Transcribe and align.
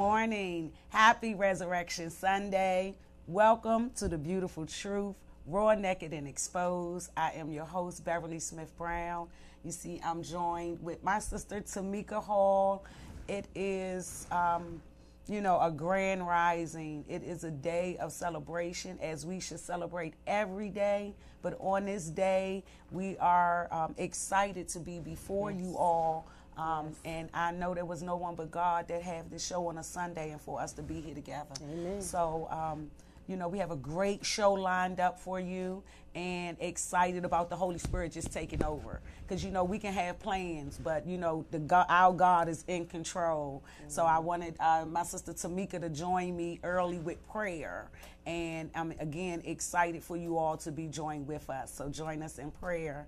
Morning. 0.00 0.72
Happy 0.88 1.34
Resurrection 1.34 2.08
Sunday. 2.08 2.94
Welcome 3.26 3.90
to 3.96 4.08
the 4.08 4.16
beautiful 4.16 4.64
truth, 4.64 5.14
raw, 5.44 5.74
naked, 5.74 6.14
and 6.14 6.26
exposed. 6.26 7.10
I 7.18 7.32
am 7.32 7.52
your 7.52 7.66
host, 7.66 8.02
Beverly 8.02 8.38
Smith 8.38 8.74
Brown. 8.78 9.28
You 9.62 9.70
see, 9.70 10.00
I'm 10.02 10.22
joined 10.22 10.82
with 10.82 11.04
my 11.04 11.18
sister, 11.18 11.60
Tamika 11.60 12.14
Hall. 12.14 12.82
It 13.28 13.44
is, 13.54 14.26
um, 14.32 14.80
you 15.28 15.42
know, 15.42 15.60
a 15.60 15.70
grand 15.70 16.26
rising. 16.26 17.04
It 17.06 17.22
is 17.22 17.44
a 17.44 17.50
day 17.50 17.98
of 18.00 18.10
celebration, 18.10 18.98
as 19.02 19.26
we 19.26 19.38
should 19.38 19.60
celebrate 19.60 20.14
every 20.26 20.70
day. 20.70 21.14
But 21.42 21.58
on 21.60 21.84
this 21.84 22.06
day, 22.06 22.64
we 22.90 23.18
are 23.18 23.68
um, 23.70 23.94
excited 23.98 24.66
to 24.68 24.78
be 24.78 24.98
before 24.98 25.50
yes. 25.50 25.60
you 25.60 25.76
all 25.76 26.26
um, 26.56 26.86
yes. 26.88 26.96
And 27.04 27.28
I 27.34 27.52
know 27.52 27.74
there 27.74 27.84
was 27.84 28.02
no 28.02 28.16
one 28.16 28.34
but 28.34 28.50
God 28.50 28.88
that 28.88 29.02
have 29.02 29.30
this 29.30 29.46
show 29.46 29.66
on 29.68 29.78
a 29.78 29.82
Sunday 29.82 30.30
and 30.30 30.40
for 30.40 30.60
us 30.60 30.72
to 30.74 30.82
be 30.82 31.00
here 31.00 31.14
together. 31.14 31.54
Amen. 31.62 32.00
So, 32.02 32.48
um, 32.50 32.90
you 33.26 33.36
know, 33.36 33.48
we 33.48 33.58
have 33.58 33.70
a 33.70 33.76
great 33.76 34.26
show 34.26 34.52
lined 34.52 34.98
up 34.98 35.18
for 35.20 35.38
you 35.38 35.84
and 36.16 36.56
excited 36.58 37.24
about 37.24 37.48
the 37.48 37.54
Holy 37.54 37.78
Spirit 37.78 38.10
just 38.10 38.32
taking 38.32 38.64
over. 38.64 39.00
Because, 39.22 39.44
you 39.44 39.52
know, 39.52 39.62
we 39.62 39.78
can 39.78 39.92
have 39.92 40.18
plans, 40.18 40.76
but, 40.82 41.06
you 41.06 41.16
know, 41.16 41.44
the 41.52 41.60
God, 41.60 41.86
our 41.88 42.12
God 42.12 42.48
is 42.48 42.64
in 42.66 42.86
control. 42.86 43.62
Mm-hmm. 43.62 43.90
So 43.90 44.04
I 44.04 44.18
wanted 44.18 44.56
uh, 44.58 44.84
my 44.86 45.04
sister 45.04 45.32
Tamika 45.32 45.80
to 45.80 45.88
join 45.88 46.36
me 46.36 46.58
early 46.64 46.98
with 46.98 47.24
prayer. 47.30 47.88
And 48.26 48.70
I'm, 48.74 48.92
again, 48.98 49.42
excited 49.44 50.02
for 50.02 50.16
you 50.16 50.36
all 50.36 50.56
to 50.58 50.72
be 50.72 50.88
joined 50.88 51.28
with 51.28 51.48
us. 51.48 51.72
So 51.72 51.88
join 51.88 52.22
us 52.22 52.38
in 52.38 52.50
prayer. 52.50 53.06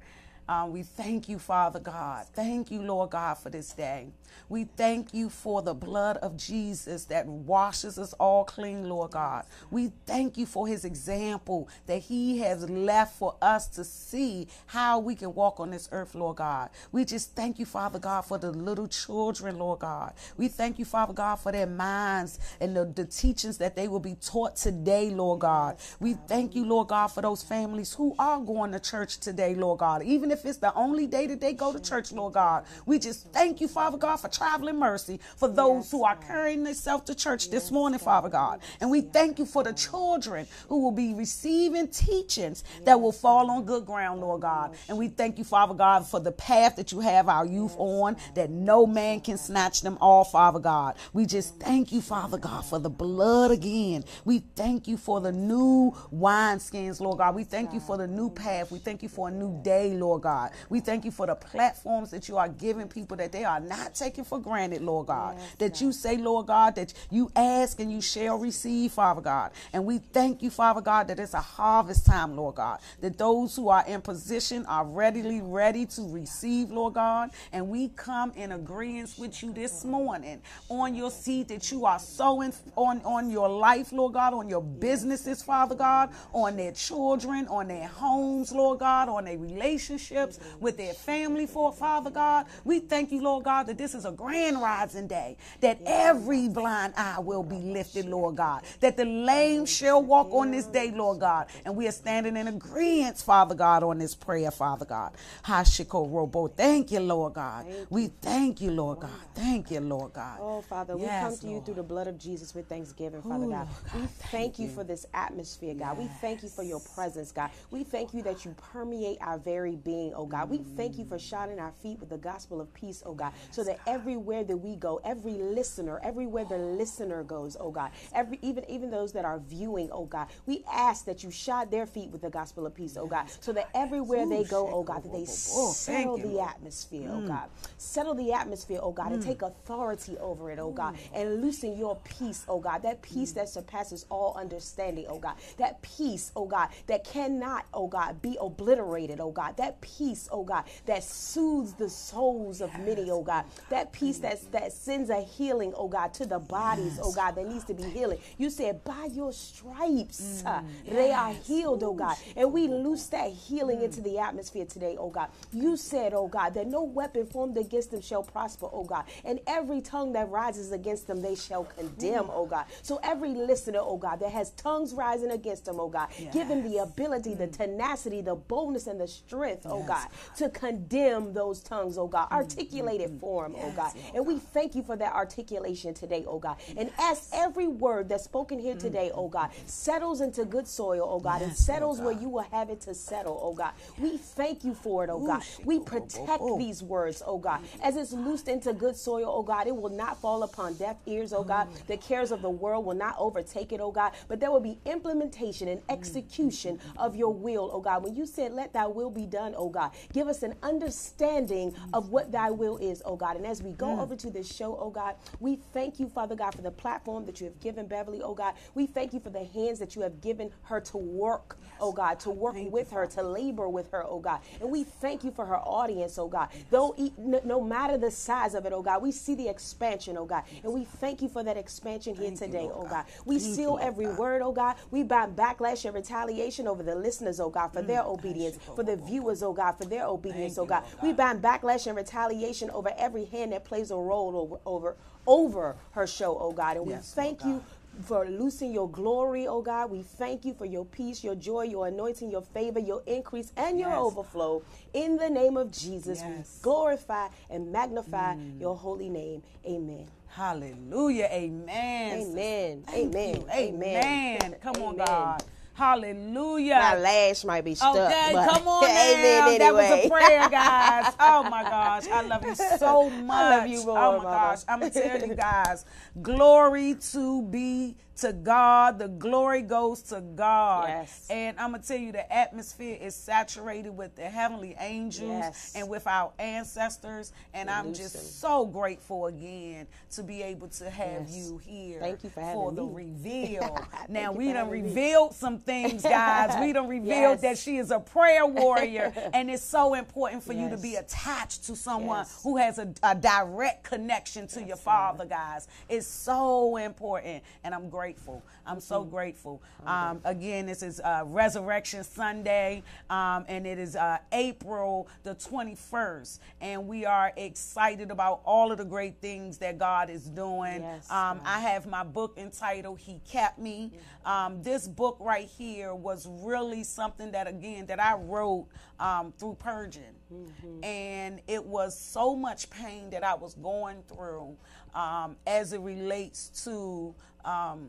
Um, 0.52 0.70
we 0.70 0.82
thank 0.82 1.30
you, 1.30 1.38
Father 1.38 1.80
God. 1.80 2.26
Thank 2.34 2.70
you, 2.70 2.82
Lord 2.82 3.10
God, 3.10 3.38
for 3.38 3.48
this 3.48 3.72
day. 3.72 4.08
We 4.48 4.64
thank 4.64 5.14
you 5.14 5.30
for 5.30 5.62
the 5.62 5.72
blood 5.72 6.18
of 6.18 6.36
Jesus 6.36 7.06
that 7.06 7.26
washes 7.26 7.98
us 7.98 8.12
all 8.14 8.44
clean, 8.44 8.88
Lord 8.88 9.12
God. 9.12 9.44
We 9.70 9.92
thank 10.06 10.36
you 10.36 10.44
for 10.46 10.66
his 10.66 10.84
example 10.84 11.68
that 11.86 11.98
he 12.00 12.38
has 12.40 12.68
left 12.68 13.16
for 13.16 13.34
us 13.40 13.66
to 13.68 13.84
see 13.84 14.48
how 14.66 14.98
we 14.98 15.14
can 15.14 15.34
walk 15.34 15.58
on 15.60 15.70
this 15.70 15.88
earth, 15.92 16.14
Lord 16.14 16.36
God. 16.36 16.70
We 16.90 17.04
just 17.04 17.34
thank 17.34 17.58
you, 17.58 17.64
Father 17.64 17.98
God, 17.98 18.22
for 18.22 18.38
the 18.38 18.50
little 18.50 18.88
children, 18.88 19.58
Lord 19.58 19.80
God. 19.80 20.12
We 20.36 20.48
thank 20.48 20.78
you, 20.78 20.84
Father 20.84 21.14
God, 21.14 21.36
for 21.36 21.52
their 21.52 21.66
minds 21.66 22.38
and 22.60 22.76
the, 22.76 22.84
the 22.84 23.04
teachings 23.04 23.58
that 23.58 23.74
they 23.74 23.88
will 23.88 24.00
be 24.00 24.16
taught 24.16 24.56
today, 24.56 25.10
Lord 25.10 25.40
God. 25.40 25.76
We 26.00 26.14
thank 26.26 26.54
you, 26.54 26.66
Lord 26.66 26.88
God, 26.88 27.08
for 27.08 27.22
those 27.22 27.42
families 27.42 27.94
who 27.94 28.14
are 28.18 28.40
going 28.40 28.72
to 28.72 28.80
church 28.80 29.18
today, 29.18 29.54
Lord 29.54 29.78
God. 29.78 30.02
Even 30.02 30.30
if 30.30 30.41
it's 30.44 30.58
the 30.58 30.74
only 30.74 31.06
day 31.06 31.26
that 31.26 31.40
they 31.40 31.52
go 31.52 31.72
to 31.72 31.80
church, 31.80 32.12
Lord 32.12 32.34
God. 32.34 32.64
We 32.86 32.98
just 32.98 33.32
thank 33.32 33.60
you, 33.60 33.68
Father 33.68 33.98
God, 33.98 34.16
for 34.16 34.28
traveling 34.28 34.78
mercy 34.78 35.20
for 35.36 35.48
those 35.48 35.90
who 35.90 36.04
are 36.04 36.16
carrying 36.16 36.64
themselves 36.64 37.04
to 37.04 37.14
church 37.14 37.50
this 37.50 37.70
morning, 37.70 37.98
Father 37.98 38.28
God. 38.28 38.60
And 38.80 38.90
we 38.90 39.00
thank 39.00 39.38
you 39.38 39.46
for 39.46 39.62
the 39.62 39.72
children 39.72 40.46
who 40.68 40.80
will 40.80 40.92
be 40.92 41.14
receiving 41.14 41.88
teachings 41.88 42.64
that 42.84 43.00
will 43.00 43.12
fall 43.12 43.50
on 43.50 43.64
good 43.64 43.86
ground, 43.86 44.20
Lord 44.20 44.42
God. 44.42 44.74
And 44.88 44.98
we 44.98 45.08
thank 45.08 45.38
you, 45.38 45.44
Father 45.44 45.74
God, 45.74 46.06
for 46.06 46.20
the 46.20 46.32
path 46.32 46.76
that 46.76 46.92
you 46.92 47.00
have 47.00 47.28
our 47.28 47.46
youth 47.46 47.74
on, 47.78 48.16
that 48.34 48.50
no 48.50 48.86
man 48.86 49.20
can 49.20 49.38
snatch 49.38 49.82
them 49.82 49.98
off, 50.00 50.32
Father 50.32 50.60
God. 50.60 50.96
We 51.12 51.26
just 51.26 51.58
thank 51.60 51.92
you, 51.92 52.00
Father 52.00 52.38
God, 52.38 52.64
for 52.64 52.78
the 52.78 52.90
blood 52.90 53.50
again. 53.50 54.04
We 54.24 54.40
thank 54.56 54.88
you 54.88 54.96
for 54.96 55.20
the 55.20 55.32
new 55.32 55.92
wineskins, 56.12 57.00
Lord 57.00 57.18
God. 57.18 57.34
We 57.34 57.44
thank 57.44 57.72
you 57.72 57.80
for 57.80 57.96
the 57.96 58.06
new 58.06 58.30
path. 58.30 58.70
We 58.70 58.78
thank 58.78 59.02
you 59.02 59.08
for 59.08 59.28
a 59.28 59.30
new 59.30 59.60
day, 59.62 59.94
Lord 59.94 60.21
God. 60.22 60.52
We 60.68 60.80
thank 60.80 61.04
you 61.04 61.10
for 61.10 61.26
the 61.26 61.34
platforms 61.34 62.10
that 62.12 62.28
you 62.28 62.38
are 62.38 62.48
giving 62.48 62.88
people 62.88 63.16
that 63.18 63.32
they 63.32 63.44
are 63.44 63.60
not 63.60 63.94
taking 63.94 64.24
for 64.24 64.38
granted, 64.40 64.82
Lord 64.82 65.08
God. 65.08 65.36
Yes, 65.38 65.54
that 65.58 65.72
God. 65.72 65.80
you 65.80 65.92
say, 65.92 66.16
Lord 66.16 66.46
God, 66.46 66.74
that 66.76 66.94
you 67.10 67.30
ask 67.36 67.80
and 67.80 67.92
you 67.92 68.00
shall 68.00 68.38
receive, 68.38 68.92
Father 68.92 69.20
God. 69.20 69.50
And 69.72 69.84
we 69.84 69.98
thank 69.98 70.42
you, 70.42 70.50
Father 70.50 70.80
God, 70.80 71.08
that 71.08 71.18
it's 71.18 71.34
a 71.34 71.40
harvest 71.40 72.06
time, 72.06 72.36
Lord 72.36 72.56
God. 72.56 72.80
That 73.00 73.18
those 73.18 73.56
who 73.56 73.68
are 73.68 73.84
in 73.86 74.00
position 74.00 74.64
are 74.66 74.84
readily 74.84 75.40
ready 75.42 75.86
to 75.86 76.02
receive, 76.02 76.70
Lord 76.70 76.94
God. 76.94 77.30
And 77.52 77.68
we 77.68 77.88
come 77.88 78.32
in 78.36 78.52
agreement 78.52 79.14
with 79.18 79.42
you 79.42 79.52
this 79.52 79.84
morning 79.84 80.40
on 80.68 80.94
your 80.94 81.10
seed 81.10 81.48
that 81.48 81.70
you 81.70 81.84
are 81.86 81.98
sowing 81.98 82.52
on, 82.76 83.00
on 83.04 83.30
your 83.30 83.48
life, 83.48 83.92
Lord 83.92 84.14
God, 84.14 84.34
on 84.34 84.48
your 84.48 84.62
businesses, 84.62 85.42
Father 85.42 85.74
God, 85.74 86.10
on 86.32 86.56
their 86.56 86.72
children, 86.72 87.46
on 87.48 87.68
their 87.68 87.86
homes, 87.86 88.52
Lord 88.52 88.78
God, 88.80 89.08
on 89.08 89.24
their 89.24 89.38
relationships 89.38 90.11
relationships 90.12 90.56
with 90.60 90.76
their 90.76 90.94
family 90.94 91.46
for 91.46 91.72
Father 91.72 92.10
God. 92.10 92.46
We 92.64 92.80
thank 92.80 93.12
you, 93.12 93.22
Lord 93.22 93.44
God, 93.44 93.66
that 93.66 93.78
this 93.78 93.94
is 93.94 94.04
a 94.04 94.12
grand 94.12 94.60
rising 94.60 95.06
day, 95.06 95.36
that 95.60 95.78
every 95.86 96.48
blind 96.48 96.94
eye 96.96 97.18
will 97.20 97.42
be 97.42 97.56
lifted, 97.56 98.06
Lord 98.06 98.36
God, 98.36 98.62
that 98.80 98.96
the 98.96 99.04
lame 99.04 99.66
shall 99.66 100.02
walk 100.02 100.32
on 100.32 100.50
this 100.50 100.66
day, 100.66 100.90
Lord 100.90 101.20
God. 101.20 101.46
And 101.64 101.76
we 101.76 101.88
are 101.88 101.92
standing 101.92 102.36
in 102.36 102.48
agreement, 102.48 103.18
Father 103.18 103.54
God, 103.54 103.82
on 103.82 103.98
this 103.98 104.14
prayer, 104.14 104.50
Father 104.50 104.84
God. 104.84 105.12
Hashiko 105.44 106.10
Robo. 106.10 106.48
Thank 106.48 106.92
you, 106.92 107.00
Lord 107.00 107.34
God. 107.34 107.66
We 107.90 108.08
thank 108.08 108.60
you, 108.60 108.70
Lord 108.70 109.00
God. 109.00 109.10
Thank 109.34 109.70
you, 109.70 109.80
Lord 109.80 110.12
God. 110.12 110.38
Oh, 110.40 110.60
Father, 110.60 110.96
we 110.96 111.06
come 111.06 111.36
to 111.36 111.48
you 111.48 111.60
through 111.64 111.74
the 111.74 111.82
blood 111.82 112.06
of 112.06 112.18
Jesus 112.18 112.54
with 112.54 112.68
thanksgiving, 112.68 113.22
Father 113.22 113.46
God. 113.46 113.68
We 113.94 114.06
thank 114.30 114.58
you 114.58 114.68
for 114.68 114.84
this 114.84 115.06
atmosphere, 115.14 115.74
God. 115.74 115.98
We 115.98 116.06
thank 116.20 116.42
you 116.42 116.48
for 116.48 116.62
your 116.62 116.80
presence, 116.94 117.32
God. 117.32 117.50
We 117.70 117.84
thank 117.84 118.14
you 118.14 118.22
that 118.22 118.44
you 118.44 118.54
permeate 118.72 119.18
our 119.20 119.38
very 119.38 119.76
being 119.76 120.01
being, 120.02 120.14
oh 120.14 120.26
God. 120.26 120.50
We 120.50 120.58
thank 120.76 120.98
you 120.98 121.04
for 121.04 121.18
shining 121.18 121.58
our 121.58 121.72
feet 121.72 121.98
with 122.00 122.08
the 122.08 122.18
gospel 122.18 122.60
of 122.60 122.72
peace, 122.74 123.02
oh 123.06 123.14
God, 123.14 123.32
so 123.50 123.62
that 123.64 123.78
everywhere 123.86 124.44
that 124.44 124.56
we 124.56 124.76
go, 124.76 125.00
every 125.04 125.34
listener, 125.34 126.00
everywhere 126.02 126.44
the 126.44 126.58
listener 126.58 127.22
goes, 127.22 127.56
oh 127.58 127.70
God, 127.70 127.90
every 128.14 128.38
even 128.42 128.68
even 128.68 128.90
those 128.90 129.12
that 129.12 129.24
are 129.24 129.38
viewing, 129.38 129.88
oh 129.92 130.04
God, 130.04 130.28
we 130.46 130.64
ask 130.72 131.04
that 131.06 131.22
you 131.22 131.30
shod 131.30 131.70
their 131.70 131.86
feet 131.86 132.10
with 132.10 132.22
the 132.22 132.30
gospel 132.30 132.66
of 132.66 132.74
peace, 132.74 132.96
oh 132.96 133.06
God, 133.06 133.26
so 133.40 133.52
that 133.52 133.68
everywhere 133.74 134.26
they 134.26 134.44
go, 134.44 134.68
oh 134.72 134.82
God, 134.82 135.02
that 135.04 135.12
they 135.12 135.24
settle 135.72 136.16
the 136.18 136.40
atmosphere, 136.40 137.08
oh 137.12 137.20
God, 137.26 137.48
settle 137.78 138.14
the 138.14 138.32
atmosphere, 138.32 138.80
oh 138.82 138.92
God, 138.92 139.12
and 139.12 139.22
take 139.22 139.42
authority 139.42 140.16
over 140.18 140.50
it, 140.50 140.58
oh 140.58 140.70
God, 140.72 140.96
and 141.14 141.40
loosen 141.40 141.76
your 141.78 141.96
peace, 142.04 142.44
oh 142.48 142.58
God, 142.60 142.82
that 142.82 143.02
peace 143.02 143.32
that 143.32 143.48
surpasses 143.48 144.06
all 144.10 144.34
understanding, 144.36 145.06
oh 145.08 145.18
God, 145.18 145.34
that 145.58 145.80
peace, 145.82 146.32
oh 146.36 146.46
God, 146.46 146.68
that 146.86 147.04
cannot, 147.04 147.66
oh 147.74 147.86
God, 147.86 148.20
be 148.22 148.36
obliterated, 148.40 149.20
oh 149.20 149.30
God, 149.30 149.56
that 149.58 149.80
peace, 149.80 149.91
oh 150.30 150.44
God, 150.44 150.64
that 150.86 151.04
soothes 151.04 151.74
the 151.74 151.88
souls 151.88 152.60
of 152.60 152.72
many, 152.78 153.10
oh 153.10 153.22
God. 153.22 153.44
That 153.70 153.92
peace 153.92 154.18
that, 154.18 154.40
that 154.52 154.72
sends 154.72 155.10
a 155.10 155.20
healing, 155.22 155.72
oh 155.76 155.88
God, 155.88 156.14
to 156.14 156.26
the 156.26 156.38
bodies, 156.38 156.98
oh 157.02 157.12
God, 157.12 157.34
that 157.36 157.46
needs 157.48 157.64
to 157.64 157.74
be 157.74 157.84
healing. 157.84 158.18
You 158.38 158.50
said, 158.50 158.84
by 158.84 159.08
your 159.12 159.32
stripes, 159.32 160.42
uh, 160.44 160.62
they 160.88 161.12
are 161.12 161.32
healed, 161.32 161.82
oh 161.82 161.94
God. 161.94 162.16
And 162.36 162.52
we 162.52 162.68
loose 162.68 163.06
that 163.08 163.30
healing 163.30 163.82
into 163.82 164.00
the 164.00 164.18
atmosphere 164.18 164.64
today, 164.66 164.96
oh 164.98 165.10
God. 165.10 165.28
You 165.52 165.76
said, 165.76 166.12
oh 166.14 166.28
God, 166.28 166.54
that 166.54 166.66
no 166.66 166.82
weapon 166.82 167.26
formed 167.26 167.56
against 167.58 167.90
them 167.90 168.00
shall 168.00 168.22
prosper, 168.22 168.66
oh 168.72 168.84
God. 168.84 169.04
And 169.24 169.40
every 169.46 169.80
tongue 169.80 170.12
that 170.14 170.28
rises 170.30 170.72
against 170.72 171.06
them, 171.06 171.20
they 171.20 171.34
shall 171.34 171.64
condemn, 171.64 172.26
oh 172.30 172.46
God. 172.46 172.66
So 172.82 173.00
every 173.02 173.30
listener, 173.30 173.80
oh 173.82 173.96
God, 173.96 174.20
that 174.20 174.30
has 174.32 174.50
tongues 174.52 174.94
rising 174.94 175.30
against 175.30 175.64
them, 175.66 175.78
oh 175.80 175.88
God, 175.88 176.08
give 176.32 176.48
them 176.48 176.62
the 176.62 176.78
ability, 176.78 177.34
the 177.34 177.46
tenacity, 177.46 178.20
the 178.20 178.34
boldness, 178.34 178.86
and 178.86 179.00
the 179.00 179.08
strength, 179.08 179.66
oh 179.66 179.81
God, 179.86 180.08
to 180.38 180.48
condemn 180.50 181.32
those 181.32 181.60
tongues, 181.60 181.98
oh 181.98 182.06
God. 182.06 182.30
Articulate 182.30 183.00
it 183.00 183.10
for 183.20 183.44
them, 183.44 183.56
oh 183.58 183.72
God. 183.72 183.92
And 184.14 184.26
we 184.26 184.38
thank 184.38 184.74
you 184.74 184.82
for 184.82 184.96
that 184.96 185.14
articulation 185.14 185.94
today, 185.94 186.24
oh 186.26 186.38
God. 186.38 186.56
And 186.76 186.90
as 186.98 187.28
every 187.32 187.68
word 187.68 188.08
that's 188.08 188.24
spoken 188.24 188.58
here 188.58 188.74
today, 188.76 189.10
oh 189.14 189.28
God, 189.28 189.50
settles 189.66 190.20
into 190.20 190.44
good 190.44 190.66
soil, 190.66 191.06
oh 191.08 191.20
God, 191.20 191.42
and 191.42 191.54
settles 191.54 192.00
where 192.00 192.12
you 192.12 192.28
will 192.28 192.46
have 192.50 192.70
it 192.70 192.80
to 192.82 192.94
settle, 192.94 193.38
oh 193.42 193.54
God. 193.54 193.72
We 193.98 194.16
thank 194.16 194.64
you 194.64 194.74
for 194.74 195.04
it, 195.04 195.10
oh 195.10 195.24
God. 195.26 195.42
We 195.64 195.78
protect 195.80 196.42
these 196.58 196.82
words, 196.82 197.22
oh 197.26 197.38
God. 197.38 197.60
As 197.82 197.96
it's 197.96 198.12
loosed 198.12 198.48
into 198.48 198.72
good 198.72 198.96
soil, 198.96 199.26
oh 199.28 199.42
God, 199.42 199.66
it 199.66 199.76
will 199.76 199.90
not 199.90 200.20
fall 200.20 200.42
upon 200.42 200.74
deaf 200.74 200.96
ears, 201.06 201.32
oh 201.32 201.44
God. 201.44 201.68
The 201.86 201.96
cares 201.96 202.32
of 202.32 202.42
the 202.42 202.50
world 202.50 202.84
will 202.84 202.94
not 202.94 203.16
overtake 203.18 203.72
it, 203.72 203.80
oh 203.80 203.90
God. 203.92 204.12
But 204.28 204.40
there 204.40 204.50
will 204.50 204.60
be 204.60 204.78
implementation 204.86 205.68
and 205.68 205.82
execution 205.88 206.78
of 206.96 207.16
your 207.16 207.32
will, 207.32 207.70
oh 207.72 207.80
God. 207.80 208.02
When 208.02 208.14
you 208.14 208.26
said, 208.26 208.52
let 208.52 208.72
thy 208.72 208.86
will 208.86 209.10
be 209.10 209.26
done, 209.26 209.54
oh 209.56 209.68
God. 209.72 209.90
Give 210.12 210.28
us 210.28 210.42
an 210.42 210.54
understanding 210.62 211.74
of 211.92 212.10
what 212.10 212.30
thy 212.32 212.50
will 212.50 212.76
is, 212.78 213.02
oh 213.04 213.16
God. 213.16 213.36
And 213.36 213.46
as 213.46 213.62
we 213.62 213.72
go 213.72 213.86
mm. 213.86 214.00
over 214.00 214.16
to 214.16 214.30
this 214.30 214.52
show, 214.52 214.76
oh 214.78 214.90
God, 214.90 215.16
we 215.40 215.56
thank 215.72 215.98
you, 215.98 216.08
Father 216.08 216.36
God, 216.36 216.54
for 216.54 216.62
the 216.62 216.70
platform 216.70 217.24
that 217.26 217.40
you 217.40 217.46
have 217.46 217.60
given 217.60 217.86
Beverly, 217.86 218.22
oh 218.22 218.34
God. 218.34 218.54
We 218.74 218.86
thank 218.86 219.12
you 219.12 219.20
for 219.20 219.30
the 219.30 219.44
hands 219.44 219.78
that 219.78 219.96
you 219.96 220.02
have 220.02 220.20
given 220.20 220.50
her 220.64 220.80
to 220.80 220.96
work, 220.96 221.58
oh 221.80 221.92
God, 221.92 222.20
to 222.20 222.30
work 222.30 222.54
thank 222.54 222.72
with 222.72 222.92
you, 222.92 222.98
her, 222.98 223.06
to 223.06 223.22
labor 223.22 223.68
with 223.68 223.90
her, 223.90 224.04
oh 224.06 224.20
God. 224.20 224.40
And 224.60 224.70
we 224.70 224.84
thank 224.84 225.24
you 225.24 225.30
for 225.30 225.46
her 225.46 225.58
audience, 225.58 226.18
oh 226.18 226.28
God. 226.28 226.48
Though 226.70 226.94
no 227.16 227.60
matter 227.60 227.96
the 227.96 228.10
size 228.10 228.54
of 228.54 228.66
it, 228.66 228.72
oh 228.72 228.82
God, 228.82 229.02
we 229.02 229.12
see 229.12 229.34
the 229.34 229.48
expansion, 229.48 230.16
oh 230.16 230.26
God. 230.26 230.42
And 230.62 230.72
we 230.72 230.84
thank 230.84 231.22
you 231.22 231.28
for 231.28 231.42
that 231.44 231.56
expansion 231.56 232.14
here 232.14 232.26
thank 232.26 232.38
today, 232.38 232.64
you, 232.64 232.72
oh 232.74 232.86
God. 232.86 233.04
We 233.24 233.38
thank 233.38 233.54
seal 233.54 233.78
you, 233.80 233.86
every 233.86 234.06
God. 234.06 234.18
word, 234.18 234.42
oh 234.42 234.52
God. 234.52 234.76
We 234.90 235.02
bind 235.02 235.36
backlash 235.36 235.84
and 235.84 235.94
retaliation 235.94 236.66
over 236.66 236.82
the 236.82 236.94
listeners, 236.94 237.40
oh 237.40 237.50
God, 237.50 237.68
for 237.68 237.82
mm. 237.82 237.86
their 237.86 238.02
obedience, 238.02 238.58
for 238.74 238.82
the 238.82 238.96
viewers, 238.96 239.42
oh 239.42 239.52
oh 239.52 239.54
God, 239.62 239.72
for 239.72 239.84
their 239.84 240.06
obedience, 240.06 240.58
oh 240.58 240.66
God. 240.66 240.82
God. 240.82 241.02
We 241.02 241.12
bind 241.12 241.42
backlash 241.42 241.86
and 241.86 241.96
retaliation 241.96 242.70
over 242.70 242.90
every 242.98 243.24
hand 243.26 243.52
that 243.52 243.64
plays 243.64 243.90
a 243.90 243.96
role 243.96 244.36
over 244.36 244.56
over 244.66 244.96
over 245.26 245.76
her 245.92 246.06
show, 246.06 246.36
oh 246.38 246.52
God. 246.52 246.76
And 246.76 246.88
yes, 246.88 247.14
we 247.16 247.22
thank 247.22 247.44
you 247.44 247.62
for 248.04 248.28
loosing 248.28 248.72
your 248.72 248.88
glory, 248.88 249.46
oh 249.46 249.62
God. 249.62 249.90
We 249.90 250.02
thank 250.02 250.44
you 250.44 250.54
for 250.54 250.64
your 250.64 250.84
peace, 250.84 251.22
your 251.22 251.36
joy, 251.36 251.62
your 251.62 251.86
anointing, 251.86 252.30
your 252.30 252.42
favor, 252.42 252.80
your 252.80 253.02
increase, 253.06 253.52
and 253.56 253.78
your 253.78 253.90
yes. 253.90 253.98
overflow. 253.98 254.62
In 254.94 255.16
the 255.16 255.30
name 255.30 255.56
of 255.56 255.70
Jesus, 255.70 256.20
yes. 256.20 256.58
we 256.58 256.62
glorify 256.62 257.28
and 257.48 257.70
magnify 257.70 258.34
mm. 258.34 258.60
your 258.60 258.76
holy 258.76 259.08
name. 259.08 259.42
Amen. 259.64 260.06
Hallelujah. 260.28 261.28
Amen. 261.30 262.20
Amen. 262.20 262.84
Amen. 262.92 263.44
Amen. 263.52 264.56
Come 264.60 264.76
Amen. 264.76 264.88
on, 264.88 264.96
God. 264.96 265.44
Hallelujah. 265.74 266.74
My 266.76 266.98
lash 266.98 267.44
might 267.44 267.64
be 267.64 267.74
stuck. 267.74 267.96
Okay, 267.96 268.32
come 268.32 268.68
on 268.68 268.82
now. 268.88 268.88
Anyway. 268.90 269.58
That 269.58 269.74
was 269.74 270.04
a 270.04 270.08
prayer, 270.08 270.48
guys. 270.48 271.14
Oh 271.20 271.42
my 271.48 271.62
gosh. 271.62 272.06
I 272.08 272.22
love 272.22 272.44
you 272.44 272.54
so 272.54 273.08
much. 273.10 273.36
I 273.36 273.58
love 273.58 273.68
you 273.68 273.84
more, 273.84 273.98
Oh 273.98 274.18
my 274.18 274.24
Mama. 274.24 274.36
gosh. 274.36 274.60
I'm 274.68 274.80
gonna 274.80 274.90
tell 274.90 275.20
you 275.26 275.34
guys. 275.34 275.84
Glory 276.20 276.94
to 277.12 277.42
be 277.42 277.96
to 278.16 278.32
God. 278.32 278.98
The 278.98 279.08
glory 279.08 279.62
goes 279.62 280.02
to 280.02 280.20
God. 280.20 280.88
Yes. 280.88 281.26
And 281.30 281.58
I'm 281.58 281.70
going 281.70 281.82
to 281.82 281.88
tell 281.88 281.96
you, 281.96 282.12
the 282.12 282.32
atmosphere 282.32 282.98
is 283.00 283.14
saturated 283.14 283.90
with 283.90 284.14
the 284.16 284.22
heavenly 284.22 284.76
angels 284.78 285.30
yes. 285.30 285.72
and 285.74 285.88
with 285.88 286.06
our 286.06 286.32
ancestors. 286.38 287.32
And 287.54 287.70
I'm 287.70 287.94
just 287.94 288.40
so 288.40 288.66
grateful 288.66 289.26
again 289.26 289.86
to 290.12 290.22
be 290.22 290.42
able 290.42 290.68
to 290.68 290.90
have 290.90 291.22
yes. 291.28 291.36
you 291.36 291.58
here. 291.58 292.00
Thank 292.00 292.24
you 292.24 292.30
for 292.30 292.40
for 292.52 292.70
me. 292.70 292.76
the 292.76 292.84
reveal. 292.84 293.88
now, 294.08 294.32
we 294.32 294.52
done 294.52 294.70
revealed 294.70 295.30
me. 295.30 295.36
some 295.36 295.58
things, 295.58 296.02
guys. 296.02 296.58
we 296.60 296.72
done 296.72 296.88
revealed 297.02 297.40
that 297.40 297.58
she 297.58 297.78
is 297.78 297.90
a 297.90 298.00
prayer 298.00 298.46
warrior. 298.46 299.12
and 299.34 299.50
it's 299.50 299.64
so 299.64 299.94
important 299.94 300.42
for 300.42 300.52
you 300.52 300.68
to 300.68 300.76
be 300.76 300.96
attached 300.96 301.64
to 301.64 301.76
someone 301.76 302.26
who 302.42 302.56
has 302.56 302.78
a, 302.78 302.92
a, 303.02 303.14
direct 303.14 303.84
connection 303.84 304.46
to 304.48 304.62
your 304.62 304.76
father, 304.76 305.24
guys. 305.24 305.68
It's 305.88 306.06
so 306.06 306.76
important. 306.76 307.42
And 307.64 307.74
I'm 307.74 307.88
grateful 307.88 308.11
grateful. 308.12 308.42
I'm 308.66 308.80
so 308.80 309.00
mm-hmm. 309.00 309.10
grateful. 309.10 309.62
Um, 309.86 310.20
again, 310.24 310.66
this 310.66 310.82
is 310.82 311.00
uh, 311.00 311.22
Resurrection 311.24 312.04
Sunday, 312.04 312.82
um, 313.08 313.44
and 313.48 313.66
it 313.66 313.78
is 313.78 313.96
uh, 313.96 314.18
April 314.32 315.08
the 315.22 315.34
21st, 315.34 316.38
and 316.60 316.86
we 316.86 317.06
are 317.06 317.32
excited 317.36 318.10
about 318.10 318.42
all 318.44 318.70
of 318.70 318.78
the 318.78 318.84
great 318.84 319.16
things 319.20 319.58
that 319.58 319.78
God 319.78 320.10
is 320.10 320.28
doing. 320.28 320.82
Yes, 320.82 321.10
um, 321.10 321.40
I 321.44 321.60
have 321.60 321.86
my 321.86 322.04
book 322.04 322.34
entitled 322.36 322.98
"He 322.98 323.18
Kept 323.26 323.58
Me." 323.58 323.90
Um, 324.26 324.62
this 324.62 324.86
book 324.86 325.16
right 325.18 325.48
here 325.48 325.94
was 325.94 326.28
really 326.28 326.84
something 326.84 327.32
that, 327.32 327.48
again, 327.48 327.86
that 327.86 327.98
I 327.98 328.14
wrote 328.14 328.66
um, 329.02 329.32
through 329.36 329.56
purging, 329.58 330.14
mm-hmm. 330.32 330.84
and 330.84 331.40
it 331.48 331.64
was 331.64 331.98
so 331.98 332.36
much 332.36 332.70
pain 332.70 333.10
that 333.10 333.24
I 333.24 333.34
was 333.34 333.54
going 333.54 334.02
through 334.06 334.56
um, 334.94 335.36
as 335.44 335.72
it 335.72 335.80
relates 335.80 336.64
to 336.64 337.12
um, 337.44 337.88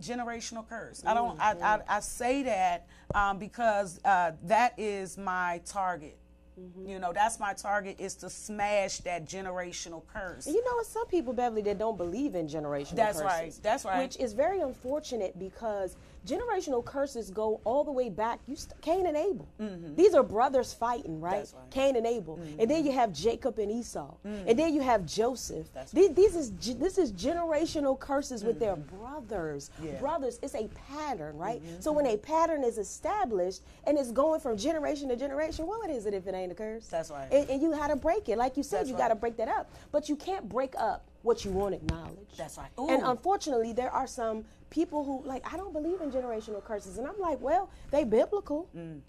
generational 0.00 0.66
curse. 0.66 1.02
I 1.04 1.12
don't. 1.12 1.38
I, 1.38 1.52
I, 1.62 1.80
I 1.88 2.00
say 2.00 2.42
that 2.44 2.86
um, 3.14 3.38
because 3.38 4.00
uh, 4.04 4.32
that 4.44 4.78
is 4.78 5.18
my 5.18 5.60
target. 5.66 6.16
Mm-hmm. 6.58 6.88
You 6.88 6.98
know, 6.98 7.12
that's 7.12 7.38
my 7.38 7.52
target 7.52 7.96
is 7.98 8.14
to 8.16 8.30
smash 8.30 8.98
that 8.98 9.26
generational 9.26 10.02
curse. 10.06 10.46
You 10.46 10.64
know, 10.64 10.82
some 10.84 11.06
people, 11.06 11.32
Beverly, 11.32 11.62
that 11.62 11.78
don't 11.78 11.96
believe 11.96 12.34
in 12.34 12.48
generational 12.48 12.96
that's 12.96 13.20
curses. 13.20 13.24
right. 13.24 13.58
That's 13.62 13.84
right. 13.84 14.02
Which 14.02 14.16
is 14.18 14.32
very 14.32 14.60
unfortunate 14.60 15.38
because 15.38 15.96
generational 16.26 16.84
curses 16.84 17.30
go 17.30 17.60
all 17.64 17.84
the 17.84 17.92
way 17.92 18.08
back. 18.08 18.40
You 18.46 18.56
st- 18.56 18.80
Cain 18.80 19.06
and 19.06 19.16
Abel. 19.16 19.48
Mm-hmm. 19.60 19.94
These 19.94 20.14
are 20.14 20.22
brothers 20.22 20.72
fighting, 20.72 21.20
right? 21.20 21.48
right. 21.54 21.70
Cain 21.70 21.96
and 21.96 22.06
Abel, 22.06 22.36
mm-hmm. 22.36 22.60
and 22.60 22.70
then 22.70 22.84
you 22.84 22.92
have 22.92 23.12
Jacob 23.12 23.58
and 23.58 23.70
Esau, 23.70 24.14
mm-hmm. 24.26 24.48
and 24.48 24.58
then 24.58 24.74
you 24.74 24.80
have 24.80 25.06
Joseph. 25.06 25.68
These, 25.92 26.14
these, 26.14 26.36
is 26.36 26.52
this 26.76 26.98
is 26.98 27.12
generational 27.12 27.98
curses 27.98 28.44
with 28.44 28.58
their 28.58 28.76
mm-hmm. 28.76 28.96
brothers. 28.96 29.70
Yeah. 29.82 29.98
Brothers, 29.98 30.38
it's 30.42 30.54
a 30.54 30.68
pattern, 30.88 31.36
right? 31.36 31.62
Mm-hmm. 31.62 31.80
So 31.80 31.92
when 31.92 32.06
a 32.06 32.16
pattern 32.16 32.64
is 32.64 32.78
established 32.78 33.62
and 33.84 33.98
it's 33.98 34.12
going 34.12 34.40
from 34.40 34.56
generation 34.56 35.08
to 35.08 35.16
generation, 35.16 35.66
well, 35.66 35.78
what 35.78 35.90
is 35.90 36.06
it 36.06 36.14
if 36.14 36.26
it 36.26 36.34
ain't 36.34 36.52
a 36.52 36.54
curse? 36.54 36.86
That's 36.86 37.10
right. 37.10 37.28
And, 37.32 37.48
and 37.48 37.62
you 37.62 37.70
got 37.70 37.88
to 37.88 37.96
break 37.96 38.28
it, 38.28 38.38
like 38.38 38.56
you 38.56 38.62
said, 38.62 38.80
That's 38.80 38.88
you 38.90 38.94
right. 38.94 39.02
got 39.02 39.08
to 39.08 39.14
break 39.14 39.36
that 39.36 39.48
up. 39.48 39.70
But 39.92 40.08
you 40.08 40.16
can't 40.16 40.48
break 40.48 40.74
up 40.78 41.06
what 41.22 41.44
you 41.44 41.50
won't 41.50 41.74
acknowledge. 41.74 42.16
That's 42.36 42.56
right. 42.56 42.70
Ooh. 42.78 42.88
And 42.88 43.02
unfortunately, 43.02 43.72
there 43.72 43.90
are 43.90 44.06
some 44.06 44.44
people 44.70 45.04
who 45.04 45.22
like 45.26 45.44
I 45.52 45.56
don't 45.56 45.72
believe 45.72 46.00
in 46.00 46.10
generational 46.10 46.64
curses, 46.64 46.98
and 46.98 47.06
I'm 47.06 47.18
like, 47.18 47.40
well, 47.40 47.70
they 47.90 48.04
biblical. 48.04 48.68
Mm. 48.76 49.00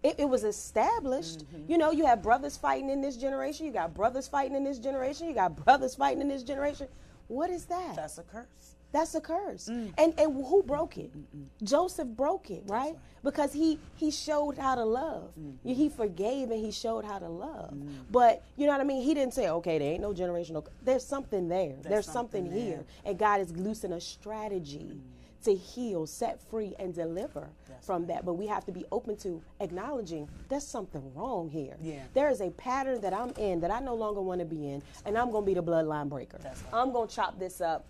It, 0.00 0.14
it, 0.18 0.28
was 0.28 0.44
established. 0.44 1.40
Mm-hmm. 1.40 1.72
You 1.72 1.76
know, 1.76 1.90
you 1.90 2.06
have 2.06 2.22
brothers 2.22 2.56
fighting 2.56 2.88
in 2.88 3.00
this 3.00 3.16
generation. 3.16 3.66
You 3.66 3.72
got 3.72 3.94
brothers 3.94 4.28
fighting 4.28 4.56
in 4.56 4.62
this 4.62 4.78
generation. 4.78 5.26
You 5.26 5.34
got 5.34 5.56
brothers 5.56 5.96
fighting 5.96 6.20
in 6.20 6.28
this 6.28 6.44
generation. 6.44 6.86
What 7.26 7.50
is 7.50 7.64
that? 7.64 7.96
That's 7.96 8.16
a 8.18 8.22
curse. 8.22 8.76
That's 8.92 9.14
a 9.14 9.20
curse. 9.20 9.68
Mm. 9.68 9.92
And 9.98 10.18
and 10.18 10.34
who 10.34 10.62
broke 10.62 10.96
it? 10.96 11.12
Mm-mm. 11.12 11.46
Joseph 11.62 12.08
broke 12.08 12.50
it, 12.50 12.62
right? 12.66 12.92
right? 12.92 12.96
Because 13.22 13.52
he 13.52 13.78
he 13.96 14.10
showed 14.10 14.56
how 14.56 14.74
to 14.74 14.84
love. 14.84 15.30
Mm-hmm. 15.38 15.68
He 15.68 15.88
forgave 15.88 16.50
and 16.50 16.64
he 16.64 16.70
showed 16.70 17.04
how 17.04 17.18
to 17.18 17.28
love. 17.28 17.74
Mm. 17.74 17.88
But 18.10 18.42
you 18.56 18.66
know 18.66 18.72
what 18.72 18.80
I 18.80 18.84
mean? 18.84 19.02
He 19.02 19.12
didn't 19.12 19.34
say, 19.34 19.50
"Okay, 19.50 19.78
there 19.78 19.92
ain't 19.92 20.00
no 20.00 20.12
generational." 20.12 20.66
There's 20.82 21.04
something 21.04 21.48
there. 21.48 21.68
There's, 21.68 21.84
There's 21.84 22.06
something, 22.06 22.44
something 22.44 22.50
there. 22.50 22.76
here, 22.78 22.84
and 23.04 23.18
God 23.18 23.40
is 23.40 23.54
loosing 23.56 23.92
a 23.92 24.00
strategy 24.00 24.94
mm. 24.94 25.44
to 25.44 25.54
heal, 25.54 26.06
set 26.06 26.40
free, 26.48 26.74
and 26.78 26.94
deliver 26.94 27.46
That's 27.68 27.84
from 27.84 28.02
right. 28.02 28.14
that. 28.14 28.24
But 28.24 28.34
we 28.34 28.46
have 28.46 28.64
to 28.64 28.72
be 28.72 28.86
open 28.90 29.16
to 29.18 29.42
acknowledging 29.60 30.30
there's 30.48 30.66
something 30.66 31.12
wrong 31.14 31.50
here. 31.50 31.76
Yeah. 31.82 32.04
There 32.14 32.30
is 32.30 32.40
a 32.40 32.50
pattern 32.52 33.02
that 33.02 33.12
I'm 33.12 33.32
in 33.36 33.60
that 33.60 33.70
I 33.70 33.80
no 33.80 33.94
longer 33.94 34.22
want 34.22 34.40
to 34.40 34.46
be 34.46 34.70
in, 34.70 34.82
and 35.04 35.18
I'm 35.18 35.30
going 35.30 35.44
to 35.44 35.46
be 35.46 35.54
the 35.54 35.62
bloodline 35.62 36.08
breaker. 36.08 36.38
Right. 36.42 36.54
I'm 36.72 36.90
going 36.90 37.08
to 37.08 37.14
chop 37.14 37.38
this 37.38 37.60
up 37.60 37.84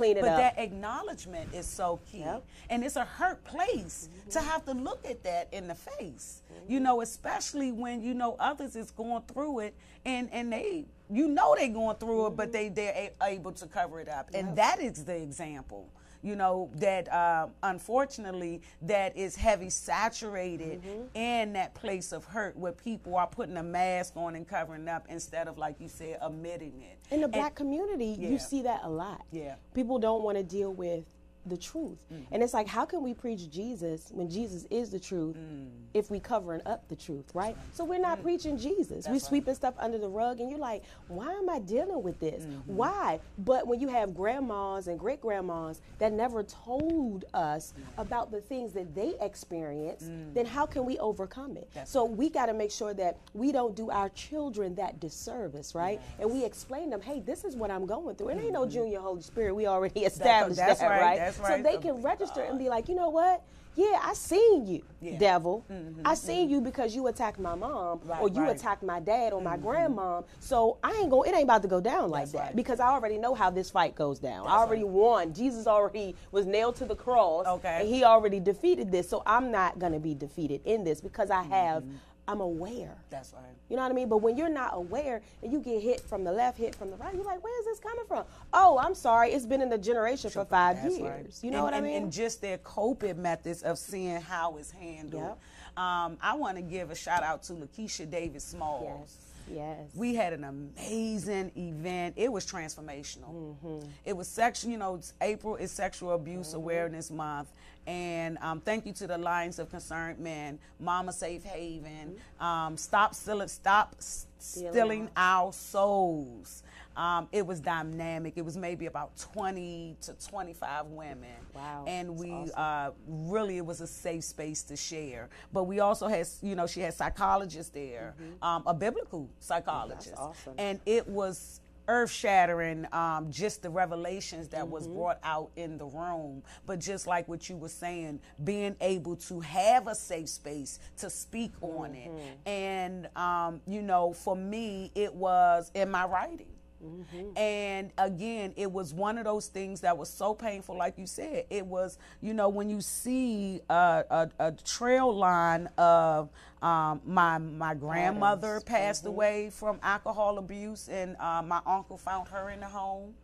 clean 0.00 0.16
it 0.16 0.20
but 0.20 0.30
up. 0.30 0.38
that 0.38 0.58
acknowledgement 0.58 1.54
is 1.54 1.66
so 1.66 2.00
key. 2.10 2.20
Yep. 2.20 2.44
And 2.70 2.84
it's 2.84 2.96
a 2.96 3.04
hurt 3.04 3.44
place 3.44 4.08
mm-hmm. 4.10 4.30
to 4.30 4.40
have 4.40 4.64
to 4.64 4.72
look 4.72 5.04
at 5.08 5.22
that 5.24 5.48
in 5.52 5.68
the 5.68 5.74
face. 5.74 6.42
Mm-hmm. 6.52 6.72
You 6.72 6.80
know, 6.80 7.00
especially 7.02 7.72
when 7.72 8.02
you 8.02 8.14
know 8.14 8.36
others 8.38 8.76
is 8.76 8.90
going 8.90 9.22
through 9.32 9.60
it 9.60 9.74
and 10.04 10.28
and 10.32 10.52
they 10.52 10.86
you 11.10 11.28
know 11.28 11.54
they're 11.56 11.68
going 11.68 11.96
through 11.96 12.22
mm-hmm. 12.22 12.32
it, 12.32 12.36
but 12.36 12.52
mm-hmm. 12.52 12.52
they 12.52 12.68
they're 12.68 13.10
a- 13.20 13.24
able 13.26 13.52
to 13.52 13.66
cover 13.66 14.00
it 14.00 14.08
up. 14.08 14.30
Yep. 14.32 14.42
And 14.42 14.56
that 14.56 14.80
is 14.80 15.04
the 15.04 15.16
example 15.16 15.88
you 16.22 16.36
know, 16.36 16.70
that 16.74 17.10
uh, 17.12 17.46
unfortunately 17.62 18.62
that 18.82 19.16
is 19.16 19.36
heavy 19.36 19.70
saturated 19.70 20.82
mm-hmm. 20.82 21.02
in 21.14 21.52
that 21.54 21.74
place 21.74 22.12
of 22.12 22.24
hurt 22.24 22.56
where 22.56 22.72
people 22.72 23.16
are 23.16 23.26
putting 23.26 23.56
a 23.56 23.62
mask 23.62 24.16
on 24.16 24.34
and 24.36 24.46
covering 24.46 24.88
up 24.88 25.06
instead 25.08 25.48
of, 25.48 25.58
like 25.58 25.80
you 25.80 25.88
said, 25.88 26.18
admitting 26.20 26.82
it. 26.82 26.98
In 27.10 27.20
the 27.20 27.24
and, 27.24 27.32
black 27.32 27.54
community, 27.54 28.16
yeah. 28.18 28.28
you 28.28 28.38
see 28.38 28.62
that 28.62 28.80
a 28.84 28.90
lot. 28.90 29.24
Yeah. 29.32 29.54
People 29.74 29.98
don't 29.98 30.22
want 30.22 30.36
to 30.36 30.44
deal 30.44 30.72
with 30.72 31.04
the 31.46 31.56
truth. 31.56 31.98
Mm-hmm. 32.12 32.34
And 32.34 32.42
it's 32.42 32.54
like, 32.54 32.66
how 32.66 32.84
can 32.84 33.02
we 33.02 33.14
preach 33.14 33.50
Jesus 33.50 34.10
when 34.12 34.28
Jesus 34.28 34.66
is 34.70 34.90
the 34.90 35.00
truth 35.00 35.36
mm. 35.36 35.68
if 35.94 36.10
we 36.10 36.20
covering 36.20 36.60
up 36.66 36.88
the 36.88 36.96
truth, 36.96 37.30
right? 37.34 37.56
So 37.72 37.84
we're 37.84 38.00
not 38.00 38.18
mm. 38.18 38.22
preaching 38.22 38.58
Jesus. 38.58 39.06
We're 39.08 39.18
sweeping 39.18 39.54
stuff 39.54 39.74
under 39.78 39.98
the 39.98 40.08
rug, 40.08 40.40
and 40.40 40.50
you're 40.50 40.58
like, 40.58 40.82
why 41.08 41.32
am 41.32 41.48
I 41.48 41.58
dealing 41.58 42.02
with 42.02 42.20
this? 42.20 42.44
Mm-hmm. 42.44 42.76
Why? 42.76 43.20
But 43.38 43.66
when 43.66 43.80
you 43.80 43.88
have 43.88 44.14
grandmas 44.14 44.88
and 44.88 44.98
great 44.98 45.20
grandmas 45.20 45.80
that 45.98 46.12
never 46.12 46.42
told 46.42 47.24
us 47.34 47.72
mm. 47.78 48.02
about 48.02 48.30
the 48.30 48.40
things 48.40 48.72
that 48.72 48.94
they 48.94 49.14
experienced, 49.20 50.10
mm. 50.10 50.34
then 50.34 50.46
how 50.46 50.66
can 50.66 50.84
we 50.84 50.98
overcome 50.98 51.56
it? 51.56 51.70
That's 51.74 51.90
so 51.90 52.06
right. 52.06 52.16
we 52.16 52.28
got 52.28 52.46
to 52.46 52.54
make 52.54 52.70
sure 52.70 52.94
that 52.94 53.18
we 53.34 53.52
don't 53.52 53.74
do 53.74 53.90
our 53.90 54.10
children 54.10 54.74
that 54.76 55.00
disservice, 55.00 55.74
right? 55.74 56.00
Yes. 56.00 56.20
And 56.20 56.30
we 56.30 56.44
explain 56.44 56.90
them, 56.90 57.00
hey, 57.00 57.20
this 57.20 57.44
is 57.44 57.56
what 57.56 57.70
I'm 57.70 57.86
going 57.86 58.16
through. 58.16 58.28
It 58.28 58.38
ain't 58.38 58.52
no 58.52 58.62
mm-hmm. 58.62 58.70
junior 58.70 59.00
Holy 59.00 59.22
Spirit. 59.22 59.54
We 59.54 59.66
already 59.66 60.00
established 60.04 60.56
that's, 60.56 60.80
that's 60.80 60.80
that, 60.80 60.88
right? 60.88 61.18
right? 61.18 61.29
That's 61.38 61.48
right. 61.48 61.64
So 61.64 61.70
they 61.70 61.78
can 61.78 62.02
register 62.02 62.42
and 62.42 62.58
be 62.58 62.68
like, 62.68 62.88
you 62.88 62.94
know 62.94 63.10
what? 63.10 63.42
Yeah, 63.76 64.00
I 64.02 64.14
seen 64.14 64.66
you, 64.66 64.82
yeah. 65.00 65.16
devil. 65.16 65.64
Mm-hmm, 65.70 66.02
I 66.04 66.14
seen 66.14 66.46
mm-hmm. 66.46 66.54
you 66.54 66.60
because 66.60 66.94
you 66.94 67.06
attacked 67.06 67.38
my 67.38 67.54
mom, 67.54 68.00
right, 68.04 68.20
or 68.20 68.28
you 68.28 68.42
right. 68.42 68.56
attacked 68.56 68.82
my 68.82 68.98
dad 68.98 69.32
or 69.32 69.40
my 69.40 69.56
mm-hmm. 69.56 69.68
grandmom. 69.68 70.24
So 70.40 70.78
I 70.82 70.92
ain't 71.00 71.08
go. 71.08 71.22
It 71.22 71.32
ain't 71.32 71.44
about 71.44 71.62
to 71.62 71.68
go 71.68 71.80
down 71.80 72.10
like 72.10 72.22
That's 72.22 72.32
that 72.32 72.38
right. 72.38 72.56
because 72.56 72.80
I 72.80 72.88
already 72.88 73.16
know 73.16 73.32
how 73.32 73.48
this 73.48 73.70
fight 73.70 73.94
goes 73.94 74.18
down. 74.18 74.44
That's 74.44 74.54
I 74.54 74.58
already 74.58 74.84
won. 74.84 75.32
Jesus 75.32 75.68
already 75.68 76.16
was 76.32 76.46
nailed 76.46 76.76
to 76.76 76.84
the 76.84 76.96
cross. 76.96 77.46
Okay, 77.46 77.78
and 77.80 77.88
he 77.88 78.02
already 78.02 78.40
defeated 78.40 78.90
this. 78.90 79.08
So 79.08 79.22
I'm 79.24 79.52
not 79.52 79.78
gonna 79.78 80.00
be 80.00 80.14
defeated 80.14 80.62
in 80.64 80.82
this 80.82 81.00
because 81.00 81.30
I 81.30 81.44
have 81.44 81.84
mm-hmm. 81.84 81.96
I'm 82.30 82.40
aware. 82.40 82.96
That's 83.10 83.32
right. 83.32 83.42
You 83.68 83.76
know 83.76 83.82
what 83.82 83.90
I 83.90 83.94
mean? 83.94 84.08
But 84.08 84.18
when 84.18 84.36
you're 84.36 84.48
not 84.48 84.72
aware 84.74 85.20
and 85.42 85.52
you 85.52 85.60
get 85.60 85.82
hit 85.82 86.00
from 86.00 86.22
the 86.22 86.32
left, 86.32 86.58
hit 86.58 86.74
from 86.74 86.90
the 86.90 86.96
right, 86.96 87.14
you're 87.14 87.24
like, 87.24 87.42
where 87.42 87.60
is 87.60 87.66
this 87.66 87.80
coming 87.80 88.04
from? 88.06 88.24
Oh, 88.52 88.78
I'm 88.80 88.94
sorry, 88.94 89.30
it's 89.32 89.46
been 89.46 89.60
in 89.60 89.68
the 89.68 89.78
generation 89.78 90.30
for 90.30 90.44
five 90.44 90.78
years. 90.78 91.00
Right. 91.00 91.26
You 91.42 91.50
know 91.50 91.58
and, 91.58 91.64
what 91.64 91.74
I 91.74 91.80
mean? 91.80 92.04
And 92.04 92.12
just 92.12 92.40
their 92.40 92.58
coping 92.58 93.20
methods 93.20 93.62
of 93.62 93.78
seeing 93.78 94.20
how 94.20 94.56
it's 94.58 94.70
handled. 94.70 95.22
Yep. 95.22 95.38
Um, 95.84 96.18
I 96.20 96.34
want 96.34 96.56
to 96.56 96.62
give 96.62 96.90
a 96.90 96.94
shout 96.94 97.22
out 97.22 97.42
to 97.44 97.54
Lakeisha 97.54 98.10
Davis 98.10 98.44
Smalls. 98.44 99.16
Yes 99.18 99.30
Yes. 99.52 99.90
We 99.94 100.14
had 100.14 100.32
an 100.32 100.44
amazing 100.44 101.52
event. 101.56 102.14
It 102.16 102.30
was 102.30 102.46
transformational. 102.46 103.32
Mm-hmm. 103.32 103.88
It 104.04 104.16
was 104.16 104.28
sexual, 104.28 104.70
you 104.70 104.78
know, 104.78 105.00
April 105.20 105.56
is 105.56 105.70
Sexual 105.70 106.12
Abuse 106.12 106.48
mm-hmm. 106.48 106.56
Awareness 106.56 107.10
Month. 107.10 107.48
And 107.86 108.38
um, 108.38 108.60
thank 108.60 108.86
you 108.86 108.92
to 108.94 109.06
the 109.06 109.16
Alliance 109.16 109.58
of 109.58 109.70
Concerned 109.70 110.18
Men, 110.18 110.58
Mama 110.78 111.12
Safe 111.12 111.42
Haven, 111.44 112.16
um, 112.38 112.76
Stop 112.76 113.14
Stealing, 113.14 113.48
Stop 113.48 113.96
Stealing 114.38 115.08
Our 115.16 115.52
Souls. 115.52 116.62
Um, 116.96 117.28
it 117.32 117.46
was 117.46 117.60
dynamic. 117.60 118.34
It 118.36 118.44
was 118.44 118.56
maybe 118.56 118.86
about 118.86 119.16
20 119.16 119.96
to 120.02 120.12
25 120.28 120.86
women. 120.86 121.28
Wow. 121.54 121.84
And 121.86 122.16
we 122.18 122.30
awesome. 122.30 122.54
uh, 122.56 122.90
really, 123.06 123.56
it 123.56 123.64
was 123.64 123.80
a 123.80 123.86
safe 123.86 124.24
space 124.24 124.62
to 124.64 124.76
share. 124.76 125.28
But 125.52 125.64
we 125.64 125.80
also 125.80 126.08
had, 126.08 126.26
you 126.42 126.54
know, 126.54 126.66
she 126.66 126.80
had 126.80 126.92
psychologists 126.92 127.72
there, 127.72 128.14
mm-hmm. 128.20 128.44
um, 128.44 128.64
a 128.66 128.74
biblical 128.74 129.30
psychologist. 129.38 130.14
awesome. 130.16 130.54
And 130.58 130.80
it 130.84 131.08
was 131.08 131.60
earth 131.90 132.10
shattering, 132.10 132.86
um, 132.92 133.30
just 133.30 133.62
the 133.62 133.68
revelations 133.68 134.48
that 134.48 134.62
mm-hmm. 134.62 134.70
was 134.70 134.86
brought 134.86 135.18
out 135.24 135.50
in 135.56 135.76
the 135.76 135.86
room. 135.86 136.42
But 136.64 136.78
just 136.78 137.06
like 137.06 137.26
what 137.28 137.48
you 137.48 137.56
were 137.56 137.68
saying, 137.68 138.20
being 138.44 138.76
able 138.80 139.16
to 139.16 139.40
have 139.40 139.88
a 139.88 139.94
safe 139.94 140.28
space 140.28 140.78
to 140.98 141.10
speak 141.10 141.52
mm-hmm. 141.56 141.82
on 141.82 141.94
it. 141.94 142.08
Mm-hmm. 142.08 142.48
And, 142.48 143.08
um, 143.16 143.60
you 143.66 143.82
know, 143.82 144.12
for 144.12 144.36
me, 144.36 144.92
it 144.94 145.12
was 145.12 145.70
in 145.74 145.90
my 145.90 146.06
writing. 146.06 146.46
Mm-hmm. 146.84 147.36
And 147.36 147.90
again, 147.98 148.54
it 148.56 148.70
was 148.70 148.94
one 148.94 149.18
of 149.18 149.24
those 149.24 149.48
things 149.48 149.82
that 149.82 149.96
was 149.98 150.08
so 150.08 150.34
painful, 150.34 150.76
like 150.76 150.96
you 150.96 151.06
said. 151.06 151.44
It 151.50 151.66
was, 151.66 151.98
you 152.22 152.32
know, 152.32 152.48
when 152.48 152.70
you 152.70 152.80
see 152.80 153.60
a, 153.68 154.04
a, 154.10 154.30
a 154.38 154.52
trail 154.52 155.14
line 155.14 155.68
of 155.76 156.30
um, 156.62 157.00
my 157.04 157.38
my 157.38 157.74
grandmother 157.74 158.60
passed 158.60 159.02
mm-hmm. 159.02 159.12
away 159.12 159.50
from 159.50 159.78
alcohol 159.82 160.38
abuse, 160.38 160.88
and 160.88 161.16
uh, 161.18 161.42
my 161.42 161.60
uncle 161.66 161.98
found 161.98 162.28
her 162.28 162.50
in 162.50 162.60
the 162.60 162.68
home. 162.68 163.14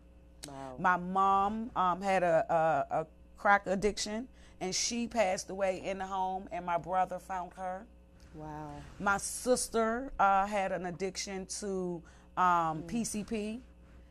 Wow. 0.46 0.74
My 0.78 0.96
mom 0.96 1.70
um, 1.74 2.00
had 2.02 2.22
a, 2.22 2.86
a, 2.90 3.00
a 3.00 3.06
crack 3.36 3.66
addiction, 3.66 4.28
and 4.60 4.74
she 4.74 5.06
passed 5.06 5.50
away 5.50 5.82
in 5.84 5.98
the 5.98 6.06
home, 6.06 6.48
and 6.52 6.64
my 6.64 6.78
brother 6.78 7.18
found 7.18 7.52
her. 7.54 7.86
Wow. 8.34 8.74
My 8.98 9.16
sister 9.16 10.12
uh, 10.18 10.46
had 10.46 10.72
an 10.72 10.86
addiction 10.86 11.46
to 11.60 12.02
um, 12.36 12.82
mm. 12.82 12.86
PCP. 12.86 13.60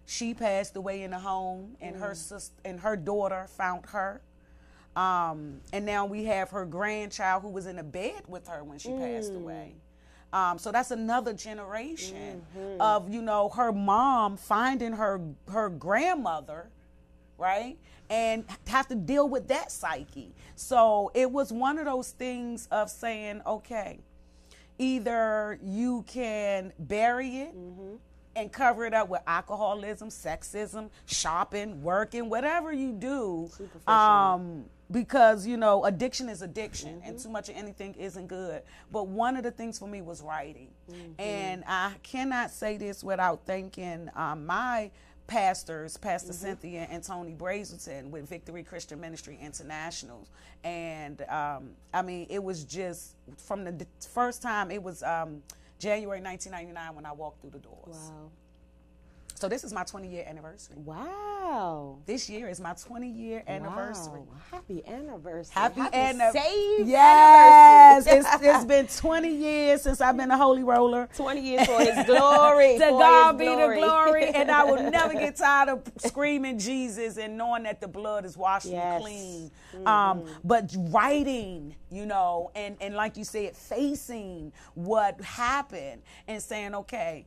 She 0.08 0.34
passed 0.34 0.76
away 0.76 1.04
in 1.04 1.14
a 1.14 1.20
home, 1.20 1.76
and 1.82 1.96
mm. 1.96 2.00
her 2.00 2.16
sister 2.16 2.54
and 2.64 2.80
her 2.80 2.96
daughter 2.96 3.48
found 3.50 3.86
her. 3.88 4.22
Um, 4.96 5.60
and 5.74 5.86
now 5.86 6.06
we 6.06 6.26
have 6.26 6.52
her 6.52 6.66
grandchild 6.66 7.42
who 7.42 7.50
was 7.50 7.66
in 7.66 7.80
a 7.80 7.84
bed 7.84 8.24
with 8.28 8.48
her 8.48 8.64
when 8.64 8.80
she 8.80 8.90
mm. 8.90 9.00
passed 9.00 9.34
away. 9.34 9.76
Um, 10.32 10.58
so 10.58 10.72
that's 10.72 10.92
another 10.92 11.34
generation 11.34 12.42
mm-hmm. 12.58 12.82
of 12.82 13.10
you 13.10 13.22
know 13.22 13.50
her 13.50 13.72
mom 13.72 14.36
finding 14.36 14.92
her 14.94 15.22
her 15.50 15.70
grandmother, 15.70 16.70
right, 17.38 17.78
and 18.10 18.44
have 18.68 18.88
to 18.90 18.96
deal 18.96 19.30
with 19.30 19.48
that 19.48 19.72
psyche. 19.72 20.34
So 20.56 21.12
it 21.14 21.32
was 21.32 21.54
one 21.54 21.78
of 21.78 21.86
those 21.86 22.12
things 22.12 22.68
of 22.70 22.90
saying, 22.90 23.42
okay, 23.46 24.00
either 24.78 25.58
you 25.64 26.04
can 26.08 26.74
bury 26.80 27.38
it. 27.38 27.56
Mm-hmm 27.56 27.96
and 28.36 28.52
cover 28.52 28.86
it 28.86 28.94
up 28.94 29.10
with 29.10 29.22
alcoholism, 29.28 30.10
sexism, 30.10 30.90
shopping, 31.06 31.82
working, 31.82 32.30
whatever 32.30 32.74
you 32.74 32.92
do. 32.92 33.50
Um, 33.88 34.66
because 34.92 35.48
you 35.48 35.58
know 35.58 35.84
addiction 35.86 36.30
is 36.30 36.42
addiction 36.42 36.98
mm-hmm. 36.98 37.10
and 37.10 37.20
too 37.20 37.30
much 37.30 37.50
of 37.50 37.56
anything 37.56 37.94
isn't 37.96 38.28
good 38.28 38.62
but 38.92 39.08
one 39.08 39.36
of 39.36 39.44
the 39.44 39.52
things 39.52 39.80
for 39.80 39.88
me 39.88 40.02
was 40.02 40.22
writing 40.22 40.68
mm-hmm. 40.92 41.20
and 41.20 41.64
i 41.68 41.92
cannot 42.04 42.52
say 42.52 42.78
this 42.78 43.04
without 43.04 43.42
thanking 43.46 44.10
um, 44.16 44.46
my 44.46 44.92
pastors 45.26 45.98
pastor 45.98 46.32
mm-hmm. 46.32 46.46
cynthia 46.46 46.88
and 46.92 47.04
tony 47.04 47.34
brazelton 47.34 48.12
with 48.12 48.30
victory 48.30 48.62
christian 48.62 49.02
ministry 49.02 49.40
international 49.42 50.28
and 50.64 51.24
um, 51.30 51.72
i 51.94 52.02
mean 52.02 52.28
it 52.30 52.44
was 52.44 52.64
just 52.64 53.16
from 53.38 53.64
the 53.64 53.88
first 54.14 54.44
time 54.44 54.70
it 54.70 54.82
was 54.82 55.02
um, 55.02 55.42
January 55.80 56.22
1999 56.22 56.96
when 56.96 57.06
I 57.06 57.12
walked 57.12 57.42
through 57.42 57.52
the 57.52 57.60
doors. 57.60 58.12
Wow. 58.12 58.32
So 59.36 59.50
this 59.50 59.66
is 59.66 59.74
my 59.74 59.84
20 59.84 60.08
year 60.08 60.24
anniversary. 60.26 60.78
Wow. 60.78 62.00
This 62.06 62.30
year 62.30 62.48
is 62.48 62.62
my 62.62 62.74
20 62.74 63.10
year 63.10 63.44
anniversary. 63.48 64.22
Wow. 64.22 64.38
Happy 64.50 64.82
anniversary. 64.88 65.54
Happy, 65.54 65.82
Happy 65.82 65.96
anniversary. 65.96 66.86
Yes. 66.86 68.08
it's, 68.08 68.28
it's 68.42 68.66
been 68.66 68.88
20 68.88 69.30
years 69.30 69.82
since 69.82 70.00
I've 70.00 70.16
been 70.16 70.32
a 70.32 70.38
holy 70.38 70.64
roller. 70.64 71.10
20 71.18 71.42
years 71.42 71.68
for 71.68 71.82
his 71.82 72.06
glory. 72.06 72.74
to 72.80 72.90
God 72.92 73.38
be 73.38 73.46
glory. 73.46 73.82
the 73.82 73.86
glory. 73.86 74.26
and 74.30 74.50
I 74.50 74.64
will 74.64 74.90
never 74.90 75.14
get 75.14 75.36
tired 75.38 75.68
of 75.68 75.84
screaming 75.98 76.58
Jesus 76.58 77.18
and 77.18 77.38
knowing 77.38 77.64
that 77.64 77.82
the 77.82 77.90
blood 77.90 78.24
is 78.24 78.38
washing 78.38 78.72
yes. 78.72 79.02
clean. 79.02 79.52
Mm-hmm. 79.76 79.88
Um, 79.88 80.26
but 80.46 80.74
writing, 80.78 81.76
you 81.92 82.06
know, 82.06 82.52
and, 82.56 82.78
and 82.80 82.96
like 82.96 83.18
you 83.18 83.26
said, 83.26 83.58
facing 83.58 84.54
what 84.76 85.20
happened 85.20 86.04
and 86.26 86.42
saying, 86.42 86.74
okay, 86.74 87.26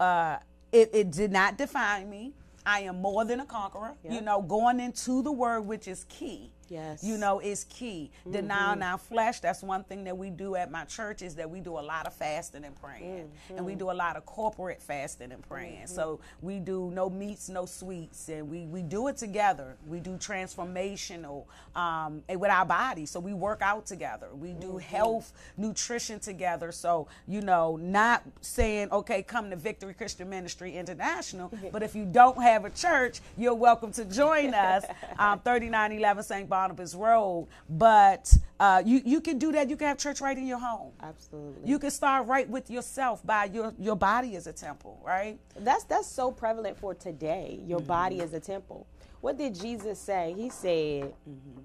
uh, 0.00 0.38
it, 0.72 0.90
it 0.92 1.10
did 1.10 1.32
not 1.32 1.58
define 1.58 2.08
me. 2.08 2.32
I 2.64 2.80
am 2.80 3.00
more 3.00 3.24
than 3.24 3.40
a 3.40 3.46
conqueror. 3.46 3.94
Yep. 4.04 4.12
You 4.12 4.20
know, 4.20 4.42
going 4.42 4.80
into 4.80 5.22
the 5.22 5.32
word, 5.32 5.62
which 5.62 5.88
is 5.88 6.04
key. 6.08 6.50
Yes. 6.70 7.02
You 7.02 7.18
know, 7.18 7.40
is 7.40 7.64
key. 7.64 8.10
Mm-hmm. 8.20 8.32
Denying 8.32 8.82
our 8.82 8.96
flesh. 8.96 9.40
That's 9.40 9.62
one 9.62 9.82
thing 9.82 10.04
that 10.04 10.16
we 10.16 10.30
do 10.30 10.54
at 10.54 10.70
my 10.70 10.84
church 10.84 11.20
is 11.20 11.34
that 11.34 11.50
we 11.50 11.60
do 11.60 11.78
a 11.78 11.80
lot 11.80 12.06
of 12.06 12.14
fasting 12.14 12.64
and 12.64 12.80
praying. 12.80 13.28
Mm-hmm. 13.28 13.56
And 13.56 13.66
we 13.66 13.74
do 13.74 13.90
a 13.90 13.92
lot 13.92 14.16
of 14.16 14.24
corporate 14.24 14.80
fasting 14.80 15.32
and 15.32 15.42
praying. 15.46 15.84
Mm-hmm. 15.84 15.94
So 15.94 16.20
we 16.40 16.60
do 16.60 16.90
no 16.94 17.10
meats, 17.10 17.48
no 17.48 17.66
sweets. 17.66 18.28
And 18.28 18.48
we, 18.48 18.66
we 18.66 18.82
do 18.82 19.08
it 19.08 19.16
together. 19.16 19.76
We 19.86 19.98
do 19.98 20.12
transformational 20.12 21.46
um, 21.74 22.22
with 22.28 22.50
our 22.50 22.64
body. 22.64 23.04
So 23.04 23.18
we 23.18 23.34
work 23.34 23.62
out 23.62 23.84
together. 23.84 24.28
We 24.32 24.52
do 24.52 24.68
mm-hmm. 24.68 24.78
health, 24.78 25.32
nutrition 25.56 26.20
together. 26.20 26.70
So, 26.70 27.08
you 27.26 27.40
know, 27.40 27.76
not 27.76 28.22
saying, 28.42 28.90
okay, 28.92 29.24
come 29.24 29.50
to 29.50 29.56
Victory 29.56 29.92
Christian 29.92 30.30
Ministry 30.30 30.76
International, 30.76 31.52
but 31.72 31.82
if 31.82 31.96
you 31.96 32.04
don't 32.04 32.40
have 32.40 32.64
a 32.64 32.70
church, 32.70 33.20
you're 33.36 33.54
welcome 33.54 33.90
to 33.92 34.04
join 34.04 34.54
us. 34.54 34.84
Um, 35.18 35.40
3911 35.40 36.24
St. 36.24 36.48
Bob 36.48 36.59
Barnabas 36.60 36.94
Road. 36.94 37.48
But 37.70 38.36
uh, 38.58 38.82
you 38.84 39.00
you 39.04 39.20
can 39.22 39.38
do 39.38 39.50
that. 39.52 39.70
You 39.70 39.76
can 39.76 39.86
have 39.88 39.96
church 39.96 40.20
right 40.20 40.36
in 40.36 40.46
your 40.46 40.58
home. 40.58 40.92
Absolutely. 41.02 41.68
You 41.68 41.78
can 41.78 41.90
start 41.90 42.26
right 42.26 42.48
with 42.48 42.70
yourself 42.70 43.24
by 43.24 43.44
your 43.46 43.72
your 43.78 43.96
body 43.96 44.36
as 44.36 44.46
a 44.46 44.52
temple, 44.52 45.00
right? 45.02 45.38
That's 45.58 45.84
that's 45.84 46.06
so 46.06 46.30
prevalent 46.30 46.76
for 46.78 46.94
today. 46.94 47.60
Your 47.66 47.78
mm-hmm. 47.78 47.86
body 47.86 48.20
is 48.20 48.34
a 48.34 48.40
temple. 48.40 48.86
What 49.22 49.38
did 49.38 49.54
Jesus 49.58 49.98
say? 49.98 50.34
He 50.36 50.50
said, 50.50 51.14
mm-hmm. 51.28 51.60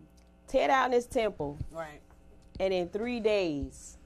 "Tear 0.48 0.70
down 0.70 0.92
this 0.92 1.06
temple, 1.06 1.58
right, 1.72 2.02
and 2.60 2.74
in 2.74 2.88
three 2.90 3.20
days." 3.20 3.98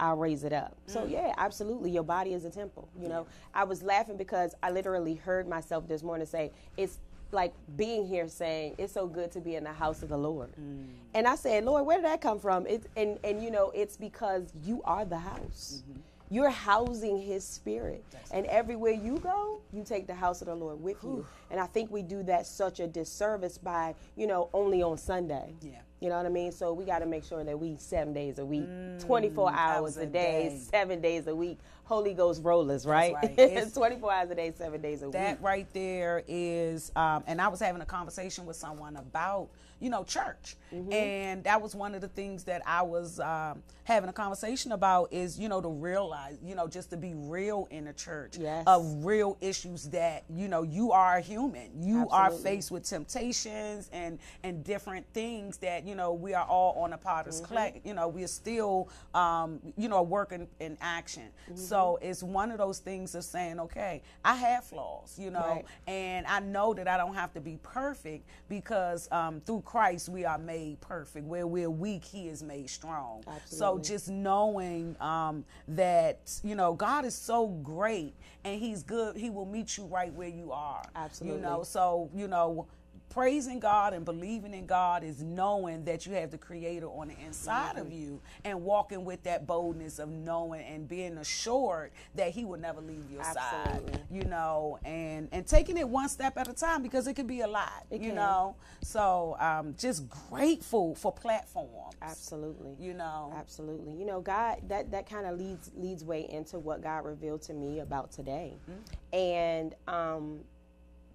I'll 0.00 0.16
raise 0.16 0.42
it 0.42 0.52
up. 0.52 0.72
Mm. 0.72 0.92
So 0.92 1.06
yeah, 1.06 1.32
absolutely. 1.38 1.88
Your 1.88 2.02
body 2.02 2.34
is 2.34 2.44
a 2.44 2.50
temple. 2.50 2.88
You 3.00 3.08
know, 3.08 3.28
I 3.54 3.62
was 3.62 3.80
laughing 3.80 4.16
because 4.16 4.52
I 4.60 4.72
literally 4.72 5.14
heard 5.14 5.46
myself 5.46 5.86
this 5.86 6.02
morning 6.02 6.26
say, 6.26 6.50
"It's 6.76 6.98
like 7.34 7.52
being 7.76 8.06
here 8.06 8.28
saying 8.28 8.76
it's 8.78 8.92
so 8.92 9.06
good 9.06 9.30
to 9.32 9.40
be 9.40 9.56
in 9.56 9.64
the 9.64 9.72
house 9.72 10.02
of 10.02 10.08
the 10.08 10.16
Lord. 10.16 10.50
Mm. 10.60 10.86
And 11.14 11.26
I 11.26 11.36
said, 11.36 11.64
Lord, 11.64 11.84
where 11.86 11.98
did 11.98 12.06
that 12.06 12.20
come 12.20 12.38
from? 12.38 12.66
It's 12.66 12.86
and 12.96 13.18
and 13.24 13.42
you 13.42 13.50
know, 13.50 13.70
it's 13.74 13.96
because 13.96 14.52
you 14.62 14.80
are 14.84 15.04
the 15.04 15.18
house. 15.18 15.82
Mm-hmm. 15.88 16.00
You're 16.30 16.50
housing 16.50 17.20
his 17.20 17.46
spirit. 17.46 18.02
That's 18.10 18.30
and 18.30 18.46
everywhere 18.46 18.92
you 18.92 19.18
go, 19.18 19.60
you 19.72 19.84
take 19.84 20.06
the 20.06 20.14
house 20.14 20.40
of 20.40 20.46
the 20.46 20.54
Lord 20.54 20.80
with 20.80 21.00
Whew. 21.02 21.10
you. 21.10 21.26
And 21.50 21.60
I 21.60 21.66
think 21.66 21.90
we 21.90 22.02
do 22.02 22.22
that 22.24 22.46
such 22.46 22.80
a 22.80 22.86
disservice 22.86 23.58
by, 23.58 23.94
you 24.16 24.26
know, 24.26 24.48
only 24.52 24.82
on 24.82 24.96
Sunday. 24.96 25.54
Yeah. 25.60 25.80
You 26.00 26.08
know 26.10 26.16
what 26.16 26.26
I 26.26 26.30
mean? 26.30 26.52
So 26.52 26.72
we 26.72 26.84
got 26.84 26.98
to 26.98 27.06
make 27.06 27.24
sure 27.24 27.42
that 27.42 27.58
we 27.58 27.76
seven 27.78 28.12
days 28.12 28.38
a 28.38 28.44
week, 28.44 28.68
mm, 28.68 29.00
24 29.04 29.52
hours 29.52 29.96
a 29.96 30.06
day, 30.06 30.50
day, 30.50 30.58
seven 30.70 31.00
days 31.00 31.26
a 31.26 31.34
week, 31.34 31.58
Holy 31.84 32.14
Ghost 32.14 32.42
rollers, 32.42 32.84
right? 32.84 33.14
right. 33.14 33.72
24 33.74 34.12
hours 34.12 34.30
a 34.30 34.34
day, 34.34 34.52
seven 34.56 34.80
days 34.80 34.98
a 34.98 35.06
that 35.06 35.06
week. 35.06 35.12
That 35.12 35.42
right 35.42 35.66
there 35.72 36.22
is, 36.28 36.92
um, 36.96 37.24
and 37.26 37.40
I 37.40 37.48
was 37.48 37.60
having 37.60 37.80
a 37.80 37.86
conversation 37.86 38.44
with 38.44 38.56
someone 38.56 38.96
about, 38.96 39.48
you 39.80 39.90
know, 39.90 40.04
church. 40.04 40.56
Mm-hmm. 40.72 40.92
And 40.92 41.44
that 41.44 41.60
was 41.60 41.74
one 41.74 41.94
of 41.94 42.00
the 42.00 42.08
things 42.08 42.44
that 42.44 42.62
I 42.66 42.82
was 42.82 43.20
um, 43.20 43.62
having 43.84 44.08
a 44.08 44.12
conversation 44.12 44.72
about 44.72 45.12
is, 45.12 45.38
you 45.38 45.48
know, 45.48 45.60
to 45.60 45.68
realize, 45.68 46.36
you 46.42 46.54
know, 46.54 46.66
just 46.66 46.90
to 46.90 46.96
be 46.96 47.12
real 47.14 47.68
in 47.70 47.84
the 47.84 47.92
church 47.92 48.36
yes. 48.38 48.64
of 48.66 49.04
real 49.04 49.36
issues 49.40 49.84
that, 49.90 50.24
you 50.28 50.48
know, 50.48 50.62
you 50.62 50.92
are 50.92 51.18
a 51.18 51.20
human. 51.20 51.70
You 51.80 52.02
Absolutely. 52.02 52.18
are 52.18 52.30
faced 52.30 52.70
with 52.70 52.84
temptations 52.84 53.88
and, 53.92 54.18
and 54.42 54.64
different 54.64 55.06
things 55.12 55.58
that 55.58 55.86
you 55.86 55.94
know 55.94 56.12
we 56.12 56.34
are 56.34 56.44
all 56.44 56.82
on 56.82 56.92
a 56.92 56.98
potter's 56.98 57.40
mm-hmm. 57.40 57.54
clay. 57.54 57.80
You 57.84 57.94
know, 57.94 58.08
we 58.08 58.24
are 58.24 58.28
still 58.28 58.88
um, 59.14 59.60
you 59.76 59.88
know 59.88 60.02
working 60.02 60.48
in 60.60 60.76
action. 60.80 61.28
Mm-hmm. 61.48 61.56
So 61.56 61.98
it's 62.02 62.22
one 62.22 62.50
of 62.50 62.58
those 62.58 62.78
things 62.78 63.14
of 63.14 63.24
saying, 63.24 63.60
okay, 63.60 64.02
I 64.24 64.34
have 64.34 64.64
flaws, 64.64 65.16
you 65.18 65.30
know, 65.30 65.40
right. 65.40 65.64
and 65.86 66.26
I 66.26 66.40
know 66.40 66.74
that 66.74 66.88
I 66.88 66.96
don't 66.96 67.14
have 67.14 67.32
to 67.34 67.40
be 67.40 67.58
perfect 67.62 68.28
because 68.48 69.08
um, 69.12 69.40
through 69.40 69.62
Christ 69.64 70.08
we 70.08 70.24
are 70.24 70.38
made 70.38 70.80
perfect. 70.80 71.26
Where 71.26 71.46
we're 71.46 71.70
weak, 71.70 72.04
He 72.04 72.28
is 72.28 72.42
made 72.42 72.70
strong. 72.70 73.24
Absolutely. 73.26 73.58
So 73.58 73.78
just 73.78 74.08
knowing 74.08 74.96
um, 75.00 75.44
that 75.68 76.18
you 76.42 76.54
know 76.54 76.74
God 76.74 77.04
is 77.04 77.14
so 77.14 77.48
great 77.48 78.14
and 78.44 78.60
He's 78.60 78.82
good, 78.82 79.16
He 79.16 79.30
will 79.30 79.46
meet 79.46 79.76
you 79.76 79.84
right 79.86 80.12
where 80.12 80.28
you 80.28 80.52
are. 80.52 80.84
Absolutely. 80.94 81.38
You 81.38 81.44
know, 81.44 81.62
so 81.62 82.10
you 82.14 82.28
know 82.28 82.66
praising 83.14 83.60
God 83.60 83.94
and 83.94 84.04
believing 84.04 84.52
in 84.54 84.66
God 84.66 85.04
is 85.04 85.22
knowing 85.22 85.84
that 85.84 86.04
you 86.04 86.12
have 86.14 86.32
the 86.32 86.38
creator 86.38 86.88
on 86.88 87.08
the 87.08 87.14
inside 87.24 87.76
mm-hmm. 87.76 87.86
of 87.86 87.92
you 87.92 88.20
and 88.44 88.60
walking 88.60 89.04
with 89.04 89.22
that 89.22 89.46
boldness 89.46 90.00
of 90.00 90.08
knowing 90.08 90.62
and 90.62 90.88
being 90.88 91.16
assured 91.18 91.92
that 92.16 92.30
he 92.30 92.44
will 92.44 92.58
never 92.58 92.80
leave 92.80 93.08
your 93.08 93.22
Absolutely. 93.22 93.92
side. 93.92 94.00
You 94.10 94.24
know, 94.24 94.80
and 94.84 95.28
and 95.30 95.46
taking 95.46 95.76
it 95.76 95.88
one 95.88 96.08
step 96.08 96.36
at 96.36 96.48
a 96.48 96.52
time 96.52 96.82
because 96.82 97.06
it 97.06 97.14
could 97.14 97.28
be 97.28 97.42
a 97.42 97.46
lot. 97.46 97.86
It 97.88 98.00
you 98.00 98.08
can. 98.08 98.16
know. 98.16 98.56
So 98.82 99.36
um 99.38 99.76
just 99.78 100.08
grateful 100.28 100.96
for 100.96 101.12
platforms. 101.12 101.94
Absolutely. 102.02 102.74
You 102.80 102.94
know. 102.94 103.32
Absolutely. 103.36 103.92
You 103.92 104.06
know, 104.06 104.20
God 104.20 104.58
that 104.66 104.90
that 104.90 105.08
kind 105.08 105.26
of 105.26 105.38
leads 105.38 105.70
leads 105.76 106.02
way 106.02 106.28
into 106.28 106.58
what 106.58 106.82
God 106.82 107.04
revealed 107.04 107.42
to 107.42 107.54
me 107.54 107.78
about 107.78 108.10
today. 108.10 108.56
Mm-hmm. 108.68 109.16
And 109.16 109.74
um 109.86 110.40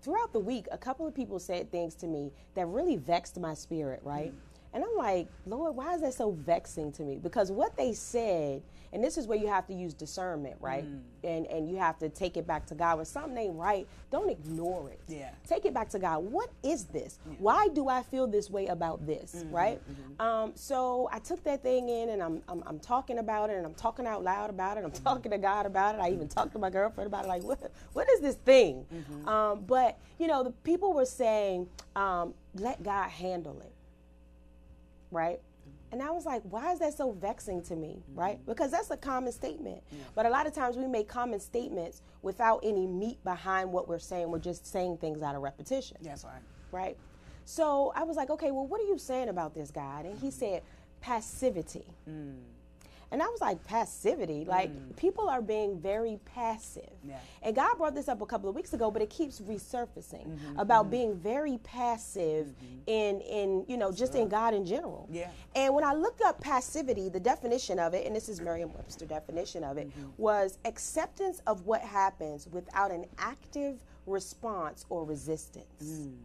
throughout 0.02 0.34
the 0.34 0.40
week, 0.40 0.68
a 0.72 0.78
couple 0.78 1.08
of 1.08 1.16
people 1.16 1.40
said 1.40 1.72
things 1.72 1.96
to 1.96 2.08
me 2.08 2.32
that 2.56 2.66
really 2.68 2.98
vexed 2.98 3.40
my 3.40 3.54
spirit, 3.54 4.02
right? 4.04 4.32
Mm. 4.32 4.49
And 4.74 4.84
I'm 4.84 4.96
like, 4.98 5.28
Lord, 5.46 5.76
why 5.76 5.96
is 5.96 6.02
that 6.02 6.14
so 6.14 6.32
vexing 6.32 6.92
to 6.94 7.04
me? 7.04 7.18
Because 7.18 7.52
what 7.52 7.76
they 7.76 7.94
said, 7.94 8.62
and 8.92 9.04
this 9.04 9.18
is 9.18 9.28
where 9.28 9.38
you 9.38 9.48
have 9.48 9.68
to 9.68 9.74
use 9.74 9.94
discernment, 9.94 10.56
right? 10.60 10.84
Mm. 10.84 11.02
And 11.24 11.46
and 11.48 11.70
you 11.70 11.78
have 11.78 12.00
to 12.00 12.10
take 12.10 12.38
it 12.38 12.48
back 12.48 12.66
to 12.68 12.76
God. 12.76 12.98
When 12.98 13.06
something 13.06 13.38
ain't 13.38 13.56
right, 13.56 13.88
don't 14.10 14.30
ignore 14.30 14.90
it. 14.90 15.00
Yeah. 15.08 15.30
Take 15.48 15.66
it 15.66 15.74
back 15.74 15.90
to 15.90 16.00
God. 16.00 16.20
What 16.20 16.50
is 16.64 16.86
this? 16.86 17.20
Yeah. 17.28 17.36
Why 17.40 17.68
do 17.68 17.88
I 17.88 18.02
feel 18.02 18.26
this 18.26 18.50
way 18.50 18.68
about 18.68 19.06
this? 19.06 19.36
Mm-hmm, 19.36 19.56
right? 19.56 19.80
Mm-hmm. 19.80 20.22
Um, 20.22 20.52
so 20.56 21.10
I 21.12 21.20
took 21.20 21.44
that 21.44 21.62
thing 21.62 21.90
in 21.90 22.10
and 22.10 22.24
I'm, 22.24 22.42
I'm, 22.48 22.64
I'm 22.66 22.80
talking 22.80 23.20
about 23.20 23.50
it 23.50 23.58
and 23.58 23.66
I'm 23.66 23.76
talking 23.76 24.08
out 24.08 24.24
loud 24.24 24.50
about 24.50 24.78
it. 24.78 24.84
I'm 24.84 24.92
mm-hmm. 24.92 25.04
talking 25.04 25.32
to 25.32 25.38
God 25.38 25.66
about 25.66 25.96
it. 25.96 26.02
I 26.02 26.10
even 26.10 26.28
talked 26.28 26.54
to 26.54 26.60
my 26.60 26.70
girlfriend 26.70 27.08
about 27.08 27.26
it. 27.26 27.28
Like, 27.28 27.44
what 27.44 27.72
what 27.94 28.10
is 28.10 28.22
this 28.22 28.36
thing? 28.36 28.86
Mm-hmm. 28.94 29.28
Um, 29.28 29.66
but 29.68 30.00
you 30.18 30.28
know, 30.28 30.44
the 30.44 30.52
people 30.52 30.94
were 30.94 31.06
saying, 31.06 31.68
um, 31.96 32.34
let 32.56 32.82
God 32.82 33.10
handle 33.10 33.60
it 33.62 33.74
right? 35.12 35.40
And 35.92 36.04
I 36.04 36.12
was 36.12 36.26
like, 36.26 36.44
why 36.44 36.72
is 36.72 36.80
that 36.80 36.94
so 36.94 37.12
vexing 37.12 37.64
to 37.64 37.76
me, 37.76 38.04
mm-hmm. 38.12 38.20
right? 38.20 38.46
Because 38.46 38.72
that's 38.72 38.92
a 38.92 38.98
common 38.98 39.32
statement. 39.32 39.82
Yeah. 39.92 40.04
But 40.14 40.26
a 40.26 40.30
lot 40.30 40.46
of 40.46 40.54
times 40.54 40.78
we 40.78 40.88
make 40.88 41.08
common 41.08 41.40
statements 41.40 42.02
without 42.22 42.60
any 42.64 42.86
meat 42.86 43.24
behind 43.24 43.72
what 43.72 43.88
we're 43.88 43.98
saying. 44.00 44.30
We're 44.30 44.40
just 44.40 44.68
saying 44.68 44.98
things 44.98 45.22
out 45.24 45.36
of 45.36 45.42
repetition. 45.42 45.98
That's 46.02 46.24
right. 46.24 46.42
Right? 46.72 46.98
So 47.46 47.92
I 47.96 48.04
was 48.04 48.18
like, 48.18 48.30
okay, 48.30 48.52
well, 48.52 48.68
what 48.68 48.80
are 48.80 48.86
you 48.86 49.00
saying 49.00 49.30
about 49.30 49.56
this, 49.56 49.72
God? 49.72 50.06
And 50.06 50.20
he 50.20 50.30
said, 50.30 50.62
passivity. 51.02 51.86
Mm. 52.08 52.36
And 53.12 53.24
I 53.24 53.28
was 53.28 53.42
like, 53.42 53.64
passivity. 53.64 54.46
Like 54.46 54.70
mm. 54.70 54.96
people 54.96 55.30
are 55.30 55.42
being 55.42 55.80
very 55.80 56.20
passive. 56.26 56.90
Yeah. 57.04 57.18
And 57.42 57.56
God 57.56 57.78
brought 57.78 57.96
this 57.96 58.08
up 58.08 58.22
a 58.22 58.26
couple 58.26 58.50
of 58.50 58.56
weeks 58.56 58.74
ago, 58.74 58.92
but 58.92 59.02
it 59.02 59.10
keeps 59.10 59.40
resurfacing 59.40 60.28
mm-hmm, 60.28 60.60
about 60.60 60.84
mm-hmm. 60.84 60.92
being 60.92 61.16
very 61.16 61.58
passive 61.60 62.48
mm-hmm. 62.48 62.80
in 62.88 63.22
in 63.22 63.66
you 63.68 63.78
know 63.78 63.92
just 63.92 64.14
sure. 64.14 64.22
in 64.22 64.30
God 64.30 64.54
in 64.54 64.66
general. 64.66 65.08
Yeah. 65.12 65.30
And 65.56 65.74
when 65.74 65.84
I 65.84 65.94
looked 65.94 66.22
up 66.22 66.40
passivity, 66.40 67.10
the 67.10 67.20
definition 67.20 67.80
of 67.80 67.94
it, 67.94 68.06
and 68.06 68.16
this 68.16 68.30
is 68.30 68.42
Merriam-Webster 68.42 69.06
definition 69.06 69.64
of 69.64 69.78
it, 69.78 69.90
mm-hmm. 69.90 70.10
was 70.18 70.60
acceptance 70.66 71.42
of 71.48 71.66
what 71.66 71.82
happens 71.82 72.48
without 72.52 72.92
an 72.92 73.06
active 73.18 73.80
response 74.06 74.86
or 74.90 75.04
resistance. 75.04 75.84
Mm. 75.84 76.16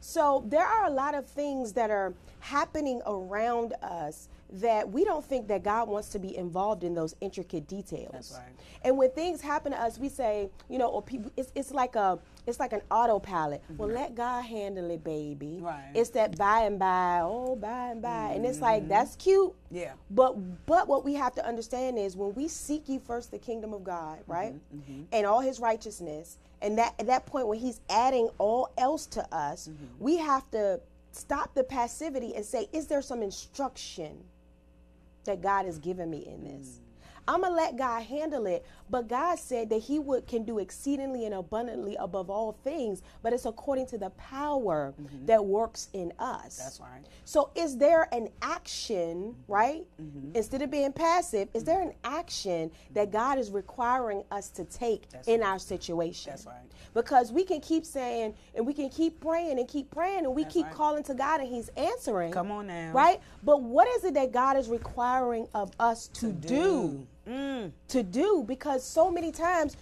So 0.00 0.44
there 0.46 0.66
are 0.66 0.86
a 0.86 0.90
lot 0.90 1.14
of 1.14 1.26
things 1.26 1.72
that 1.72 1.90
are 1.90 2.14
happening 2.40 3.02
around 3.06 3.74
us 3.82 4.28
that 4.50 4.90
we 4.90 5.04
don't 5.04 5.24
think 5.24 5.48
that 5.48 5.62
God 5.62 5.88
wants 5.88 6.08
to 6.10 6.18
be 6.18 6.36
involved 6.36 6.82
in 6.82 6.94
those 6.94 7.14
intricate 7.20 7.66
details. 7.68 8.10
That's 8.12 8.32
right. 8.32 8.52
And 8.82 8.96
when 8.96 9.10
things 9.10 9.40
happen 9.40 9.72
to 9.72 9.80
us, 9.80 9.98
we 9.98 10.08
say, 10.08 10.50
you 10.68 10.78
know, 10.78 10.88
or 10.88 11.02
people, 11.02 11.30
it's, 11.36 11.52
it's 11.54 11.70
like 11.70 11.96
a, 11.96 12.18
it's 12.46 12.58
like 12.58 12.72
an 12.72 12.80
autopilot. 12.90 13.62
Mm-hmm. 13.64 13.76
Well, 13.76 13.88
let 13.88 14.14
God 14.14 14.44
handle 14.44 14.90
it, 14.90 15.04
baby. 15.04 15.58
Right. 15.60 15.90
It's 15.94 16.10
that 16.10 16.38
by 16.38 16.62
and 16.62 16.78
by, 16.78 17.20
oh, 17.22 17.56
by 17.56 17.90
and 17.90 18.00
by, 18.00 18.08
mm-hmm. 18.08 18.36
and 18.36 18.46
it's 18.46 18.60
like 18.60 18.82
mm-hmm. 18.82 18.90
that's 18.90 19.16
cute. 19.16 19.52
Yeah. 19.70 19.92
But 20.10 20.36
but 20.66 20.88
what 20.88 21.04
we 21.04 21.14
have 21.14 21.34
to 21.34 21.46
understand 21.46 21.98
is 21.98 22.16
when 22.16 22.34
we 22.34 22.48
seek 22.48 22.88
ye 22.88 22.98
first 22.98 23.30
the 23.30 23.38
kingdom 23.38 23.74
of 23.74 23.84
God, 23.84 24.20
mm-hmm. 24.20 24.32
right, 24.32 24.54
mm-hmm. 24.54 25.02
and 25.12 25.26
all 25.26 25.40
His 25.40 25.60
righteousness, 25.60 26.38
and 26.62 26.78
that 26.78 26.94
at 26.98 27.06
that 27.06 27.26
point 27.26 27.48
when 27.48 27.58
He's 27.58 27.80
adding 27.90 28.30
all 28.38 28.70
else 28.78 29.06
to 29.06 29.34
us, 29.34 29.68
mm-hmm. 29.68 29.84
we 29.98 30.16
have 30.16 30.50
to 30.52 30.80
stop 31.12 31.54
the 31.54 31.64
passivity 31.64 32.34
and 32.34 32.44
say, 32.44 32.68
is 32.72 32.86
there 32.86 33.02
some 33.02 33.22
instruction? 33.22 34.18
That 35.28 35.42
God 35.42 35.66
has 35.66 35.78
given 35.78 36.10
me 36.10 36.26
in 36.26 36.42
this. 36.42 36.80
I'm 37.28 37.42
gonna 37.42 37.54
let 37.54 37.76
God 37.76 38.02
handle 38.02 38.46
it. 38.46 38.64
But 38.90 39.06
God 39.06 39.38
said 39.38 39.68
that 39.68 39.82
He 39.82 39.98
would 39.98 40.26
can 40.26 40.44
do 40.44 40.58
exceedingly 40.58 41.26
and 41.26 41.34
abundantly 41.34 41.94
above 41.96 42.30
all 42.30 42.52
things, 42.64 43.02
but 43.22 43.34
it's 43.34 43.44
according 43.44 43.86
to 43.88 43.98
the 43.98 44.10
power 44.10 44.94
mm-hmm. 45.00 45.26
that 45.26 45.44
works 45.44 45.88
in 45.92 46.12
us. 46.18 46.56
That's 46.56 46.80
right. 46.80 47.04
So 47.26 47.50
is 47.54 47.76
there 47.76 48.08
an 48.12 48.30
action, 48.40 49.34
mm-hmm. 49.34 49.52
right? 49.52 49.84
Mm-hmm. 50.00 50.34
Instead 50.34 50.62
of 50.62 50.70
being 50.70 50.92
passive, 50.92 51.48
is 51.52 51.64
there 51.64 51.82
an 51.82 51.92
action 52.02 52.70
that 52.94 53.10
God 53.10 53.38
is 53.38 53.50
requiring 53.50 54.24
us 54.30 54.48
to 54.50 54.64
take 54.64 55.10
That's 55.10 55.28
in 55.28 55.40
right. 55.40 55.50
our 55.50 55.58
situation? 55.58 56.30
That's 56.30 56.46
right. 56.46 56.56
Because 56.94 57.30
we 57.30 57.44
can 57.44 57.60
keep 57.60 57.84
saying 57.84 58.34
and 58.54 58.66
we 58.66 58.72
can 58.72 58.88
keep 58.88 59.20
praying 59.20 59.58
and 59.58 59.68
keep 59.68 59.90
praying 59.90 60.24
and 60.24 60.34
we 60.34 60.44
That's 60.44 60.54
keep 60.54 60.66
right. 60.66 60.74
calling 60.74 61.02
to 61.04 61.14
God 61.14 61.40
and 61.40 61.48
He's 61.48 61.68
answering. 61.76 62.32
Come 62.32 62.50
on 62.50 62.68
now. 62.68 62.92
Right? 62.92 63.20
But 63.44 63.62
what 63.62 63.86
is 63.88 64.04
it 64.04 64.14
that 64.14 64.32
God 64.32 64.56
is 64.56 64.68
requiring 64.68 65.46
of 65.54 65.72
us 65.78 66.08
to, 66.08 66.28
to 66.28 66.32
do? 66.32 66.48
do? 66.48 67.06
Mm. 67.28 67.70
to 67.88 68.02
do 68.02 68.44
because 68.46 68.84
so 68.84 69.10
many 69.10 69.30
times 69.30 69.76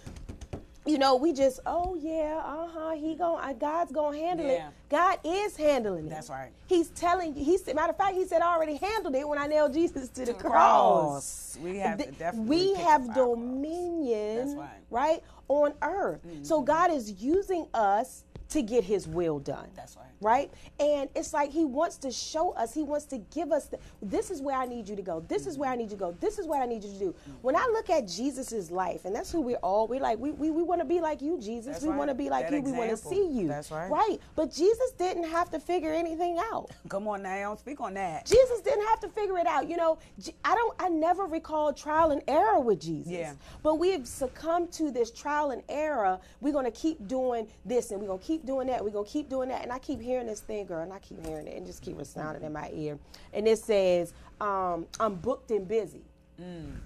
you 0.87 0.97
know, 0.97 1.17
we 1.17 1.33
just, 1.33 1.59
oh 1.65 1.97
yeah, 1.99 2.41
uh 2.43 2.67
huh, 2.67 2.91
he 2.91 3.15
going 3.15 3.59
God's 3.59 3.91
gonna 3.91 4.17
handle 4.17 4.45
yeah. 4.45 4.69
it. 4.69 4.73
God 4.89 5.19
is 5.23 5.57
handling 5.57 6.07
it. 6.07 6.09
That's 6.09 6.29
right. 6.29 6.51
He's 6.67 6.87
telling 6.89 7.35
you. 7.35 7.43
He 7.43 7.57
said, 7.57 7.75
matter 7.75 7.91
of 7.91 7.97
fact, 7.97 8.15
he 8.15 8.25
said 8.25 8.41
I 8.41 8.55
already 8.55 8.77
handled 8.77 9.15
it 9.15 9.27
when 9.27 9.37
I 9.37 9.47
nailed 9.47 9.73
Jesus 9.73 10.07
to 10.09 10.25
the, 10.25 10.33
cross. 10.33 11.57
cross. 11.57 11.57
We 11.61 11.77
have 11.77 11.97
definitely. 12.17 12.47
We 12.47 12.73
have 12.75 13.13
dominion, 13.13 14.57
right. 14.57 14.69
right. 14.89 15.23
on 15.49 15.73
earth. 15.81 16.21
Mm-hmm. 16.25 16.43
So 16.43 16.61
God 16.61 16.91
is 16.91 17.21
using 17.21 17.67
us 17.73 18.23
to 18.57 18.63
get 18.63 18.83
His 18.83 19.07
will 19.07 19.39
done. 19.39 19.69
That's 19.75 19.95
right 19.95 20.07
right? 20.21 20.51
And 20.79 21.09
it's 21.15 21.33
like 21.33 21.51
he 21.51 21.65
wants 21.65 21.97
to 21.97 22.11
show 22.11 22.51
us, 22.51 22.73
he 22.73 22.83
wants 22.83 23.05
to 23.07 23.17
give 23.33 23.51
us 23.51 23.67
the, 23.67 23.79
this 24.01 24.31
is 24.31 24.41
where 24.41 24.55
I 24.55 24.65
need 24.65 24.87
you 24.89 24.95
to 24.95 25.01
go. 25.01 25.23
This 25.27 25.47
is 25.47 25.57
where 25.57 25.69
I 25.69 25.75
need 25.75 25.85
you 25.85 25.89
to 25.91 25.95
go. 25.95 26.11
This 26.19 26.39
is 26.39 26.47
what 26.47 26.61
I 26.61 26.65
need 26.65 26.83
you 26.83 26.91
to 26.91 26.99
do. 26.99 27.09
Mm-hmm. 27.11 27.31
When 27.41 27.55
I 27.55 27.65
look 27.73 27.89
at 27.89 28.07
Jesus's 28.07 28.71
life, 28.71 29.05
and 29.05 29.15
that's 29.15 29.31
who 29.31 29.41
we're 29.41 29.57
all, 29.57 29.87
we're 29.87 29.99
like, 29.99 30.17
we, 30.19 30.31
we, 30.31 30.49
we 30.49 30.63
want 30.63 30.81
to 30.81 30.85
be 30.85 31.01
like 31.01 31.21
you, 31.21 31.39
Jesus. 31.39 31.73
That's 31.73 31.83
we 31.83 31.89
right. 31.89 31.97
want 31.97 32.09
to 32.09 32.15
be 32.15 32.29
like 32.29 32.45
that 32.45 32.51
you. 32.51 32.59
Example. 32.59 32.81
We 32.81 32.87
want 32.87 32.99
to 32.99 33.07
see 33.07 33.27
you. 33.27 33.47
That's 33.47 33.71
right. 33.71 33.89
Right. 33.89 34.17
But 34.35 34.51
Jesus 34.51 34.91
didn't 34.97 35.25
have 35.25 35.49
to 35.51 35.59
figure 35.59 35.93
anything 35.93 36.39
out. 36.51 36.71
Come 36.89 37.07
on 37.07 37.21
now, 37.21 37.55
speak 37.55 37.81
on 37.81 37.93
that. 37.95 38.25
Jesus 38.25 38.61
didn't 38.61 38.85
have 38.87 38.99
to 39.01 39.09
figure 39.09 39.37
it 39.37 39.47
out. 39.47 39.69
You 39.69 39.77
know, 39.77 39.99
I 40.43 40.55
don't, 40.55 40.75
I 40.79 40.89
never 40.89 41.25
recall 41.25 41.73
trial 41.73 42.11
and 42.11 42.21
error 42.27 42.59
with 42.59 42.81
Jesus. 42.81 43.11
Yeah. 43.11 43.33
But 43.61 43.75
we've 43.75 44.07
succumbed 44.07 44.71
to 44.73 44.91
this 44.91 45.11
trial 45.11 45.51
and 45.51 45.61
error. 45.69 46.19
We're 46.41 46.53
going 46.53 46.65
to 46.65 46.71
keep 46.71 47.07
doing 47.07 47.47
this 47.65 47.91
and 47.91 48.01
we're 48.01 48.07
going 48.07 48.19
to 48.19 48.25
keep 48.25 48.45
doing 48.47 48.67
that. 48.67 48.83
We're 48.83 48.89
going 48.89 49.05
to 49.05 49.11
keep 49.11 49.29
doing 49.29 49.49
that. 49.49 49.61
And 49.61 49.71
I 49.71 49.77
keep 49.77 50.01
hearing 50.01 50.25
this 50.25 50.39
thing, 50.39 50.65
girl 50.65 50.81
and 50.81 50.91
I 50.91 50.99
keep 50.99 51.23
hearing 51.23 51.45
it 51.45 51.55
and 51.55 51.67
just 51.67 51.83
keep 51.83 51.97
resounding 51.99 52.43
in 52.43 52.51
my 52.51 52.71
ear. 52.73 52.97
And 53.33 53.47
it 53.47 53.59
says, 53.59 54.13
um, 54.41 54.87
I'm 54.99 55.15
booked 55.15 55.51
and 55.51 55.67
busy. 55.67 56.01
Mm. 56.41 56.77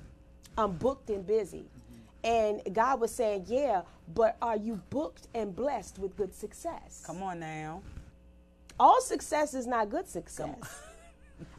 I'm 0.58 0.74
booked 0.74 1.10
and 1.10 1.26
busy. 1.26 1.64
Mm-hmm. 1.64 2.28
And 2.28 2.76
God 2.76 3.00
was 3.00 3.12
saying, 3.14 3.46
Yeah, 3.48 3.84
but 4.14 4.38
are 4.42 4.58
you 4.58 4.82
booked 4.90 5.28
and 5.34 5.56
blessed 5.56 6.00
with 6.00 6.18
good 6.18 6.34
success? 6.34 7.04
Come 7.06 7.24
on 7.24 7.40
now. 7.40 7.82
All 8.80 9.02
success 9.02 9.54
is 9.54 9.68
not 9.68 9.90
good 9.90 10.08
success. 10.10 10.56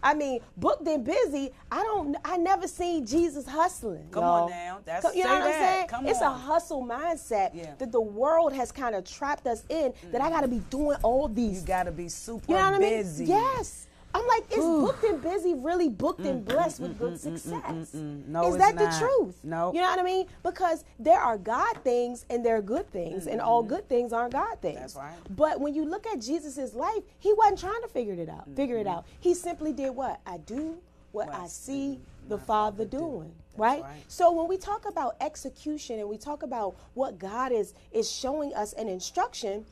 I 0.02 0.14
mean, 0.14 0.40
booked 0.56 0.86
and 0.86 1.04
busy. 1.04 1.50
I 1.70 1.82
don't. 1.82 2.16
I 2.24 2.36
never 2.36 2.66
seen 2.66 3.06
Jesus 3.06 3.46
hustling. 3.46 4.06
Come 4.10 4.22
y'all. 4.24 4.44
on 4.44 4.50
now, 4.50 4.80
that's 4.84 5.14
you 5.14 5.24
know 5.24 5.30
what 5.30 5.44
that. 5.44 5.46
I'm 5.46 5.76
saying. 5.76 5.88
Come 5.88 6.06
it's 6.06 6.22
on. 6.22 6.32
a 6.32 6.38
hustle 6.38 6.84
mindset 6.84 7.50
yeah. 7.54 7.74
that 7.78 7.92
the 7.92 8.00
world 8.00 8.52
has 8.52 8.72
kind 8.72 8.94
of 8.94 9.04
trapped 9.04 9.46
us 9.46 9.64
in. 9.68 9.92
Mm. 9.92 10.12
That 10.12 10.20
I 10.20 10.30
got 10.30 10.42
to 10.42 10.48
be 10.48 10.60
doing 10.70 10.96
all 11.02 11.28
these. 11.28 11.60
You 11.60 11.66
got 11.66 11.84
to 11.84 11.92
be 11.92 12.08
super 12.08 12.52
you 12.52 12.58
know 12.58 12.72
what 12.72 12.80
busy. 12.80 13.24
I 13.24 13.26
mean? 13.26 13.36
Yes. 13.36 13.86
I'm 14.14 14.27
like, 14.27 14.53
is 14.53 14.59
Ooh. 14.59 14.83
booked 14.83 15.05
and 15.05 15.22
busy 15.22 15.55
really 15.55 15.88
booked 15.88 16.20
mm, 16.20 16.31
and 16.31 16.44
blessed 16.44 16.81
mm, 16.81 16.88
with 16.88 16.96
mm, 16.96 16.98
good 16.98 17.12
mm, 17.14 17.16
mm 17.16 17.38
success? 17.38 17.94
No, 17.94 18.48
is 18.48 18.59
that 18.59 18.75
not. 18.75 18.90
the 18.90 18.98
truth? 18.98 19.37
No. 19.42 19.72
You 19.72 19.81
know 19.81 19.88
what 19.88 19.98
I 19.98 20.03
mean? 20.03 20.27
Because 20.42 20.85
there 20.98 21.20
are 21.20 21.38
God 21.38 21.83
things 21.83 22.27
and 22.29 22.44
there 22.44 22.57
are 22.57 22.62
good 22.62 22.90
things, 22.90 23.27
and 23.27 23.40
all 23.40 23.62
mm-hmm. 23.62 23.75
good 23.75 23.88
things 23.88 24.12
aren't 24.12 24.33
God 24.33 24.61
things. 24.61 24.81
That's 24.81 24.96
right. 24.96 25.16
But 25.31 25.61
when 25.61 25.75
you 25.75 25.85
look 25.85 26.07
at 26.07 26.20
Jesus' 26.20 26.75
life, 26.75 27.03
he 27.18 27.33
wasn't 27.33 27.61
trying 27.61 27.83
to 27.83 27.88
figure 27.88 28.14
it 28.14 28.29
out. 28.29 28.48
Figure 28.55 28.77
it 28.77 28.87
mm-hmm. 28.87 28.98
out. 28.98 29.07
He 29.20 29.35
simply 29.35 29.72
did 29.72 29.90
what? 29.90 30.20
I 30.27 30.38
do 30.38 30.79
what, 31.12 31.29
what 31.29 31.35
I 31.35 31.46
see 31.46 32.01
the 32.29 32.38
Father 32.38 32.85
doing. 32.85 33.33
Right? 33.57 33.83
right? 33.83 34.03
So 34.09 34.33
when 34.33 34.48
we 34.48 34.57
talk 34.57 34.88
about 34.88 35.16
execution 35.20 35.98
and 35.98 36.09
we 36.09 36.16
talk 36.16 36.42
about 36.42 36.75
what 36.94 37.18
God 37.18 37.53
is 37.53 37.75
is 37.92 38.11
showing 38.11 38.55
us 38.55 38.72
an 38.75 38.88
instruction, 38.88 39.66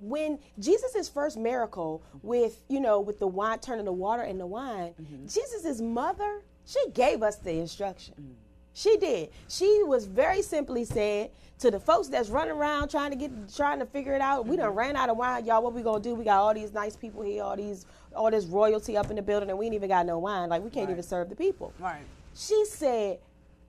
when 0.00 0.38
Jesus' 0.58 1.08
first 1.08 1.36
miracle 1.36 2.02
with, 2.22 2.62
you 2.68 2.80
know, 2.80 3.00
with 3.00 3.18
the 3.18 3.26
wine 3.26 3.58
turning 3.58 3.84
the 3.84 3.92
water 3.92 4.22
into 4.22 4.46
wine, 4.46 4.94
mm-hmm. 5.00 5.26
Jesus' 5.26 5.80
mother, 5.80 6.42
she 6.64 6.80
gave 6.94 7.22
us 7.22 7.36
the 7.36 7.52
instruction. 7.52 8.14
Mm. 8.20 8.34
She 8.74 8.98
did. 8.98 9.30
She 9.48 9.82
was 9.84 10.06
very 10.06 10.42
simply 10.42 10.84
said 10.84 11.30
to 11.60 11.70
the 11.70 11.80
folks 11.80 12.08
that's 12.08 12.28
running 12.28 12.52
around 12.52 12.90
trying 12.90 13.10
to 13.10 13.16
get 13.16 13.30
trying 13.54 13.78
to 13.78 13.86
figure 13.86 14.12
it 14.12 14.20
out. 14.20 14.40
Mm-hmm. 14.40 14.50
We 14.50 14.56
done 14.58 14.68
mm-hmm. 14.68 14.78
ran 14.78 14.96
out 14.96 15.08
of 15.08 15.16
wine, 15.16 15.46
y'all. 15.46 15.62
What 15.62 15.72
we 15.72 15.82
gonna 15.82 16.02
do? 16.02 16.14
We 16.14 16.24
got 16.24 16.40
all 16.40 16.52
these 16.52 16.74
nice 16.74 16.94
people 16.94 17.22
here, 17.22 17.42
all 17.42 17.56
these 17.56 17.86
all 18.14 18.30
this 18.30 18.44
royalty 18.44 18.96
up 18.96 19.08
in 19.08 19.16
the 19.16 19.22
building, 19.22 19.48
and 19.48 19.58
we 19.58 19.66
ain't 19.66 19.74
even 19.74 19.88
got 19.88 20.04
no 20.04 20.18
wine. 20.18 20.50
Like 20.50 20.62
we 20.62 20.68
can't 20.68 20.88
right. 20.88 20.92
even 20.92 21.02
serve 21.02 21.30
the 21.30 21.36
people. 21.36 21.72
Right. 21.78 22.02
She 22.34 22.66
said, 22.66 23.18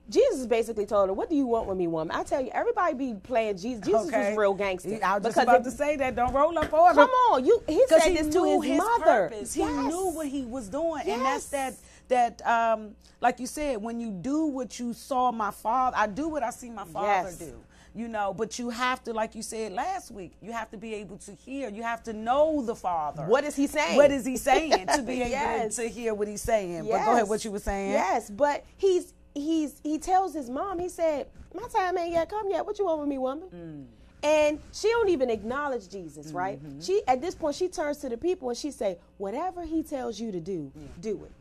Jesus 0.08 0.46
basically 0.46 0.86
told 0.86 1.08
her, 1.08 1.12
"What 1.12 1.28
do 1.28 1.36
you 1.36 1.46
want 1.46 1.66
with 1.66 1.76
me, 1.76 1.86
woman?" 1.86 2.16
I 2.16 2.22
tell 2.22 2.40
you, 2.40 2.50
everybody 2.52 2.94
be 2.94 3.14
playing 3.14 3.58
Jesus. 3.58 3.84
Jesus 3.84 4.08
okay. 4.08 4.30
was 4.30 4.38
real 4.38 4.54
gangster. 4.54 4.98
I 5.02 5.18
was 5.18 5.24
just 5.24 5.36
about 5.36 5.64
to 5.64 5.70
say 5.70 5.96
that. 5.96 6.16
Don't 6.16 6.32
roll 6.32 6.56
up 6.58 6.66
for 6.70 6.90
him. 6.90 6.96
Come 6.96 7.10
on, 7.10 7.44
you. 7.44 7.62
He 7.66 7.84
said 7.88 8.00
he 8.00 8.16
this 8.16 8.32
to 8.34 8.44
his, 8.44 8.64
his 8.64 8.78
mother. 8.78 9.28
Purpose. 9.28 9.54
He 9.54 9.60
yes. 9.60 9.92
knew 9.92 10.10
what 10.10 10.26
he 10.26 10.44
was 10.44 10.68
doing, 10.68 11.02
yes. 11.06 11.16
and 11.16 11.24
that's 11.24 11.46
that. 11.50 11.74
That, 12.08 12.40
um, 12.46 12.96
like 13.20 13.38
you 13.38 13.46
said, 13.46 13.82
when 13.82 14.00
you 14.00 14.10
do 14.10 14.46
what 14.46 14.78
you 14.78 14.94
saw 14.94 15.30
my 15.30 15.50
father, 15.50 15.94
I 15.98 16.06
do 16.06 16.26
what 16.26 16.42
I 16.42 16.48
see 16.48 16.70
my 16.70 16.86
father 16.86 17.28
yes. 17.28 17.36
do 17.36 17.52
you 17.94 18.06
know 18.06 18.32
but 18.32 18.58
you 18.58 18.70
have 18.70 19.02
to 19.02 19.12
like 19.12 19.34
you 19.34 19.42
said 19.42 19.72
last 19.72 20.10
week 20.10 20.32
you 20.40 20.52
have 20.52 20.70
to 20.70 20.76
be 20.76 20.94
able 20.94 21.16
to 21.16 21.32
hear 21.32 21.68
you 21.68 21.82
have 21.82 22.02
to 22.02 22.12
know 22.12 22.62
the 22.62 22.74
father 22.74 23.24
what 23.24 23.44
is 23.44 23.56
he 23.56 23.66
saying 23.66 23.96
what 23.96 24.10
is 24.10 24.24
he 24.24 24.36
saying 24.36 24.86
to 24.86 25.02
be 25.02 25.22
able 25.34 25.70
to 25.70 25.88
hear 25.88 26.14
what 26.14 26.28
he's 26.28 26.42
saying 26.42 26.82
but 26.82 27.04
go 27.04 27.12
ahead 27.12 27.28
what 27.28 27.44
you 27.44 27.50
were 27.50 27.58
saying 27.58 27.90
yes 27.90 28.30
but 28.30 28.64
he's 28.76 29.14
he's 29.34 29.80
he 29.82 29.98
tells 29.98 30.34
his 30.34 30.50
mom, 30.50 30.78
he 30.78 30.88
said, 30.88 31.26
My 31.54 31.66
time 31.68 31.98
ain't 31.98 32.12
yet 32.12 32.28
come 32.28 32.50
yet. 32.50 32.64
What 32.64 32.78
you 32.78 32.86
want 32.86 33.00
with 33.00 33.08
me, 33.08 33.18
woman? 33.18 33.48
Mm. 33.54 33.86
And 34.20 34.58
she 34.72 34.88
don't 34.88 35.08
even 35.10 35.30
acknowledge 35.30 35.88
Jesus, 35.88 36.32
right? 36.32 36.62
Mm-hmm. 36.62 36.80
She 36.80 37.02
at 37.06 37.20
this 37.20 37.34
point 37.34 37.54
she 37.54 37.68
turns 37.68 37.98
to 37.98 38.08
the 38.08 38.16
people 38.16 38.48
and 38.48 38.58
she 38.58 38.70
say, 38.70 38.98
Whatever 39.18 39.64
he 39.64 39.82
tells 39.82 40.18
you 40.18 40.32
to 40.32 40.40
do, 40.40 40.72
yeah. 40.74 40.86
do 41.00 41.24
it. 41.24 41.32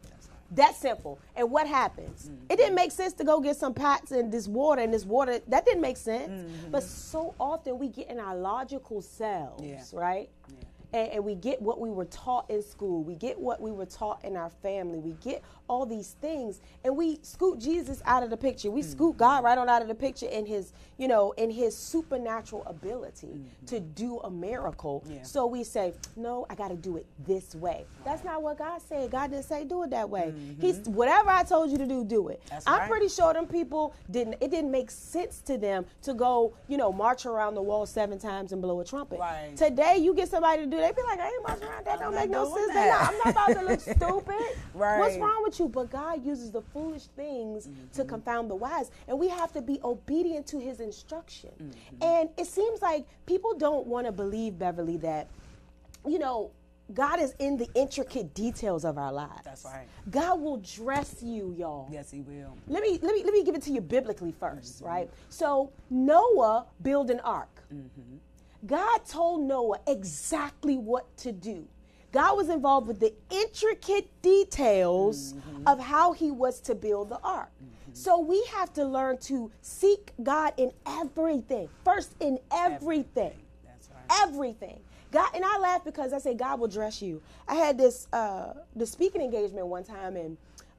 That's 0.52 0.78
simple. 0.78 1.20
And 1.36 1.52
what 1.52 1.68
happens? 1.68 2.30
Mm-hmm. 2.30 2.46
It 2.52 2.56
didn't 2.58 2.76
make 2.76 2.92
sense 2.92 3.14
to 3.14 3.26
go 3.26 3.42
get 3.42 3.58
some 3.58 3.74
pots 3.74 4.12
and 4.12 4.32
this 4.32 4.48
water 4.48 4.82
and 4.82 4.94
this 4.94 5.06
water. 5.06 5.40
That 5.48 5.66
didn't 5.66 5.82
make 5.82 5.98
sense. 5.98 6.30
Mm-hmm. 6.30 6.72
But 6.72 6.84
so 6.84 7.36
often 7.40 7.78
we 7.80 7.90
get 7.90 8.10
in 8.10 8.20
our 8.20 8.36
logical 8.36 9.02
selves, 9.02 9.62
yeah. 9.64 9.82
right? 9.92 10.30
Yeah. 10.50 10.56
And, 10.94 11.12
and, 11.12 11.26
we 11.26 11.36
get 11.36 11.62
what 11.62 11.80
we 11.82 11.90
were 11.90 12.06
taught 12.06 12.50
in 12.50 12.64
school. 12.64 13.04
We 13.04 13.16
get 13.16 13.38
what 13.38 13.60
we 13.60 13.72
were 13.72 13.86
taught 13.86 14.24
in 14.24 14.38
our 14.38 14.50
family. 14.50 15.00
We 15.00 15.16
get 15.22 15.44
all 15.68 15.86
these 15.86 16.16
things 16.22 16.62
and 16.84 16.96
we 16.96 17.20
scoot 17.22 17.60
Jesus 17.60 18.02
out 18.06 18.24
of 18.24 18.30
the 18.30 18.38
picture. 18.38 18.72
We 18.72 18.82
mm-hmm. 18.82 18.92
scoot 18.92 19.18
God 19.18 19.44
right 19.44 19.58
on 19.58 19.70
out 19.70 19.82
of 19.82 19.88
the 19.88 19.96
picture 19.96 20.28
in 20.28 20.46
his, 20.46 20.74
you 20.98 21.08
know, 21.08 21.32
in 21.34 21.52
his 21.52 21.76
supernatural 21.76 22.64
ability 22.66 23.28
mm-hmm. 23.28 23.66
to 23.66 23.80
do 23.80 24.20
a 24.20 24.30
miracle. 24.30 25.04
Yeah. 25.10 25.24
So 25.24 25.46
we 25.46 25.64
say, 25.64 25.94
"No, 26.16 26.46
I 26.50 26.56
got 26.56 26.70
to 26.70 26.76
do 26.76 26.98
it 26.98 27.06
this 27.26 27.56
way." 27.56 27.86
That's 28.06 28.24
not 28.24 28.42
what 28.42 28.58
God 28.58 28.82
said. 28.82 29.12
God 29.12 29.32
didn't 29.32 29.46
say 29.46 29.64
do 29.64 29.84
it 29.84 29.90
that 29.92 30.10
way. 30.10 30.34
Mm-hmm. 30.36 30.62
He's 30.62 30.80
whatever 30.88 31.30
I 31.30 31.44
told 31.44 31.72
you 31.72 31.78
to 31.78 31.86
do, 31.86 32.06
do 32.06 32.30
it. 32.30 32.42
That's 32.50 32.66
I'm 32.68 32.80
right. 32.80 32.90
pretty 32.90 33.10
sure 33.10 33.34
them 33.34 33.48
people 33.48 33.94
didn't 34.10 34.36
it 34.40 34.52
didn't 34.52 34.72
make 34.72 34.90
sense 34.92 35.42
to 35.42 35.58
them 35.58 35.86
to 36.04 36.14
go, 36.14 36.54
you 36.68 36.78
know, 36.78 36.92
march 36.92 37.26
around 37.26 37.56
the 37.56 37.62
wall 37.62 37.86
seven 37.86 38.18
times 38.20 38.52
and 38.52 38.62
blow 38.62 38.80
a 38.80 38.86
trumpet. 38.86 39.20
Right. 39.20 39.56
Today 39.56 39.98
you 39.98 40.14
get 40.14 40.30
somebody 40.30 40.64
to 40.64 40.70
do, 40.70 40.78
they 40.88 41.02
be 41.02 41.06
like, 41.06 41.20
"I 41.20 41.28
ain't 41.28 41.44
marching 41.44 41.68
around 41.68 41.86
that. 41.86 41.94
I'm 41.94 42.00
don't 42.00 42.16
make 42.16 42.30
no 42.30 42.56
sense." 42.56 42.74
Not, 42.74 43.10
I'm 43.10 43.18
not 43.18 43.28
about 43.28 43.60
to 43.60 43.68
look 43.68 43.80
stupid. 43.98 44.58
right. 44.74 45.00
What's 45.00 45.18
wrong 45.18 45.44
with 45.44 45.60
you, 45.60 45.68
but 45.68 45.90
God 45.90 46.26
uses 46.26 46.52
the 46.52 46.62
foolish 46.62 47.06
things 47.16 47.68
mm-hmm. 47.68 47.88
to 47.94 48.06
confound 48.06 48.50
the 48.50 48.56
wise, 48.56 48.92
and 49.08 49.20
we 49.20 49.28
have 49.28 49.52
to 49.54 49.62
be 49.62 49.80
obedient 49.84 50.48
to 50.48 50.60
His 50.60 50.80
instruction. 50.80 51.52
Mm-hmm. 51.62 52.04
And 52.04 52.30
it 52.38 52.48
seems 52.48 52.82
like 52.82 53.06
people 53.26 53.54
don't 53.58 53.88
want 53.88 54.06
to 54.06 54.12
believe 54.12 54.58
Beverly 54.58 54.98
that, 54.98 55.28
you 56.06 56.20
know, 56.20 56.52
God 56.94 57.20
is 57.20 57.36
in 57.40 57.58
the 57.58 57.68
intricate 57.76 58.34
details 58.34 58.86
of 58.86 58.98
our 58.98 59.12
lives. 59.12 59.42
That's 59.44 59.66
right. 59.66 59.88
God 60.10 60.40
will 60.40 60.58
dress 60.58 61.22
you, 61.22 61.54
y'all. 61.58 61.90
Yes, 61.92 62.12
He 62.12 62.22
will. 62.22 62.58
Let 62.68 62.82
me 62.82 63.00
let 63.02 63.14
me 63.14 63.24
let 63.24 63.34
me 63.34 63.44
give 63.44 63.56
it 63.56 63.62
to 63.64 63.72
you 63.72 63.82
biblically 63.82 64.34
1st 64.42 64.60
mm-hmm. 64.60 64.86
right? 64.86 65.10
So 65.30 65.72
Noah 65.90 66.66
built 66.82 67.10
an 67.10 67.20
ark. 67.22 67.50
Mm-hmm. 67.74 68.18
God 68.66 69.06
told 69.06 69.42
Noah 69.42 69.80
exactly 69.88 70.78
what 70.78 71.16
to 71.18 71.32
do. 71.32 71.68
God 72.12 72.38
was 72.38 72.50
involved 72.50 72.88
with 72.88 73.00
the 73.00 73.14
intricate 73.30 74.10
details 74.22 75.34
mm-hmm. 75.34 75.68
of 75.68 75.80
how 75.80 76.14
he 76.14 76.32
was 76.32 76.60
to 76.62 76.74
build 76.74 77.10
the 77.10 77.20
ark. 77.24 77.50
Mm-hmm. 77.64 77.94
So 77.94 78.20
we 78.20 78.44
have 78.56 78.74
to 78.74 78.86
learn 78.86 79.18
to 79.20 79.52
seek 79.62 80.12
God 80.24 80.54
in 80.58 80.72
everything. 80.86 81.70
First 81.84 82.16
in 82.20 82.40
everything. 82.52 83.34
That's 83.66 83.90
right. 83.90 84.24
Everything. 84.24 84.80
God 85.12 85.30
and 85.36 85.44
I 85.46 85.58
laugh 85.60 85.84
because 85.84 86.14
I 86.14 86.20
say 86.20 86.34
God 86.34 86.60
will 86.60 86.68
dress 86.68 87.02
you. 87.02 87.22
I 87.48 87.56
had 87.56 87.78
this 87.78 88.08
uh 88.14 88.54
the 88.76 88.86
speaking 88.86 89.22
engagement 89.22 89.68
one 89.68 89.84
time 89.84 90.16
and 90.16 90.38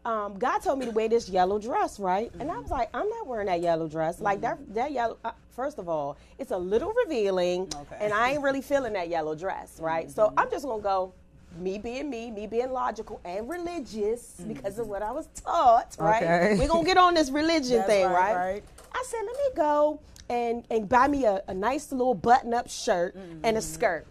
um, 0.08 0.38
God 0.38 0.60
told 0.60 0.78
me 0.78 0.86
to 0.86 0.90
wear 0.92 1.06
this 1.06 1.28
yellow 1.28 1.58
dress, 1.58 2.00
right? 2.00 2.30
Mm-hmm. 2.32 2.40
And 2.40 2.50
I 2.50 2.58
was 2.58 2.70
like, 2.70 2.88
I'm 2.94 3.08
not 3.08 3.26
wearing 3.26 3.46
that 3.46 3.60
yellow 3.60 3.88
dress. 3.88 4.16
Mm-hmm. 4.16 4.24
Like 4.24 4.40
that, 4.40 4.74
that 4.74 4.92
yellow. 4.92 5.18
Uh, 5.22 5.32
first 5.50 5.78
of 5.78 5.86
all, 5.86 6.16
it's 6.38 6.50
a 6.50 6.56
little 6.56 6.94
revealing, 7.04 7.68
okay. 7.74 7.98
and 8.00 8.14
I 8.14 8.30
ain't 8.30 8.42
really 8.42 8.62
feeling 8.62 8.94
that 8.94 9.10
yellow 9.10 9.34
dress, 9.34 9.78
right? 9.80 10.06
Mm-hmm. 10.06 10.14
So 10.14 10.32
I'm 10.36 10.50
just 10.50 10.64
gonna 10.64 10.82
go. 10.82 11.12
Me 11.58 11.78
being 11.78 12.10
me, 12.10 12.30
me 12.30 12.46
being 12.46 12.70
logical 12.70 13.20
and 13.24 13.48
religious 13.48 14.34
mm-hmm. 14.38 14.52
because 14.52 14.78
of 14.78 14.86
what 14.86 15.02
I 15.02 15.10
was 15.10 15.28
taught, 15.34 15.96
right? 15.98 16.22
Okay. 16.22 16.56
We're 16.58 16.68
gonna 16.68 16.84
get 16.84 16.98
on 16.98 17.14
this 17.14 17.30
religion 17.30 17.82
thing, 17.84 18.04
right, 18.04 18.14
right? 18.14 18.36
right? 18.36 18.64
I 18.94 19.04
said, 19.06 19.20
let 19.26 19.34
me 19.34 19.50
go 19.56 19.98
and 20.28 20.64
and 20.70 20.88
buy 20.88 21.08
me 21.08 21.24
a, 21.24 21.42
a 21.48 21.54
nice 21.54 21.90
little 21.90 22.14
button 22.14 22.52
up 22.52 22.68
shirt 22.68 23.14
and 23.14 23.44
a 23.44 23.48
mm-hmm. 23.48 23.60
skirt. 23.60 24.06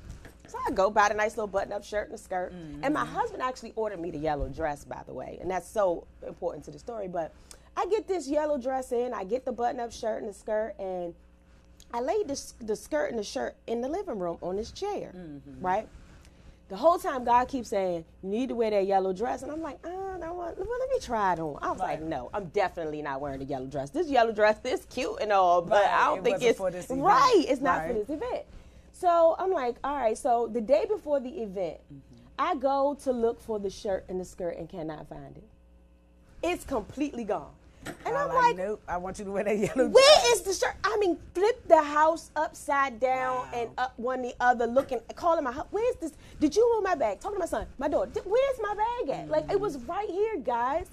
So 0.50 0.58
I 0.66 0.72
go 0.72 0.90
buy 0.90 1.08
a 1.08 1.14
nice 1.14 1.38
little 1.38 1.48
button 1.48 1.74
up 1.74 1.84
shirt 1.84 2.08
and 2.08 2.16
a 2.16 2.18
skirt. 2.18 2.54
Mm-hmm. 2.54 2.84
And 2.84 2.94
my 2.94 3.06
husband 3.06 3.42
actually 3.42 3.74
ordered 3.76 4.00
me 4.00 4.12
the 4.12 4.18
yellow 4.18 4.50
dress, 4.50 4.86
by 4.86 5.02
the 5.06 5.14
way. 5.14 5.38
And 5.42 5.50
that's 5.50 5.70
so 5.70 6.06
important 6.26 6.66
to 6.66 6.72
the 6.72 6.80
story. 6.80 7.08
But 7.08 7.34
I 7.76 7.86
get 7.86 8.08
this 8.08 8.28
yellow 8.28 8.58
dress 8.58 8.92
in, 8.92 9.14
I 9.14 9.24
get 9.24 9.46
the 9.46 9.52
button 9.52 9.80
up 9.80 9.92
shirt 9.92 10.22
and 10.22 10.30
the 10.30 10.34
skirt, 10.34 10.74
and 10.80 11.14
I 11.94 12.02
laid 12.02 12.28
the, 12.28 12.54
the 12.62 12.76
skirt 12.76 13.12
and 13.12 13.20
the 13.20 13.24
shirt 13.24 13.56
in 13.68 13.82
the 13.82 13.88
living 13.88 14.18
room 14.18 14.38
on 14.42 14.56
this 14.56 14.72
chair, 14.72 15.14
mm-hmm. 15.16 15.66
right? 15.66 15.88
The 16.70 16.76
whole 16.76 16.98
time 16.98 17.24
God 17.24 17.48
keeps 17.48 17.70
saying, 17.70 18.04
You 18.24 18.30
need 18.30 18.50
to 18.50 18.56
wear 18.56 18.72
that 18.72 18.86
yellow 18.86 19.14
dress. 19.14 19.42
And 19.42 19.52
I'm 19.52 19.62
like, 19.62 19.80
oh, 19.86 20.16
I 20.16 20.20
don't 20.20 20.36
want, 20.36 20.58
well, 20.58 20.80
let 20.80 20.90
me 20.90 21.00
try 21.00 21.34
it 21.34 21.40
on. 21.40 21.60
I 21.62 21.72
was 21.72 21.80
right. 21.80 22.00
like, 22.00 22.02
No, 22.02 22.30
I'm 22.34 22.46
definitely 22.48 23.02
not 23.02 23.22
wearing 23.22 23.40
the 23.40 23.46
yellow 23.46 23.68
dress. 23.68 23.90
This 23.90 24.10
yellow 24.10 24.34
dress 24.34 24.58
is 24.66 24.86
cute 24.90 25.18
and 25.22 25.32
all, 25.32 25.62
but 25.62 25.84
right. 25.84 25.94
I 25.94 26.08
don't 26.08 26.20
it 26.20 26.24
think 26.24 26.42
it's 26.42 26.60
right. 26.60 27.46
It's 27.48 27.62
not 27.62 27.78
right. 27.78 27.88
for 27.88 27.94
this 27.94 28.10
event. 28.10 28.44
So 29.00 29.36
I'm 29.38 29.52
like, 29.52 29.76
all 29.84 29.96
right. 29.96 30.18
So 30.18 30.50
the 30.52 30.62
day 30.62 30.86
before 30.90 31.20
the 31.20 31.30
event, 31.30 31.78
mm-hmm. 31.94 32.16
I 32.40 32.56
go 32.56 32.98
to 33.04 33.12
look 33.12 33.40
for 33.40 33.60
the 33.60 33.70
shirt 33.70 34.06
and 34.10 34.20
the 34.20 34.26
skirt 34.26 34.58
and 34.58 34.68
cannot 34.68 35.08
find 35.08 35.38
it. 35.38 35.48
It's 36.42 36.64
completely 36.64 37.24
gone. 37.24 37.52
And 38.06 38.18
I'm 38.18 38.28
like, 38.30 38.38
like, 38.38 38.58
nope, 38.58 38.82
I 38.88 38.98
want 38.98 39.20
you 39.20 39.26
to 39.26 39.32
wear 39.32 39.44
that 39.44 39.58
yellow. 39.58 39.88
Where 39.88 40.22
dress. 40.22 40.32
is 40.34 40.42
the 40.42 40.54
shirt? 40.54 40.76
I 40.84 40.98
mean, 40.98 41.18
flip 41.34 41.68
the 41.68 41.82
house 41.82 42.32
upside 42.36 43.00
down 43.00 43.38
wow. 43.38 43.52
and 43.54 43.70
up 43.78 43.94
one 43.98 44.24
the 44.24 44.34
other, 44.40 44.66
looking, 44.66 45.00
calling 45.16 45.44
my 45.44 45.52
house. 45.52 45.68
Where's 45.70 45.96
this? 45.98 46.14
Did 46.40 46.56
you 46.56 46.70
move 46.76 46.84
my 46.84 46.96
bag? 46.96 47.20
Talking 47.20 47.36
to 47.36 47.40
my 47.40 47.46
son, 47.46 47.68
my 47.78 47.88
daughter. 47.88 48.12
Where's 48.26 48.60
my 48.62 48.74
bag 48.74 49.10
at? 49.10 49.22
Mm-hmm. 49.24 49.32
Like 49.32 49.52
it 49.52 49.60
was 49.60 49.78
right 49.78 50.10
here, 50.10 50.38
guys 50.40 50.88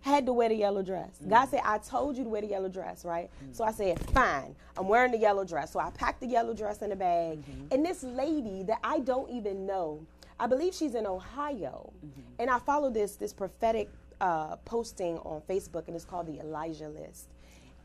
had 0.00 0.26
to 0.26 0.32
wear 0.32 0.48
the 0.48 0.54
yellow 0.54 0.82
dress. 0.82 1.10
Mm-hmm. 1.20 1.30
God 1.30 1.48
said, 1.48 1.60
I 1.64 1.78
told 1.78 2.16
you 2.16 2.24
to 2.24 2.30
wear 2.30 2.40
the 2.40 2.48
yellow 2.48 2.68
dress, 2.68 3.04
right? 3.04 3.30
Mm-hmm. 3.42 3.52
So 3.52 3.64
I 3.64 3.72
said, 3.72 3.98
fine, 4.10 4.54
I'm 4.76 4.88
wearing 4.88 5.12
the 5.12 5.18
yellow 5.18 5.44
dress. 5.44 5.72
So 5.72 5.78
I 5.78 5.90
packed 5.90 6.20
the 6.20 6.26
yellow 6.26 6.54
dress 6.54 6.82
in 6.82 6.92
a 6.92 6.96
bag. 6.96 7.38
Mm-hmm. 7.40 7.74
And 7.74 7.84
this 7.84 8.02
lady 8.02 8.62
that 8.64 8.78
I 8.82 9.00
don't 9.00 9.30
even 9.30 9.66
know, 9.66 10.00
I 10.38 10.46
believe 10.46 10.74
she's 10.74 10.94
in 10.94 11.06
Ohio. 11.06 11.92
Mm-hmm. 12.04 12.20
And 12.38 12.50
I 12.50 12.58
follow 12.58 12.90
this, 12.90 13.16
this 13.16 13.32
prophetic 13.32 13.90
uh, 14.20 14.56
posting 14.64 15.18
on 15.18 15.42
Facebook, 15.48 15.86
and 15.86 15.96
it's 15.96 16.04
called 16.04 16.26
the 16.26 16.40
Elijah 16.40 16.88
List. 16.88 17.28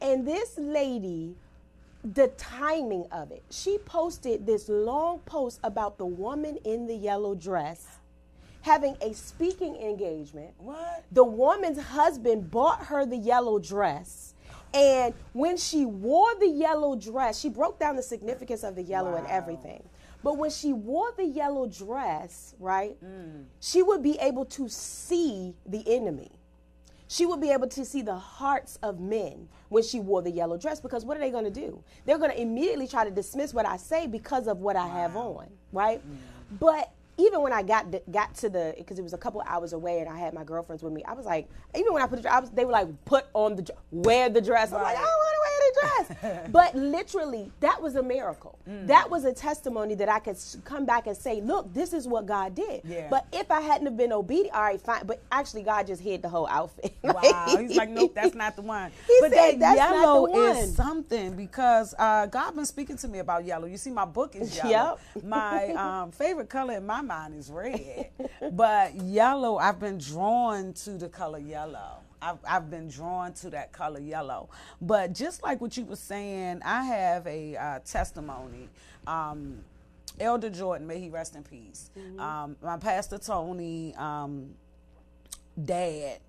And 0.02 0.28
this 0.28 0.58
lady, 0.58 1.36
the 2.04 2.28
timing 2.38 3.06
of 3.12 3.32
it, 3.32 3.44
she 3.50 3.78
posted 3.80 4.46
this 4.46 4.70
long 4.70 5.20
post 5.20 5.60
about 5.64 5.98
the 5.98 6.06
woman 6.06 6.58
in 6.64 6.88
the 6.88 6.96
yellow 6.96 7.36
dress 7.36 7.88
having 8.66 8.98
a 9.00 9.14
speaking 9.14 9.76
engagement. 9.76 10.52
What? 10.58 11.04
The 11.12 11.24
woman's 11.24 11.80
husband 11.80 12.50
bought 12.50 12.86
her 12.86 13.06
the 13.06 13.16
yellow 13.16 13.60
dress. 13.60 14.34
And 14.74 15.14
when 15.34 15.56
she 15.56 15.86
wore 15.86 16.34
the 16.40 16.48
yellow 16.48 16.96
dress, 16.96 17.40
she 17.40 17.48
broke 17.48 17.80
down 17.80 17.96
the 17.96 18.02
significance 18.02 18.64
of 18.64 18.76
the 18.76 18.82
yellow 18.82 19.12
wow. 19.12 19.18
and 19.20 19.28
everything. 19.28 19.88
But 20.24 20.40
when 20.40 20.50
she 20.50 20.74
wore 20.74 21.14
the 21.16 21.26
yellow 21.26 21.68
dress, 21.68 22.56
right, 22.60 22.98
mm. 23.06 23.44
she 23.60 23.84
would 23.84 24.02
be 24.02 24.18
able 24.20 24.46
to 24.46 24.68
see 24.68 25.54
the 25.68 25.84
enemy. 25.96 26.32
She 27.08 27.28
would 27.28 27.40
be 27.40 27.52
able 27.52 27.68
to 27.68 27.86
see 27.86 28.02
the 28.02 28.16
hearts 28.16 28.80
of 28.82 29.00
men 29.00 29.48
when 29.70 29.84
she 29.84 30.00
wore 30.00 30.24
the 30.24 30.32
yellow 30.32 30.58
dress 30.58 30.80
because 30.80 31.06
what 31.06 31.16
are 31.16 31.20
they 31.20 31.30
going 31.30 31.46
to 31.46 31.52
do? 31.52 31.84
They're 32.06 32.18
going 32.18 32.32
to 32.32 32.42
immediately 32.42 32.88
try 32.88 33.06
to 33.06 33.12
dismiss 33.12 33.54
what 33.54 33.68
I 33.68 33.78
say 33.78 34.08
because 34.08 34.48
of 34.48 34.62
what 34.62 34.76
I 34.76 34.88
have 34.88 35.16
on, 35.16 35.50
right? 35.72 36.00
Mm. 36.00 36.18
But 36.60 36.92
even 37.18 37.42
when 37.42 37.54
I 37.54 37.64
got 37.64 37.94
got 38.12 38.36
to 38.36 38.50
the 38.50 38.74
because 38.78 39.00
it 39.00 39.04
was 39.04 39.14
a 39.14 39.18
couple 39.18 39.42
hours 39.48 39.74
away 39.74 40.00
and 40.00 40.10
I 40.10 40.18
had 40.18 40.34
my 40.34 40.44
girlfriends 40.44 40.84
with 40.84 40.94
me, 40.94 41.04
I 41.06 41.14
was 41.14 41.26
like, 41.26 41.50
even 41.76 41.94
when 41.94 42.02
I 42.02 42.08
put 42.08 42.18
the 42.18 42.22
dress, 42.24 42.50
they 42.50 42.66
were 42.66 42.72
like, 42.72 42.88
put 43.06 43.26
on 43.34 43.56
the 43.56 43.74
wear 43.92 44.30
the 44.30 44.42
dress. 44.42 44.72
I'm 44.74 44.82
like, 44.82 44.98
I 44.98 45.02
don't 45.02 45.06
want 45.06 45.36
to 45.36 45.42
wear 45.42 45.55
the 45.66 45.80
dress. 45.82 46.48
but 46.52 46.76
literally, 46.76 47.52
that 47.60 47.82
was 47.82 47.96
a 47.96 48.04
miracle. 48.04 48.60
Mm. 48.70 48.88
That 48.88 49.10
was 49.10 49.26
a 49.26 49.34
testimony 49.34 49.96
that 49.96 50.10
I 50.10 50.20
could 50.20 50.38
come 50.64 50.86
back 50.86 51.08
and 51.08 51.16
say, 51.16 51.42
look, 51.42 51.74
this 51.74 51.94
is 51.94 52.08
what 52.08 52.26
God 52.26 52.56
did. 52.56 52.82
Yeah. 52.84 53.08
But 53.10 53.28
if 53.32 53.52
I 53.52 53.62
hadn't 53.62 53.88
have 53.88 53.98
been 53.98 54.14
obedient, 54.14 54.56
all 54.56 54.64
right, 54.64 54.82
fine. 54.82 55.06
But 55.06 55.22
actually, 55.32 55.64
God 55.64 55.88
just 55.88 56.02
hid 56.02 56.22
the 56.22 56.30
whole 56.30 56.48
outfit. 56.48 56.94
wow, 57.04 57.56
He's 57.60 57.76
like, 57.76 57.90
nope, 57.90 58.14
that's 58.16 58.36
not 58.36 58.56
the 58.56 58.62
one. 58.62 58.92
He 59.08 59.18
but 59.22 59.32
said, 59.32 59.60
that 59.60 59.78
yellow 59.78 60.28
is 60.28 60.76
something 60.76 61.36
because 61.36 61.94
uh, 61.98 62.26
God 62.26 62.56
been 62.56 62.66
speaking 62.66 62.98
to 62.98 63.08
me 63.08 63.20
about 63.20 63.46
yellow. 63.46 63.66
You 63.66 63.78
see, 63.78 63.92
my 63.92 64.06
book 64.06 64.36
is 64.36 64.56
yellow. 64.56 64.98
Yep. 65.16 65.24
My 65.24 65.68
um, 65.74 66.12
favorite 66.12 66.50
color 66.50 66.76
in 66.76 66.86
my 66.86 67.02
mind 67.02 67.36
is 67.36 67.50
red. 67.50 68.10
but 68.52 68.96
yellow, 68.96 69.58
I've 69.58 69.80
been 69.80 69.98
drawn 69.98 70.74
to 70.74 70.92
the 70.92 71.08
color 71.08 71.40
yellow. 71.40 72.00
I've, 72.26 72.40
I've 72.48 72.70
been 72.70 72.88
drawn 72.88 73.34
to 73.34 73.50
that 73.52 73.72
color 73.72 74.00
yellow. 74.00 74.50
But 74.82 75.14
just 75.14 75.44
like 75.44 75.62
what 75.62 75.78
you 75.78 75.86
were 75.86 75.96
saying, 75.96 76.62
I 76.66 76.84
have 76.84 77.28
a 77.28 77.56
uh, 77.56 77.80
testimony. 77.86 78.70
Um, 79.06 79.60
Elder 80.20 80.50
Jordan, 80.50 80.88
may 80.88 81.00
he 81.00 81.10
rest 81.10 81.36
in 81.36 81.44
peace. 81.44 81.92
Mm-hmm. 81.98 82.20
Um, 82.20 82.56
my 82.64 82.78
pastor 82.78 83.18
Tony, 83.18 83.94
um, 83.96 84.56
dad, 85.64 86.20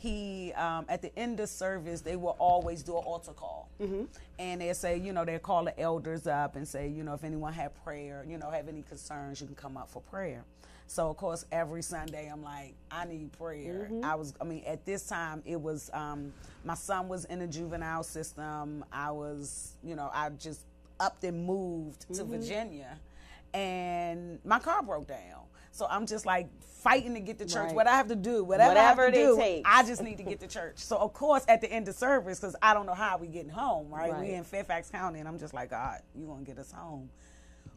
he 0.00 0.52
um, 0.54 0.86
at 0.88 1.02
the 1.02 1.16
end 1.18 1.40
of 1.40 1.48
service 1.48 2.00
they 2.00 2.16
will 2.16 2.36
always 2.38 2.82
do 2.82 2.96
an 2.96 3.04
altar 3.04 3.32
call 3.32 3.68
mm-hmm. 3.78 4.04
and 4.38 4.62
they 4.62 4.72
say 4.72 4.96
you 4.96 5.12
know 5.12 5.26
they 5.26 5.38
call 5.38 5.62
the 5.62 5.78
elders 5.78 6.26
up 6.26 6.56
and 6.56 6.66
say 6.66 6.88
you 6.88 7.04
know 7.04 7.12
if 7.12 7.22
anyone 7.22 7.52
had 7.52 7.70
prayer 7.84 8.24
you 8.26 8.38
know 8.38 8.48
have 8.48 8.66
any 8.66 8.80
concerns 8.80 9.42
you 9.42 9.46
can 9.46 9.54
come 9.54 9.76
up 9.76 9.90
for 9.90 10.00
prayer 10.00 10.42
so 10.90 11.08
of 11.08 11.16
course 11.16 11.44
every 11.52 11.82
sunday 11.82 12.28
i'm 12.32 12.42
like 12.42 12.74
i 12.90 13.04
need 13.04 13.30
prayer 13.32 13.88
mm-hmm. 13.90 14.04
i 14.04 14.14
was 14.14 14.34
i 14.40 14.44
mean 14.44 14.62
at 14.66 14.84
this 14.84 15.06
time 15.06 15.42
it 15.44 15.60
was 15.60 15.90
um, 15.92 16.32
my 16.64 16.74
son 16.74 17.08
was 17.08 17.24
in 17.26 17.38
the 17.38 17.46
juvenile 17.46 18.02
system 18.02 18.84
i 18.92 19.10
was 19.10 19.76
you 19.84 19.94
know 19.94 20.10
i 20.12 20.28
just 20.30 20.64
upped 20.98 21.22
and 21.24 21.46
moved 21.46 22.00
mm-hmm. 22.02 22.14
to 22.14 22.24
virginia 22.24 22.98
and 23.54 24.38
my 24.44 24.58
car 24.58 24.82
broke 24.82 25.06
down 25.06 25.42
so 25.72 25.86
I'm 25.88 26.06
just 26.06 26.26
like 26.26 26.48
fighting 26.60 27.14
to 27.14 27.20
get 27.20 27.38
to 27.38 27.46
church. 27.46 27.66
Right. 27.66 27.74
What 27.74 27.86
I 27.86 27.96
have 27.96 28.08
to 28.08 28.16
do, 28.16 28.42
whatever, 28.44 28.70
whatever 28.70 29.02
I 29.02 29.04
have 29.04 29.14
to 29.14 29.18
do, 29.18 29.36
takes. 29.36 29.68
I 29.70 29.82
just 29.84 30.02
need 30.02 30.16
to 30.16 30.22
get 30.22 30.40
to 30.40 30.46
church. 30.46 30.78
So 30.78 30.96
of 30.96 31.12
course, 31.12 31.44
at 31.48 31.60
the 31.60 31.70
end 31.70 31.88
of 31.88 31.94
service, 31.94 32.40
because 32.40 32.56
I 32.60 32.74
don't 32.74 32.86
know 32.86 32.94
how 32.94 33.18
we 33.18 33.28
getting 33.28 33.50
home, 33.50 33.88
right? 33.90 34.12
right? 34.12 34.20
We 34.20 34.34
in 34.34 34.44
Fairfax 34.44 34.90
County, 34.90 35.20
and 35.20 35.28
I'm 35.28 35.38
just 35.38 35.54
like, 35.54 35.70
God, 35.70 36.00
you 36.14 36.26
gonna 36.26 36.44
get 36.44 36.58
us 36.58 36.72
home. 36.72 37.08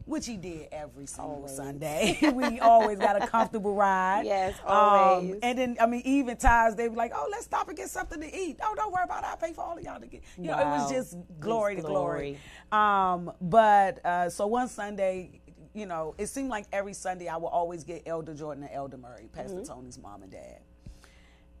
Which 0.06 0.26
he 0.26 0.36
did 0.36 0.68
every 0.70 1.06
single 1.06 1.36
always. 1.36 1.56
Sunday. 1.56 2.18
we 2.34 2.60
always 2.60 2.98
got 2.98 3.22
a 3.22 3.26
comfortable 3.26 3.74
ride. 3.74 4.26
Yes, 4.34 4.54
um, 4.60 4.66
always. 4.66 5.32
Um, 5.32 5.38
and 5.42 5.58
then, 5.58 5.76
I 5.80 5.86
mean, 5.86 6.02
even 6.04 6.36
times 6.36 6.76
they 6.76 6.88
were 6.88 6.96
like, 6.96 7.12
"Oh, 7.14 7.28
let's 7.30 7.44
stop 7.44 7.68
and 7.68 7.76
get 7.76 7.88
something 7.88 8.20
to 8.20 8.36
eat." 8.36 8.58
Oh, 8.62 8.74
don't 8.74 8.92
worry 8.92 9.04
about 9.04 9.22
it. 9.22 9.30
I 9.30 9.36
pay 9.36 9.52
for 9.52 9.62
all 9.62 9.76
of 9.76 9.82
y'all 9.82 10.00
to 10.00 10.06
get. 10.06 10.22
You 10.36 10.50
wow. 10.50 10.56
know, 10.56 10.62
it 10.62 10.78
was 10.78 10.90
just 10.90 11.16
glory 11.40 11.76
to 11.76 11.82
glory. 11.82 12.38
glory. 12.70 12.82
Um, 12.82 13.32
but 13.40 14.04
uh, 14.04 14.28
so 14.28 14.46
one 14.46 14.68
Sunday, 14.68 15.40
you 15.74 15.86
know, 15.86 16.14
it 16.18 16.26
seemed 16.26 16.48
like 16.48 16.66
every 16.72 16.94
Sunday 16.94 17.28
I 17.28 17.36
would 17.36 17.48
always 17.48 17.84
get 17.84 18.02
Elder 18.06 18.34
Jordan 18.34 18.64
and 18.64 18.72
Elder 18.72 18.96
Murray, 18.96 19.28
Pastor 19.32 19.56
mm-hmm. 19.56 19.72
Tony's 19.72 19.98
mom 19.98 20.22
and 20.22 20.32
dad. 20.32 20.60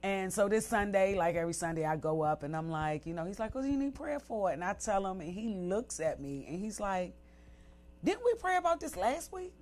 And 0.04 0.30
so 0.30 0.50
this 0.50 0.66
Sunday, 0.66 1.14
like 1.14 1.34
every 1.34 1.54
Sunday, 1.54 1.86
I 1.86 1.96
go 1.96 2.20
up 2.20 2.42
and 2.42 2.54
I'm 2.54 2.68
like, 2.68 3.06
you 3.06 3.14
know, 3.14 3.24
he's 3.24 3.38
like, 3.38 3.54
what 3.54 3.62
do 3.64 3.70
you 3.70 3.78
need 3.78 3.94
prayer 3.94 4.20
for? 4.20 4.50
It? 4.50 4.54
And 4.54 4.64
I 4.64 4.74
tell 4.74 5.06
him, 5.06 5.22
and 5.22 5.32
he 5.32 5.48
looks 5.48 5.98
at 5.98 6.20
me 6.20 6.44
and 6.46 6.60
he's 6.60 6.78
like, 6.78 7.14
didn't 8.04 8.24
we 8.24 8.34
pray 8.38 8.56
about 8.56 8.80
this 8.80 8.96
last 8.96 9.32
week? 9.32 9.52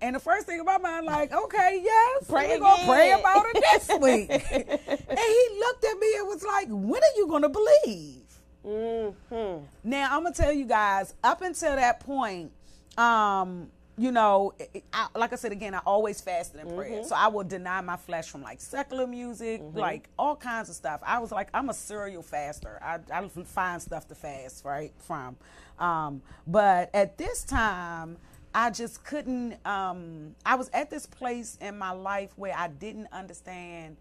And 0.00 0.16
the 0.16 0.20
first 0.20 0.46
thing 0.46 0.58
in 0.58 0.64
my 0.64 0.78
mind, 0.78 1.06
like, 1.06 1.32
okay, 1.32 1.80
yes, 1.82 2.24
pray 2.28 2.48
we're 2.48 2.58
gonna 2.58 2.86
pray 2.86 3.12
about 3.12 3.46
it 3.54 3.64
this 3.72 3.88
week. 4.00 4.30
and 4.30 5.18
he 5.18 5.58
looked 5.60 5.84
at 5.84 5.98
me 5.98 6.14
and 6.18 6.26
was 6.26 6.42
like, 6.42 6.66
when 6.68 7.00
are 7.00 7.16
you 7.16 7.28
gonna 7.28 7.48
believe? 7.48 8.18
Mm-hmm. 8.66 9.64
Now 9.84 10.16
I'm 10.16 10.24
gonna 10.24 10.34
tell 10.34 10.52
you 10.52 10.64
guys, 10.64 11.14
up 11.22 11.42
until 11.42 11.76
that 11.76 12.00
point, 12.00 12.50
um, 12.98 13.70
you 13.98 14.10
know, 14.10 14.54
I, 14.92 15.08
like 15.14 15.32
I 15.32 15.36
said 15.36 15.52
again, 15.52 15.74
I 15.74 15.80
always 15.84 16.20
fasted 16.20 16.60
and 16.60 16.74
prayed. 16.74 16.92
Mm-hmm. 16.92 17.08
So 17.08 17.14
I 17.14 17.28
will 17.28 17.44
deny 17.44 17.80
my 17.82 17.96
flesh 17.96 18.28
from 18.28 18.42
like 18.42 18.60
secular 18.60 19.06
music, 19.06 19.60
mm-hmm. 19.60 19.78
like 19.78 20.08
all 20.18 20.34
kinds 20.34 20.70
of 20.70 20.74
stuff. 20.74 21.00
I 21.04 21.18
was 21.18 21.30
like, 21.30 21.48
I'm 21.52 21.68
a 21.68 21.74
serial 21.74 22.22
faster. 22.22 22.78
I, 22.82 23.00
I 23.12 23.28
find 23.28 23.82
stuff 23.82 24.08
to 24.08 24.14
fast 24.14 24.64
right 24.64 24.92
from. 24.98 25.36
Um, 25.78 26.22
but 26.46 26.90
at 26.94 27.18
this 27.18 27.44
time, 27.44 28.16
I 28.54 28.70
just 28.70 29.04
couldn't. 29.04 29.64
Um, 29.66 30.36
I 30.44 30.54
was 30.54 30.70
at 30.72 30.90
this 30.90 31.06
place 31.06 31.58
in 31.60 31.78
my 31.78 31.90
life 31.90 32.30
where 32.36 32.54
I 32.56 32.68
didn't 32.68 33.08
understand 33.12 33.96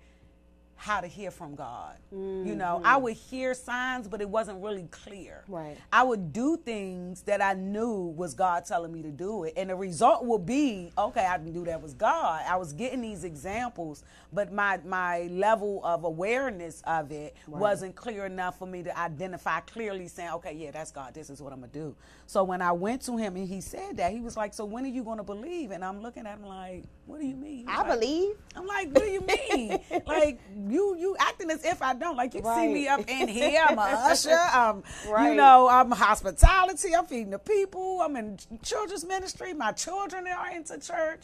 how 0.81 0.99
to 0.99 1.05
hear 1.05 1.29
from 1.29 1.53
God. 1.53 1.95
Mm-hmm. 2.11 2.47
You 2.47 2.55
know, 2.55 2.81
I 2.83 2.93
mm-hmm. 2.93 3.03
would 3.03 3.13
hear 3.13 3.53
signs, 3.53 4.07
but 4.07 4.19
it 4.19 4.27
wasn't 4.27 4.63
really 4.63 4.87
clear. 4.89 5.43
Right. 5.47 5.77
I 5.93 6.01
would 6.01 6.33
do 6.33 6.57
things 6.57 7.21
that 7.23 7.39
I 7.39 7.53
knew 7.53 8.15
was 8.17 8.33
God 8.33 8.65
telling 8.65 8.91
me 8.91 9.03
to 9.03 9.11
do 9.11 9.43
it. 9.43 9.53
And 9.55 9.69
the 9.69 9.75
result 9.75 10.25
would 10.25 10.43
be, 10.43 10.91
okay, 10.97 11.23
I 11.23 11.37
knew 11.37 11.65
that 11.65 11.79
was 11.79 11.93
God. 11.93 12.41
I 12.49 12.55
was 12.55 12.73
getting 12.73 13.01
these 13.01 13.23
examples, 13.23 14.03
but 14.33 14.51
my 14.51 14.79
my 14.83 15.27
level 15.31 15.81
of 15.83 16.03
awareness 16.03 16.81
of 16.87 17.11
it 17.11 17.35
right. 17.45 17.61
wasn't 17.61 17.95
clear 17.95 18.25
enough 18.25 18.57
for 18.57 18.65
me 18.65 18.81
to 18.81 18.97
identify 18.97 19.59
clearly 19.59 20.07
saying, 20.07 20.31
okay, 20.31 20.53
yeah, 20.53 20.71
that's 20.71 20.89
God. 20.89 21.13
This 21.13 21.29
is 21.29 21.43
what 21.43 21.53
I'm 21.53 21.59
gonna 21.59 21.71
do. 21.71 21.95
So 22.25 22.43
when 22.43 22.61
I 22.61 22.71
went 22.71 23.03
to 23.03 23.17
him 23.17 23.35
and 23.35 23.47
he 23.47 23.61
said 23.61 23.97
that, 23.97 24.11
he 24.11 24.19
was 24.19 24.35
like, 24.35 24.55
So 24.55 24.65
when 24.65 24.85
are 24.85 24.87
you 24.87 25.03
gonna 25.03 25.23
believe? 25.23 25.69
And 25.69 25.85
I'm 25.85 26.01
looking 26.01 26.25
at 26.25 26.39
him 26.39 26.45
like, 26.45 26.85
What 27.05 27.19
do 27.19 27.27
you 27.27 27.35
mean? 27.35 27.65
I 27.67 27.83
like, 27.83 27.99
believe. 27.99 28.35
I'm 28.55 28.65
like, 28.65 28.91
what 28.91 29.03
do 29.03 29.09
you 29.09 29.21
mean? 29.21 29.79
like 30.05 30.39
you 30.71 30.95
you 30.97 31.15
acting 31.19 31.51
as 31.51 31.63
if 31.63 31.81
I 31.81 31.93
don't. 31.93 32.15
Like 32.15 32.33
you 32.33 32.41
right. 32.41 32.67
see 32.67 32.73
me 32.73 32.87
up 32.87 33.01
in 33.07 33.27
here. 33.27 33.63
I'm 33.67 33.77
a 33.77 33.81
usher. 33.81 34.31
I'm 34.51 34.83
right. 35.09 35.29
you 35.29 35.35
know 35.35 35.67
I'm 35.67 35.91
hospitality. 35.91 36.95
I'm 36.95 37.05
feeding 37.05 37.31
the 37.31 37.39
people. 37.39 38.01
I'm 38.01 38.15
in 38.15 38.37
children's 38.63 39.05
ministry. 39.05 39.53
My 39.53 39.71
children 39.71 40.27
are 40.27 40.51
into 40.51 40.79
church. 40.79 41.21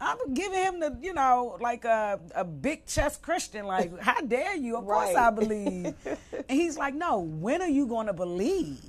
I'm 0.00 0.34
giving 0.34 0.58
him 0.58 0.80
the, 0.80 0.96
you 1.00 1.14
know, 1.14 1.56
like 1.60 1.84
a, 1.84 2.20
a 2.34 2.44
big 2.44 2.86
chest 2.86 3.22
Christian, 3.22 3.64
like, 3.66 3.98
how 4.00 4.20
dare 4.20 4.54
you? 4.54 4.76
Of 4.76 4.84
right. 4.84 5.06
course 5.06 5.16
I 5.16 5.30
believe. 5.30 5.94
and 6.04 6.44
he's 6.50 6.76
like, 6.76 6.94
no, 6.94 7.20
when 7.20 7.62
are 7.62 7.68
you 7.68 7.86
going 7.86 8.06
to 8.06 8.12
believe? 8.12 8.82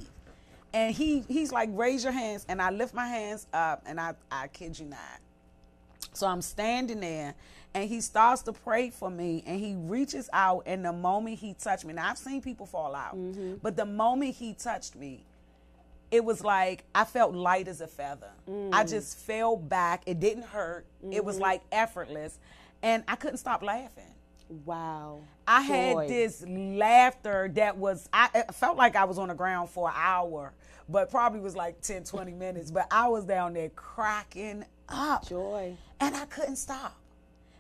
And 0.73 0.93
he 0.93 1.23
he's 1.27 1.51
like, 1.51 1.69
raise 1.71 2.03
your 2.03 2.11
hands. 2.13 2.45
And 2.49 2.61
I 2.61 2.71
lift 2.71 2.93
my 2.93 3.07
hands 3.07 3.47
up, 3.53 3.83
and 3.85 3.99
I, 3.99 4.13
I 4.29 4.47
kid 4.47 4.77
you 4.77 4.85
not. 4.85 4.99
So 6.13 6.27
I'm 6.27 6.41
standing 6.41 6.99
there 6.99 7.35
and 7.77 7.89
he 7.89 8.01
starts 8.01 8.41
to 8.41 8.53
pray 8.53 8.89
for 8.89 9.09
me 9.09 9.43
and 9.45 9.59
he 9.59 9.75
reaches 9.75 10.29
out 10.33 10.63
and 10.65 10.83
the 10.83 10.91
moment 10.91 11.37
he 11.37 11.53
touched 11.53 11.85
me 11.85 11.93
now 11.93 12.09
i've 12.09 12.17
seen 12.17 12.41
people 12.41 12.65
fall 12.65 12.95
out 12.95 13.15
mm-hmm. 13.15 13.53
but 13.61 13.75
the 13.75 13.85
moment 13.85 14.35
he 14.35 14.53
touched 14.53 14.95
me 14.95 15.23
it 16.09 16.23
was 16.23 16.43
like 16.43 16.83
i 16.95 17.03
felt 17.03 17.35
light 17.35 17.67
as 17.67 17.81
a 17.81 17.87
feather 17.87 18.31
mm. 18.49 18.69
i 18.73 18.83
just 18.83 19.17
fell 19.19 19.55
back 19.55 20.01
it 20.07 20.19
didn't 20.19 20.43
hurt 20.43 20.85
mm-hmm. 21.03 21.13
it 21.13 21.23
was 21.23 21.35
mm-hmm. 21.35 21.43
like 21.43 21.61
effortless 21.71 22.39
and 22.81 23.03
i 23.07 23.15
couldn't 23.15 23.37
stop 23.37 23.61
laughing 23.61 24.03
wow 24.65 25.19
i 25.45 25.67
Joy. 25.67 25.73
had 25.73 26.09
this 26.09 26.43
laughter 26.47 27.51
that 27.53 27.77
was 27.77 28.09
i 28.11 28.43
felt 28.53 28.75
like 28.75 28.95
i 28.95 29.03
was 29.03 29.19
on 29.19 29.27
the 29.27 29.35
ground 29.35 29.69
for 29.69 29.89
an 29.89 29.95
hour 29.95 30.53
but 30.89 31.11
probably 31.11 31.41
was 31.41 31.55
like 31.55 31.81
10 31.81 32.05
20 32.05 32.33
minutes 32.33 32.71
but 32.71 32.87
i 32.89 33.07
was 33.07 33.25
down 33.25 33.53
there 33.53 33.69
cracking 33.69 34.65
up 34.89 35.27
joy 35.27 35.75
and 35.99 36.15
i 36.15 36.25
couldn't 36.25 36.55
stop 36.55 36.95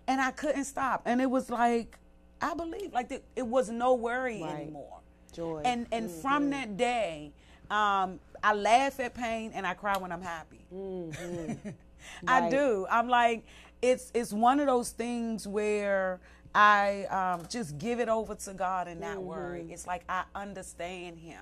and 0.07 0.21
I 0.21 0.31
couldn't 0.31 0.65
stop. 0.65 1.03
And 1.05 1.21
it 1.21 1.29
was 1.29 1.49
like, 1.49 1.97
I 2.41 2.53
believe, 2.53 2.93
like 2.93 3.09
the, 3.09 3.21
it 3.35 3.45
was 3.45 3.69
no 3.69 3.93
worry 3.93 4.41
right. 4.41 4.61
anymore. 4.61 4.99
Joy. 5.33 5.61
And 5.65 5.87
and 5.91 6.09
mm-hmm. 6.09 6.21
from 6.21 6.49
that 6.51 6.77
day, 6.77 7.31
um, 7.69 8.19
I 8.43 8.53
laugh 8.53 8.99
at 8.99 9.13
pain 9.13 9.51
and 9.53 9.67
I 9.67 9.73
cry 9.73 9.97
when 9.97 10.11
I'm 10.11 10.21
happy. 10.21 10.65
Mm-hmm. 10.73 11.69
I 12.27 12.49
do. 12.49 12.87
I'm 12.89 13.09
like, 13.09 13.45
it's 13.81 14.11
it's 14.13 14.31
one 14.31 14.59
of 14.59 14.67
those 14.67 14.91
things 14.91 15.47
where 15.47 16.19
I 16.55 17.05
um, 17.05 17.45
just 17.49 17.77
give 17.77 17.99
it 17.99 18.09
over 18.09 18.35
to 18.35 18.53
God 18.53 18.87
and 18.87 18.99
not 18.99 19.17
mm-hmm. 19.17 19.27
worry. 19.27 19.67
It's 19.69 19.85
like 19.85 20.03
I 20.09 20.23
understand 20.33 21.19
Him 21.19 21.37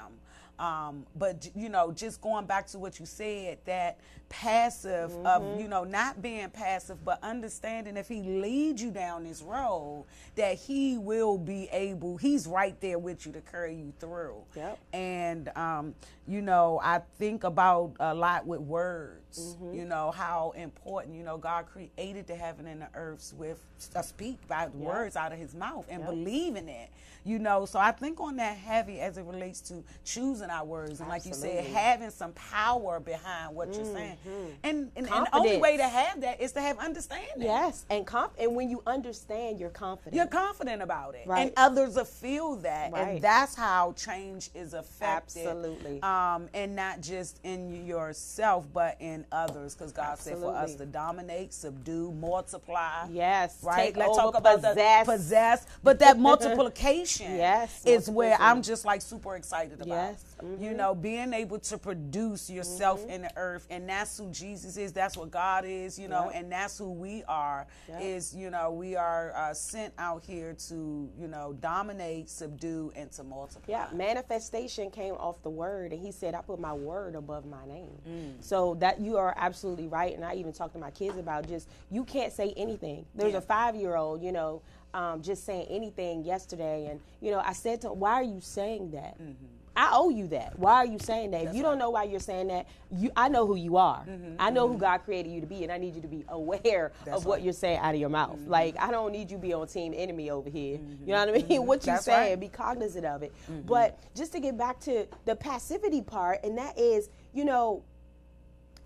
Um, 0.59 1.05
but 1.15 1.49
you 1.55 1.69
know, 1.69 1.91
just 1.91 2.21
going 2.21 2.45
back 2.45 2.67
to 2.67 2.79
what 2.79 2.99
you 2.99 3.05
said, 3.05 3.59
that 3.65 3.99
passive 4.29 5.11
mm-hmm. 5.11 5.25
of 5.27 5.59
you 5.59 5.67
know 5.67 5.83
not 5.83 6.21
being 6.21 6.49
passive, 6.49 7.03
but 7.03 7.19
understanding 7.23 7.97
if 7.97 8.07
he 8.07 8.21
leads 8.21 8.81
you 8.81 8.91
down 8.91 9.23
this 9.23 9.41
road, 9.41 10.05
that 10.35 10.55
he 10.55 10.97
will 10.97 11.37
be 11.37 11.67
able. 11.71 12.17
He's 12.17 12.47
right 12.47 12.79
there 12.81 12.99
with 12.99 13.25
you 13.25 13.31
to 13.33 13.41
carry 13.41 13.75
you 13.75 13.93
through. 13.99 14.37
Yep. 14.55 14.79
And 14.93 15.51
um, 15.55 15.95
you 16.27 16.41
know, 16.41 16.79
I 16.83 17.01
think 17.17 17.43
about 17.43 17.93
a 17.99 18.13
lot 18.13 18.45
with 18.45 18.61
words. 18.61 19.39
Mm-hmm. 19.39 19.75
You 19.75 19.85
know 19.85 20.11
how 20.11 20.53
important. 20.55 21.15
You 21.15 21.23
know, 21.23 21.37
God 21.37 21.65
created 21.65 22.27
the 22.27 22.35
heaven 22.35 22.67
and 22.67 22.81
the 22.81 22.89
earths 22.93 23.33
with 23.33 23.61
a 23.95 24.03
speak 24.03 24.47
by 24.47 24.63
yep. 24.63 24.75
words 24.75 25.15
out 25.15 25.31
of 25.31 25.37
His 25.37 25.53
mouth 25.53 25.85
and 25.89 26.01
yep. 26.01 26.09
believing 26.09 26.67
it 26.69 26.89
you 27.25 27.39
know 27.39 27.65
so 27.65 27.79
i 27.79 27.91
think 27.91 28.21
on 28.21 28.37
that 28.37 28.55
heavy 28.55 28.99
as 29.01 29.17
it 29.17 29.25
relates 29.25 29.59
to 29.59 29.83
choosing 30.05 30.49
our 30.49 30.63
words 30.63 30.99
and 30.99 31.09
like 31.09 31.25
you 31.25 31.33
said 31.33 31.65
having 31.65 32.11
some 32.11 32.31
power 32.33 32.99
behind 32.99 33.53
what 33.53 33.69
mm-hmm. 33.69 33.83
you're 33.83 33.93
saying 33.93 34.14
and, 34.63 34.91
and, 34.95 35.07
and, 35.07 35.07
the 35.07 35.35
only 35.35 35.57
way 35.57 35.77
to 35.77 35.87
have 35.87 36.21
that 36.21 36.41
is 36.41 36.51
to 36.53 36.61
have 36.61 36.77
understanding 36.79 37.41
yes 37.41 37.85
and 37.89 38.05
comp- 38.05 38.33
and 38.39 38.55
when 38.55 38.69
you 38.69 38.81
understand 38.87 39.59
you're 39.59 39.69
confident 39.69 40.15
you're 40.15 40.25
confident 40.25 40.81
about 40.81 41.15
it 41.15 41.27
right. 41.27 41.43
and 41.43 41.51
others 41.57 41.95
will 41.95 42.05
feel 42.05 42.55
that 42.57 42.91
right. 42.91 43.07
and 43.07 43.21
that's 43.21 43.55
how 43.55 43.93
change 43.93 44.49
is 44.55 44.73
affected 44.73 45.45
absolutely 45.45 46.01
um, 46.01 46.47
and 46.53 46.75
not 46.75 47.01
just 47.01 47.39
in 47.43 47.85
yourself 47.85 48.65
but 48.73 48.97
in 48.99 49.25
others 49.31 49.75
because 49.75 49.91
god 49.91 50.13
absolutely. 50.13 50.41
said 50.41 50.51
for 50.51 50.57
us 50.57 50.75
to 50.75 50.85
dominate 50.85 51.53
subdue 51.53 52.11
multiply 52.13 53.07
yes 53.11 53.57
right 53.63 53.87
Take 53.87 53.97
let's 53.97 54.17
talk 54.17 54.37
about 54.37 54.55
possess. 54.57 55.05
the 55.05 55.11
possess 55.11 55.65
but 55.83 55.99
that 55.99 56.17
multiplication 56.25 57.35
yes, 57.35 57.81
is 57.85 58.09
where 58.09 58.37
I'm 58.39 58.61
just 58.61 58.85
like 58.85 59.01
super 59.01 59.35
excited 59.35 59.81
about. 59.81 59.87
Yes. 59.87 60.23
Mm-hmm. 60.43 60.63
You 60.63 60.73
know, 60.73 60.93
being 60.93 61.33
able 61.33 61.59
to 61.59 61.77
produce 61.77 62.49
yourself 62.49 63.01
mm-hmm. 63.01 63.11
in 63.11 63.21
the 63.23 63.37
earth, 63.37 63.67
and 63.69 63.87
that's 63.87 64.17
who 64.17 64.29
Jesus 64.31 64.77
is. 64.77 64.91
That's 64.91 65.15
what 65.15 65.31
God 65.31 65.65
is. 65.65 65.97
You 65.97 66.07
know, 66.07 66.25
yep. 66.25 66.33
and 66.35 66.51
that's 66.51 66.77
who 66.77 66.91
we 66.91 67.23
are. 67.27 67.67
Yep. 67.87 68.01
Is 68.01 68.35
you 68.35 68.49
know 68.49 68.71
we 68.71 68.95
are 68.95 69.33
uh, 69.35 69.53
sent 69.53 69.93
out 69.97 70.23
here 70.23 70.55
to 70.67 71.09
you 71.17 71.27
know 71.27 71.55
dominate, 71.61 72.29
subdue, 72.29 72.91
and 72.95 73.11
to 73.13 73.23
multiply. 73.23 73.71
Yeah, 73.71 73.87
manifestation 73.93 74.91
came 74.91 75.13
off 75.15 75.41
the 75.43 75.49
word, 75.49 75.93
and 75.93 76.01
He 76.01 76.11
said, 76.11 76.35
"I 76.35 76.41
put 76.41 76.59
my 76.59 76.73
word 76.73 77.15
above 77.15 77.45
my 77.45 77.65
name." 77.65 78.01
Mm. 78.07 78.43
So 78.43 78.75
that 78.75 78.99
you 78.99 79.17
are 79.17 79.33
absolutely 79.37 79.87
right, 79.87 80.13
and 80.15 80.25
I 80.25 80.35
even 80.35 80.53
talk 80.53 80.73
to 80.73 80.79
my 80.79 80.91
kids 80.91 81.17
about 81.17 81.47
just 81.47 81.69
you 81.89 82.03
can't 82.03 82.33
say 82.33 82.53
anything. 82.57 83.05
There's 83.15 83.33
yeah. 83.33 83.39
a 83.39 83.41
five 83.41 83.75
year 83.75 83.95
old, 83.95 84.21
you 84.21 84.31
know 84.31 84.61
um, 84.95 85.21
just 85.21 85.45
saying 85.45 85.67
anything 85.69 86.23
yesterday, 86.23 86.87
and 86.89 87.01
you 87.19 87.29
know, 87.31 87.39
I 87.39 87.51
said 87.51 87.81
to 87.81 87.91
him, 87.91 87.99
"Why 87.99 88.13
are 88.13 88.23
you 88.23 88.39
saying 88.39 88.91
that?" 88.91 89.19
Mm-hmm. 89.21 89.45
I 89.75 89.89
owe 89.91 90.09
you 90.09 90.27
that. 90.29 90.57
Why 90.57 90.75
are 90.75 90.85
you 90.85 90.99
saying 90.99 91.31
that? 91.31 91.45
That's 91.45 91.49
if 91.51 91.55
you 91.55 91.61
don't 91.61 91.77
know 91.77 91.89
why 91.89 92.03
you're 92.03 92.19
saying 92.19 92.47
that, 92.47 92.67
you 92.91 93.11
I 93.15 93.27
know 93.27 93.45
who 93.45 93.55
you 93.55 93.75
are. 93.77 94.05
Mm-hmm, 94.05 94.35
I 94.39 94.49
know 94.49 94.65
mm-hmm. 94.65 94.73
who 94.73 94.79
God 94.79 94.97
created 94.99 95.31
you 95.31 95.41
to 95.41 95.47
be, 95.47 95.63
and 95.63 95.71
I 95.71 95.77
need 95.77 95.95
you 95.95 96.01
to 96.01 96.07
be 96.07 96.23
aware 96.29 96.93
That's 97.03 97.17
of 97.17 97.25
what 97.25 97.35
right. 97.35 97.43
you're 97.43 97.53
saying 97.53 97.79
out 97.79 97.93
of 97.93 97.99
your 97.99 98.09
mouth. 98.09 98.37
Mm-hmm. 98.37 98.51
Like 98.51 98.75
I 98.79 98.91
don't 98.91 99.11
need 99.11 99.31
you 99.31 99.37
to 99.37 99.41
be 99.41 99.53
on 99.53 99.67
team 99.67 99.93
enemy 99.95 100.29
over 100.29 100.49
here. 100.49 100.79
You 101.03 101.13
know 101.13 101.19
what 101.19 101.29
I 101.29 101.31
mean? 101.33 101.41
Mm-hmm. 101.43 101.65
what 101.65 101.85
you 101.85 101.97
saying, 101.97 102.31
right. 102.31 102.39
be 102.39 102.47
cognizant 102.47 103.05
of 103.05 103.23
it. 103.23 103.33
Mm-hmm. 103.51 103.67
But 103.67 103.99
just 104.15 104.31
to 104.31 104.39
get 104.39 104.57
back 104.57 104.79
to 104.81 105.07
the 105.25 105.35
passivity 105.35 106.01
part, 106.01 106.43
and 106.43 106.57
that 106.57 106.79
is, 106.79 107.09
you 107.33 107.43
know, 107.43 107.83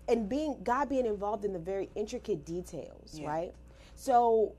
and 0.08 0.28
being 0.28 0.56
God 0.64 0.88
being 0.88 1.06
involved 1.06 1.44
in 1.44 1.52
the 1.52 1.58
very 1.58 1.88
intricate 1.94 2.44
details, 2.44 3.14
yeah. 3.14 3.28
right? 3.28 3.52
So 3.94 4.54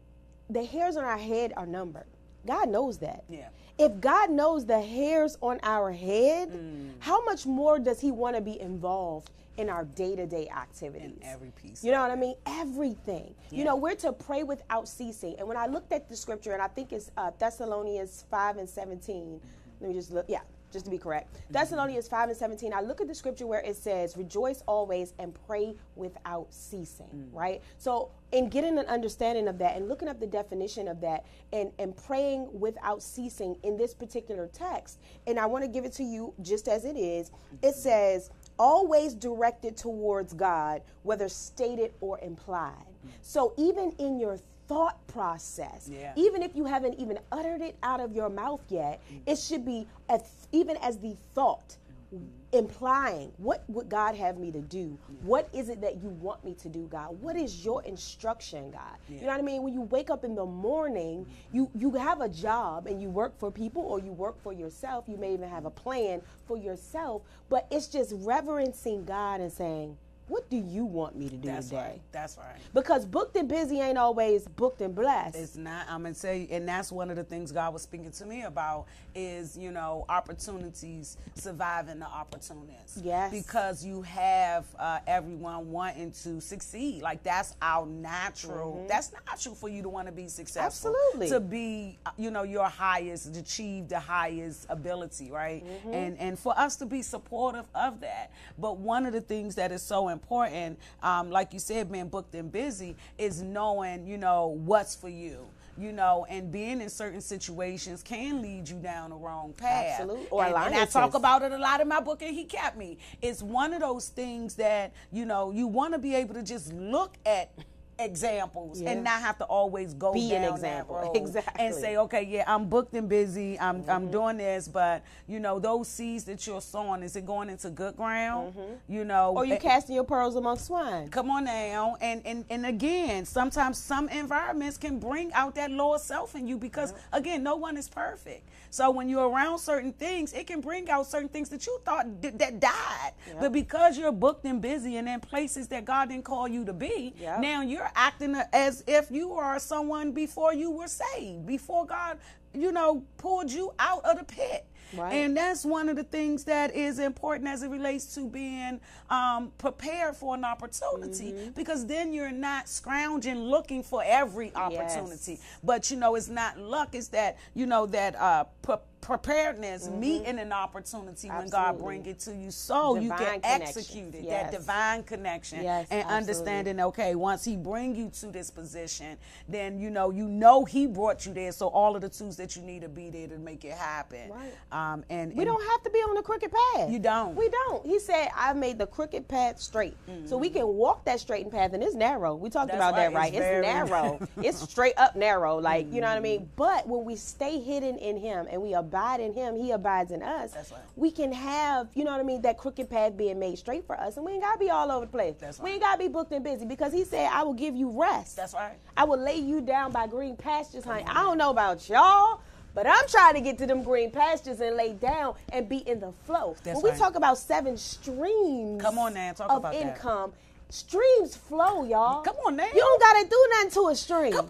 the 0.50 0.64
hairs 0.64 0.96
on 0.96 1.04
our 1.04 1.18
head 1.18 1.54
are 1.58 1.66
numbered. 1.66 2.06
God 2.46 2.70
knows 2.70 2.98
that. 3.00 3.24
Yeah. 3.30 3.50
If 3.78 4.00
God 4.00 4.30
knows 4.30 4.66
the 4.66 4.80
hairs 4.80 5.38
on 5.42 5.60
our 5.64 5.92
head, 5.92 6.50
mm. 6.50 6.92
how 7.00 7.24
much 7.24 7.46
more 7.46 7.80
does 7.80 8.00
He 8.00 8.12
want 8.12 8.36
to 8.36 8.42
be 8.42 8.60
involved 8.60 9.32
in 9.58 9.70
our 9.70 9.86
day 9.86 10.16
to 10.16 10.26
day 10.26 10.50
activities? 10.50 11.18
In 11.18 11.24
every 11.24 11.52
piece. 11.52 11.84
You 11.84 11.92
know 11.92 12.02
what 12.02 12.12
I 12.12 12.16
mean? 12.16 12.36
Everything. 12.46 13.34
Yeah. 13.50 13.60
You 13.60 13.66
know, 13.66 13.76
we're 13.76 13.96
to 13.96 14.14
pray 14.14 14.44
without 14.44 14.88
ceasing. 14.88 15.36
And 15.40 15.48
when 15.48 15.58
I 15.58 15.68
looked 15.68 15.92
at 15.92 16.10
the 16.10 16.16
scripture, 16.16 16.52
and 16.52 16.62
I 16.62 16.68
think 16.68 16.94
it's 16.94 17.12
uh, 17.18 17.32
Thessalonians 17.40 18.26
5 18.30 18.58
and 18.58 18.70
17, 18.70 19.42
let 19.80 19.90
me 19.90 19.96
just 19.96 20.12
look. 20.12 20.26
Yeah, 20.28 20.42
just 20.72 20.86
to 20.86 20.92
be 20.92 20.98
correct. 20.98 21.34
Mm-hmm. 21.34 21.54
Thessalonians 21.54 22.08
5 22.08 22.30
and 22.30 22.38
17, 22.38 22.74
I 22.74 22.82
look 22.82 23.02
at 23.02 23.08
the 23.08 23.16
scripture 23.16 23.48
where 23.48 23.62
it 23.62 23.76
says, 23.76 24.18
rejoice 24.18 24.64
always 24.68 25.14
and 25.20 25.38
pray 25.48 25.76
without 25.96 26.48
ceasing, 26.50 27.08
mm-hmm. 27.08 27.38
right? 27.38 27.62
So, 27.78 28.12
in 28.32 28.48
getting 28.48 28.78
an 28.78 28.86
understanding 28.86 29.50
of 29.50 29.58
that 29.58 29.76
and 29.76 29.90
looking 29.90 30.08
up 30.08 30.22
the 30.22 30.28
definition 30.28 30.88
of 30.88 31.02
that 31.02 31.26
and, 31.52 31.72
and 31.80 31.96
praying 31.98 32.48
without 32.58 33.04
ceasing 33.04 33.58
in 33.64 33.76
this 33.76 33.94
particular 33.94 34.48
text, 34.48 35.00
and 35.28 35.38
I 35.38 35.46
want 35.48 35.66
to 35.66 35.68
give 35.68 35.84
it 35.84 35.92
to 35.94 36.04
you 36.04 36.34
just 36.42 36.70
as 36.70 36.86
it 36.86 36.96
is, 36.96 37.30
mm-hmm. 37.30 37.58
it 37.64 37.76
says, 37.76 38.30
always 38.58 39.14
directed 39.14 39.76
towards 39.76 40.34
God, 40.34 40.82
whether 41.04 41.28
stated 41.28 41.94
or 42.00 42.20
implied. 42.20 42.72
Mm-hmm. 42.72 43.10
So, 43.22 43.54
even 43.58 43.92
in 44.00 44.20
your 44.20 44.38
thought 44.72 45.06
process. 45.08 45.90
Yeah. 45.92 46.14
Even 46.16 46.42
if 46.42 46.56
you 46.56 46.64
haven't 46.64 46.94
even 46.98 47.20
uttered 47.30 47.62
it 47.62 47.76
out 47.84 48.00
of 48.00 48.14
your 48.14 48.30
mouth 48.30 48.62
yet, 48.70 49.02
mm-hmm. 49.06 49.18
it 49.26 49.38
should 49.38 49.66
be 49.66 49.86
as, 50.08 50.22
even 50.54 50.78
as 50.78 50.98
the 50.98 51.14
thought 51.36 51.76
mm-hmm. 52.16 52.24
implying 52.54 53.34
what 53.36 53.66
would 53.68 53.90
God 53.90 54.16
have 54.16 54.38
me 54.38 54.50
to 54.50 54.62
do? 54.62 54.98
Yeah. 55.10 55.16
What 55.24 55.50
is 55.52 55.68
it 55.68 55.82
that 55.82 56.02
you 56.02 56.08
want 56.08 56.46
me 56.46 56.54
to 56.54 56.70
do, 56.70 56.88
God? 56.90 57.20
What 57.20 57.36
is 57.36 57.66
your 57.66 57.84
instruction, 57.84 58.72
God? 58.72 58.96
Yeah. 59.10 59.16
You 59.16 59.22
know 59.24 59.32
what 59.34 59.40
I 59.40 59.44
mean? 59.44 59.62
When 59.62 59.74
you 59.74 59.82
wake 59.82 60.10
up 60.10 60.24
in 60.24 60.36
the 60.36 60.46
morning, 60.46 61.26
mm-hmm. 61.26 61.56
you 61.58 61.70
you 61.76 61.92
have 61.92 62.22
a 62.22 62.30
job 62.30 62.88
and 62.88 63.02
you 63.02 63.10
work 63.10 63.38
for 63.38 63.52
people 63.52 63.82
or 63.82 64.00
you 64.00 64.14
work 64.14 64.42
for 64.42 64.54
yourself. 64.54 65.04
You 65.06 65.18
may 65.18 65.34
even 65.34 65.50
have 65.50 65.66
a 65.66 65.70
plan 65.70 66.22
for 66.48 66.56
yourself, 66.56 67.24
but 67.50 67.68
it's 67.70 67.88
just 67.88 68.14
reverencing 68.20 69.04
God 69.04 69.42
and 69.42 69.52
saying, 69.52 69.98
what 70.32 70.50
do 70.50 70.56
you 70.56 70.86
want 70.86 71.18
me 71.18 71.28
to 71.28 71.36
do 71.36 71.50
That's 71.50 71.66
today? 71.68 71.82
Right. 71.82 72.02
That's 72.14 72.38
right. 72.38 72.56
Because 72.74 73.06
booked 73.06 73.36
and 73.36 73.50
busy 73.50 73.82
ain't 73.82 73.98
always 73.98 74.48
booked 74.48 74.80
and 74.80 74.96
blessed. 74.96 75.36
It's 75.36 75.58
not. 75.58 75.88
I'm 75.90 76.04
gonna 76.04 76.16
say, 76.16 76.48
and 76.50 76.66
that's 76.66 76.90
one 76.90 77.10
of 77.10 77.18
the 77.18 77.24
things 77.26 77.52
God 77.52 77.74
was 77.74 77.82
speaking 77.82 78.12
to 78.12 78.26
me 78.26 78.44
about 78.44 78.86
is 79.14 79.58
you 79.58 79.72
know 79.72 80.06
opportunities, 80.08 81.18
surviving 81.36 82.00
the 82.00 82.06
opportunities. 82.06 82.98
Yes. 83.04 83.30
Because 83.30 83.84
you 83.84 84.04
have 84.04 84.66
uh, 84.80 85.00
everyone 85.06 85.70
wanting 85.70 86.14
to 86.24 86.40
succeed. 86.40 87.02
Like 87.02 87.24
that's 87.24 87.58
our 87.62 87.86
natural. 87.86 88.76
Mm-hmm. 88.76 88.88
That's 88.88 89.12
natural 89.28 89.56
for 89.56 89.68
you 89.68 89.82
to 89.82 89.90
want 89.90 90.08
to 90.08 90.14
be 90.14 90.30
successful. 90.30 90.96
Absolutely. 90.96 91.30
To 91.30 91.42
be, 91.42 92.00
you 92.18 92.32
know, 92.32 92.44
your 92.44 92.70
highest, 92.70 93.36
achieve 93.36 93.90
the 93.90 94.00
highest 94.00 94.66
ability, 94.70 95.30
right? 95.30 95.66
Mm-hmm. 95.66 95.94
And 95.94 96.18
and 96.20 96.40
for 96.40 96.58
us 96.58 96.78
to 96.78 96.86
be 96.86 97.02
supportive 97.02 97.66
of 97.76 98.00
that. 98.00 98.32
But 98.58 98.78
one 98.78 99.06
of 99.06 99.12
the 99.12 99.20
things 99.20 99.56
that 99.56 99.74
is 99.74 99.82
so 99.82 100.08
important 100.08 100.21
important, 100.22 100.80
um, 101.02 101.32
like 101.32 101.54
you 101.54 101.60
said, 101.60 101.92
being 101.92 102.08
booked 102.08 102.36
and 102.36 102.52
busy, 102.52 102.96
is 103.18 103.42
knowing, 103.42 104.06
you 104.06 104.18
know, 104.18 104.48
what's 104.48 104.96
for 104.96 105.10
you 105.10 105.48
you 105.78 105.94
know, 105.94 106.26
and 106.30 106.52
being 106.52 106.82
in 106.82 106.90
certain 106.90 107.22
situations 107.22 108.04
can 108.04 108.42
lead 108.42 108.68
you 108.68 108.76
down 108.76 109.10
the 109.10 109.16
wrong 109.16 109.54
path. 109.54 110.00
Absolutely. 110.00 110.28
Or 110.30 110.44
and, 110.44 110.56
and 110.56 110.76
I 110.76 110.86
talk 110.86 111.14
about 111.14 111.42
it 111.44 111.54
a 111.54 111.58
lot 111.58 111.80
in 111.80 111.88
my 111.88 112.02
book, 112.02 112.22
and 112.22 112.36
he 112.36 112.44
kept 112.44 112.78
me. 112.78 112.98
It's 113.22 113.42
one 113.42 113.74
of 113.74 113.80
those 113.80 114.10
things 114.10 114.56
that, 114.56 114.92
you 115.12 115.26
know, 115.26 115.50
you 115.50 115.68
want 115.68 115.94
to 115.94 115.98
be 115.98 116.14
able 116.14 116.34
to 116.36 116.44
just 116.44 116.74
look 116.74 117.16
at 117.26 117.52
examples 118.00 118.82
and 118.82 119.04
not 119.04 119.22
have 119.22 119.38
to 119.38 119.46
always 119.46 119.94
go 119.94 120.14
be 120.14 120.34
an 120.34 120.44
example. 120.44 121.12
exactly 121.16 121.66
and 121.66 121.76
say 121.76 121.98
okay 121.98 122.24
yeah 122.24 122.44
i'm 122.48 122.68
booked 122.68 122.94
and 122.94 123.08
busy. 123.08 123.60
I'm, 123.60 123.82
mm-hmm. 123.82 123.90
I'm 123.90 124.12
doing 124.12 124.38
this 124.38 124.68
but 124.68 125.04
you 125.28 125.40
know 125.40 125.60
those 125.60 125.88
seeds 125.88 126.24
that 126.26 126.46
you're 126.48 126.62
sowing 126.62 127.04
is 127.04 127.16
it 127.16 127.26
going 127.26 127.50
into 127.50 127.70
good 127.70 127.96
ground? 127.96 128.54
Mm-hmm. 128.56 128.94
you 128.94 129.04
know 129.04 129.34
or 129.36 129.46
you 129.46 129.58
casting 129.58 129.96
your 129.96 130.04
pearls 130.04 130.36
among 130.36 130.58
swine. 130.58 131.10
Come 131.10 131.30
on 131.30 131.46
now. 131.46 131.98
And 132.02 132.22
and 132.26 132.46
and 132.50 132.66
again 132.66 133.26
sometimes 133.26 133.78
some 133.78 134.10
environments 134.10 134.78
can 134.78 135.00
bring 135.00 135.32
out 135.34 135.56
that 135.56 135.72
lower 135.72 136.00
self 136.00 136.36
in 136.36 136.48
you 136.48 136.58
because 136.58 136.92
yeah. 136.92 137.20
again 137.20 137.44
no 137.44 137.56
one 137.56 137.78
is 137.78 137.88
perfect. 137.88 138.48
So 138.70 138.90
when 138.90 139.10
you're 139.10 139.30
around 139.30 139.60
certain 139.60 139.94
things 139.94 140.34
it 140.34 140.48
can 140.48 140.62
bring 140.62 140.90
out 140.90 141.06
certain 141.08 141.30
things 141.30 141.50
that 141.50 141.66
you 141.66 141.80
thought 141.86 142.22
d- 142.22 142.30
that 142.30 142.60
died. 142.60 143.14
Yeah. 143.28 143.34
but 143.40 143.52
because 143.52 143.98
you're 143.98 144.12
booked 144.12 144.46
and 144.46 144.62
busy 144.62 144.98
and 144.98 145.08
in 145.08 145.20
places 145.20 145.68
that 145.68 145.86
god 145.86 146.10
didn't 146.10 146.26
call 146.26 146.48
you 146.48 146.66
to 146.66 146.74
be 146.74 147.14
now 147.40 147.62
you're 147.62 147.91
acting 147.96 148.36
as 148.54 148.84
if 148.88 149.12
you 149.12 149.34
are 149.34 149.60
someone 149.60 150.12
before 150.12 150.54
you 150.54 150.72
were 150.72 150.88
saved, 150.88 151.46
before 151.46 151.86
God, 151.86 152.18
you 152.54 152.72
know, 152.72 153.04
pulled 153.18 153.52
you 153.52 153.74
out 153.80 154.04
of 154.06 154.18
the 154.20 154.26
pit. 154.26 154.66
Right. 154.94 155.14
And 155.14 155.36
that's 155.36 155.66
one 155.66 155.90
of 155.90 155.96
the 155.96 156.04
things 156.04 156.44
that 156.46 156.76
is 156.76 157.00
important 157.00 157.48
as 157.48 157.64
it 157.64 157.70
relates 157.70 158.14
to 158.16 158.28
being 158.28 158.80
um, 159.10 159.52
prepared 159.58 160.16
for 160.16 160.36
an 160.36 160.46
opportunity 160.46 161.32
mm-hmm. 161.32 161.52
because 161.52 161.86
then 161.86 162.14
you're 162.14 162.32
not 162.32 162.68
scrounging 162.68 163.40
looking 163.40 163.84
for 163.84 164.04
every 164.06 164.54
opportunity. 164.56 165.34
Yes. 165.34 165.60
But, 165.64 165.92
you 165.92 165.98
know, 165.98 166.16
it's 166.16 166.30
not 166.30 166.58
luck, 166.58 166.90
it's 166.94 167.10
that, 167.10 167.38
you 167.54 167.66
know, 167.66 167.86
that 167.88 168.16
uh, 168.16 168.46
pre- 168.62 168.76
preparedness, 169.02 169.88
mm-hmm. 169.88 170.00
meeting 170.00 170.40
an 170.40 170.54
opportunity 170.54 171.28
absolutely. 171.28 171.40
when 171.40 171.50
God 171.50 171.80
bring 171.80 172.06
it 172.06 172.20
to 172.20 172.36
you, 172.36 172.52
so 172.52 172.96
divine 172.96 173.20
you 173.20 173.42
can 173.42 173.42
execute 173.44 174.16
it. 174.16 174.24
Yes. 174.24 174.52
That 174.52 174.60
divine 174.60 175.04
connection 175.04 175.64
yes, 175.64 175.88
and 175.90 176.02
absolutely. 176.02 176.18
understanding. 176.18 176.80
Okay, 176.80 177.16
once 177.16 177.44
He 177.44 177.56
bring 177.56 177.96
you 177.96 178.10
to 178.20 178.28
this 178.28 178.52
position, 178.52 179.18
then 179.50 179.80
you 179.80 179.90
know 179.90 180.12
you 180.12 180.28
know 180.28 180.66
He 180.66 180.86
brought 180.88 181.26
you 181.26 181.34
there. 181.34 181.52
So 181.52 181.68
all 181.68 181.96
of 181.96 182.02
the 182.02 182.10
tools 182.10 182.38
that 182.38 182.56
you 182.56 182.62
need 182.62 182.82
to 182.82 182.90
be 182.90 183.10
there 183.10 183.28
to 183.28 183.38
make 183.38 183.66
it 183.66 183.74
happen. 183.74 184.30
Right. 184.30 184.54
Um, 184.72 184.81
and, 185.10 185.36
we 185.36 185.46
don't 185.46 185.62
have 185.62 185.84
to 185.84 185.90
be 185.90 186.00
on 186.00 186.16
the 186.16 186.22
crooked 186.22 186.52
path. 186.52 186.90
You 186.90 187.00
don't. 187.00 187.36
We 187.36 187.50
don't. 187.50 187.86
He 187.86 188.00
said, 188.00 188.30
"I've 188.36 188.58
made 188.58 188.78
the 188.78 188.88
crooked 188.88 189.28
path 189.28 189.60
straight, 189.60 189.96
mm-hmm. 190.08 190.28
so 190.28 190.38
we 190.38 190.50
can 190.50 190.68
walk 190.68 191.06
that 191.06 191.20
straightened 191.20 191.52
path." 191.52 191.74
And 191.74 191.84
it's 191.84 191.96
narrow. 191.96 192.36
We 192.36 192.50
talked 192.50 192.72
That's 192.72 192.78
about 192.78 192.94
right. 192.94 193.12
that, 193.12 193.14
right? 193.14 193.34
It's, 193.34 193.44
it's 193.44 193.68
narrow. 193.68 194.28
it's 194.42 194.60
straight 194.62 194.94
up 194.98 195.16
narrow. 195.16 195.58
Like 195.58 195.86
mm-hmm. 195.86 195.96
you 195.96 196.02
know 196.02 196.08
what 196.08 196.18
I 196.18 196.22
mean. 196.22 196.42
Mm-hmm. 196.42 196.56
But 196.56 196.88
when 196.88 197.06
we 197.06 197.16
stay 197.16 197.60
hidden 197.60 197.98
in 197.98 198.18
Him 198.18 198.48
and 198.50 198.62
we 198.62 198.74
abide 198.74 199.20
in 199.20 199.34
Him, 199.34 199.56
He 199.56 199.72
abides 199.72 200.12
in 200.12 200.22
us. 200.22 200.52
That's 200.52 200.72
right. 200.72 200.82
We 200.96 201.12
can 201.12 201.32
have 201.32 201.90
you 201.94 202.04
know 202.04 202.12
what 202.12 202.20
I 202.20 202.24
mean 202.24 202.42
that 202.42 202.58
crooked 202.58 202.90
path 202.90 203.18
being 203.18 203.40
made 203.40 203.58
straight 203.58 203.86
for 203.86 204.00
us, 204.00 204.18
and 204.18 204.26
we 204.26 204.34
ain't 204.34 204.44
gotta 204.44 204.60
be 204.60 204.70
all 204.70 204.92
over 204.92 205.06
the 205.06 205.12
place. 205.12 205.36
That's 205.40 205.60
right. 205.60 205.66
We 205.66 205.72
ain't 205.72 205.82
gotta 205.82 206.00
be 206.00 206.08
booked 206.08 206.32
and 206.32 206.44
busy 206.44 206.66
because 206.66 206.94
He 206.94 207.04
said, 207.04 207.30
"I 207.32 207.44
will 207.44 207.54
give 207.54 207.76
you 207.76 207.90
rest." 207.90 208.36
That's 208.36 208.54
right. 208.54 208.78
I 208.98 209.04
will 209.04 209.20
lay 209.20 209.38
you 209.38 209.62
down 209.62 209.92
by 209.92 210.08
green 210.08 210.36
pastures, 210.36 210.84
honey. 210.84 211.06
I 211.08 211.24
don't 211.24 211.38
know 211.38 211.50
about 211.50 211.88
y'all. 211.90 212.42
But 212.74 212.88
I'm 212.88 213.08
trying 213.08 213.34
to 213.36 213.42
get 213.42 213.58
to 213.60 213.68
them 213.68 213.84
green 213.84 214.12
pastures 214.12 214.62
and 214.62 214.76
lay 214.78 214.94
down 214.94 215.36
and 215.52 215.68
be 215.68 215.78
in 215.78 216.00
the 216.00 216.12
flow. 216.26 216.56
That's 216.64 216.76
when 216.76 216.84
we 216.84 216.90
right. 216.92 217.00
talk 217.00 217.16
about 217.16 217.38
seven 217.38 217.78
streams 217.78 218.82
Come 218.82 218.98
on 218.98 219.14
now, 219.14 219.34
talk 219.34 219.52
of 219.52 219.58
about 219.58 219.76
income, 219.76 220.32
that. 220.68 220.74
streams 220.74 221.36
flow, 221.36 221.84
y'all. 221.84 222.22
Come 222.22 222.38
on 222.46 222.56
now. 222.56 222.68
You 222.74 222.80
don't 222.80 223.02
gotta 223.02 223.28
do 223.30 223.48
nothing 223.52 223.72
to 223.72 223.88
a 223.90 223.96
stream. 223.96 224.34
Come, 224.34 224.50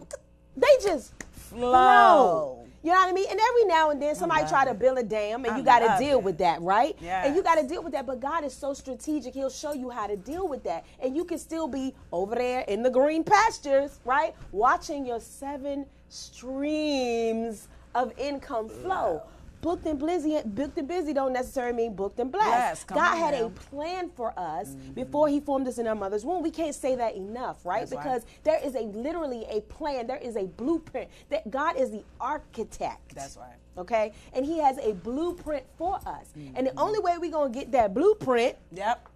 they 0.56 0.68
just 0.84 1.14
flow. 1.32 1.72
flow. 1.72 2.58
You 2.84 2.92
know 2.92 2.98
what 2.98 3.10
I 3.10 3.14
mean? 3.14 3.28
And 3.30 3.40
every 3.40 3.66
now 3.66 3.92
and 3.92 4.02
then 4.02 4.16
somebody 4.16 4.48
try 4.48 4.66
to 4.66 4.74
build 4.74 4.98
a 4.98 5.04
dam 5.04 5.46
and 5.46 5.54
I 5.54 5.58
you 5.58 5.64
got 5.64 5.80
to 5.80 6.04
deal 6.04 6.18
it. 6.18 6.24
with 6.24 6.40
that, 6.40 6.62
right? 6.62 6.96
Yes. 7.00 7.28
And 7.28 7.36
you 7.36 7.44
got 7.44 7.56
to 7.62 7.68
deal 7.68 7.84
with 7.84 7.94
that. 7.94 8.08
But 8.08 8.20
God 8.20 8.44
is 8.44 8.54
so 8.54 8.74
strategic. 8.74 9.36
He'll 9.36 9.52
show 9.52 9.74
you 9.74 9.92
how 9.92 10.08
to 10.08 10.18
deal 10.18 10.48
with 10.48 10.64
that. 10.64 10.84
And 11.00 11.16
you 11.16 11.24
can 11.24 11.38
still 11.38 11.68
be 11.68 11.94
over 12.12 12.34
there 12.34 12.62
in 12.62 12.82
the 12.82 12.90
green 12.90 13.24
pastures, 13.24 14.00
right? 14.04 14.34
Watching 14.52 15.06
your 15.06 15.20
seven 15.20 15.86
streams 16.10 17.68
of 17.96 18.18
income 18.18 18.70
flow. 18.70 19.24
Booked 19.62 19.86
and 19.86 20.00
busy, 20.00 20.40
booked 20.44 20.78
and 20.80 20.88
busy 20.88 21.14
don't 21.14 21.34
necessarily 21.34 21.78
mean 21.78 21.96
booked 21.96 22.20
and 22.20 22.32
blessed. 22.32 22.88
God 22.88 23.16
had 23.16 23.36
now. 23.36 23.46
a 23.46 23.50
plan 23.52 24.10
for 24.10 24.34
us 24.38 24.70
mm-hmm. 24.70 24.94
before 24.94 25.28
He 25.28 25.40
formed 25.40 25.68
us 25.68 25.78
in 25.78 25.86
our 25.86 25.94
mother's 25.94 26.26
womb. 26.26 26.42
We 26.42 26.50
can't 26.50 26.74
say 26.74 26.96
that 26.96 27.16
enough, 27.16 27.64
right? 27.64 27.82
That's 27.88 27.92
because 27.92 28.24
right. 28.24 28.44
there 28.44 28.60
is 28.64 28.74
a 28.74 28.82
literally 28.98 29.46
a 29.52 29.62
plan. 29.62 30.08
There 30.08 30.18
is 30.18 30.36
a 30.36 30.46
blueprint. 30.46 31.12
That 31.30 31.52
God 31.52 31.78
is 31.78 31.92
the 31.92 32.04
architect. 32.20 33.14
That's 33.14 33.38
right. 33.38 33.54
Okay, 33.78 34.14
and 34.34 34.44
He 34.44 34.58
has 34.58 34.80
a 34.80 34.94
blueprint 34.94 35.64
for 35.78 35.98
us. 36.08 36.30
Mm-hmm. 36.36 36.56
And 36.56 36.68
the 36.68 36.80
only 36.80 37.00
way 37.00 37.18
we're 37.20 37.32
gonna 37.32 37.54
get 37.54 37.72
that 37.74 37.94
blueprint, 37.94 38.56
yep, 38.74 39.08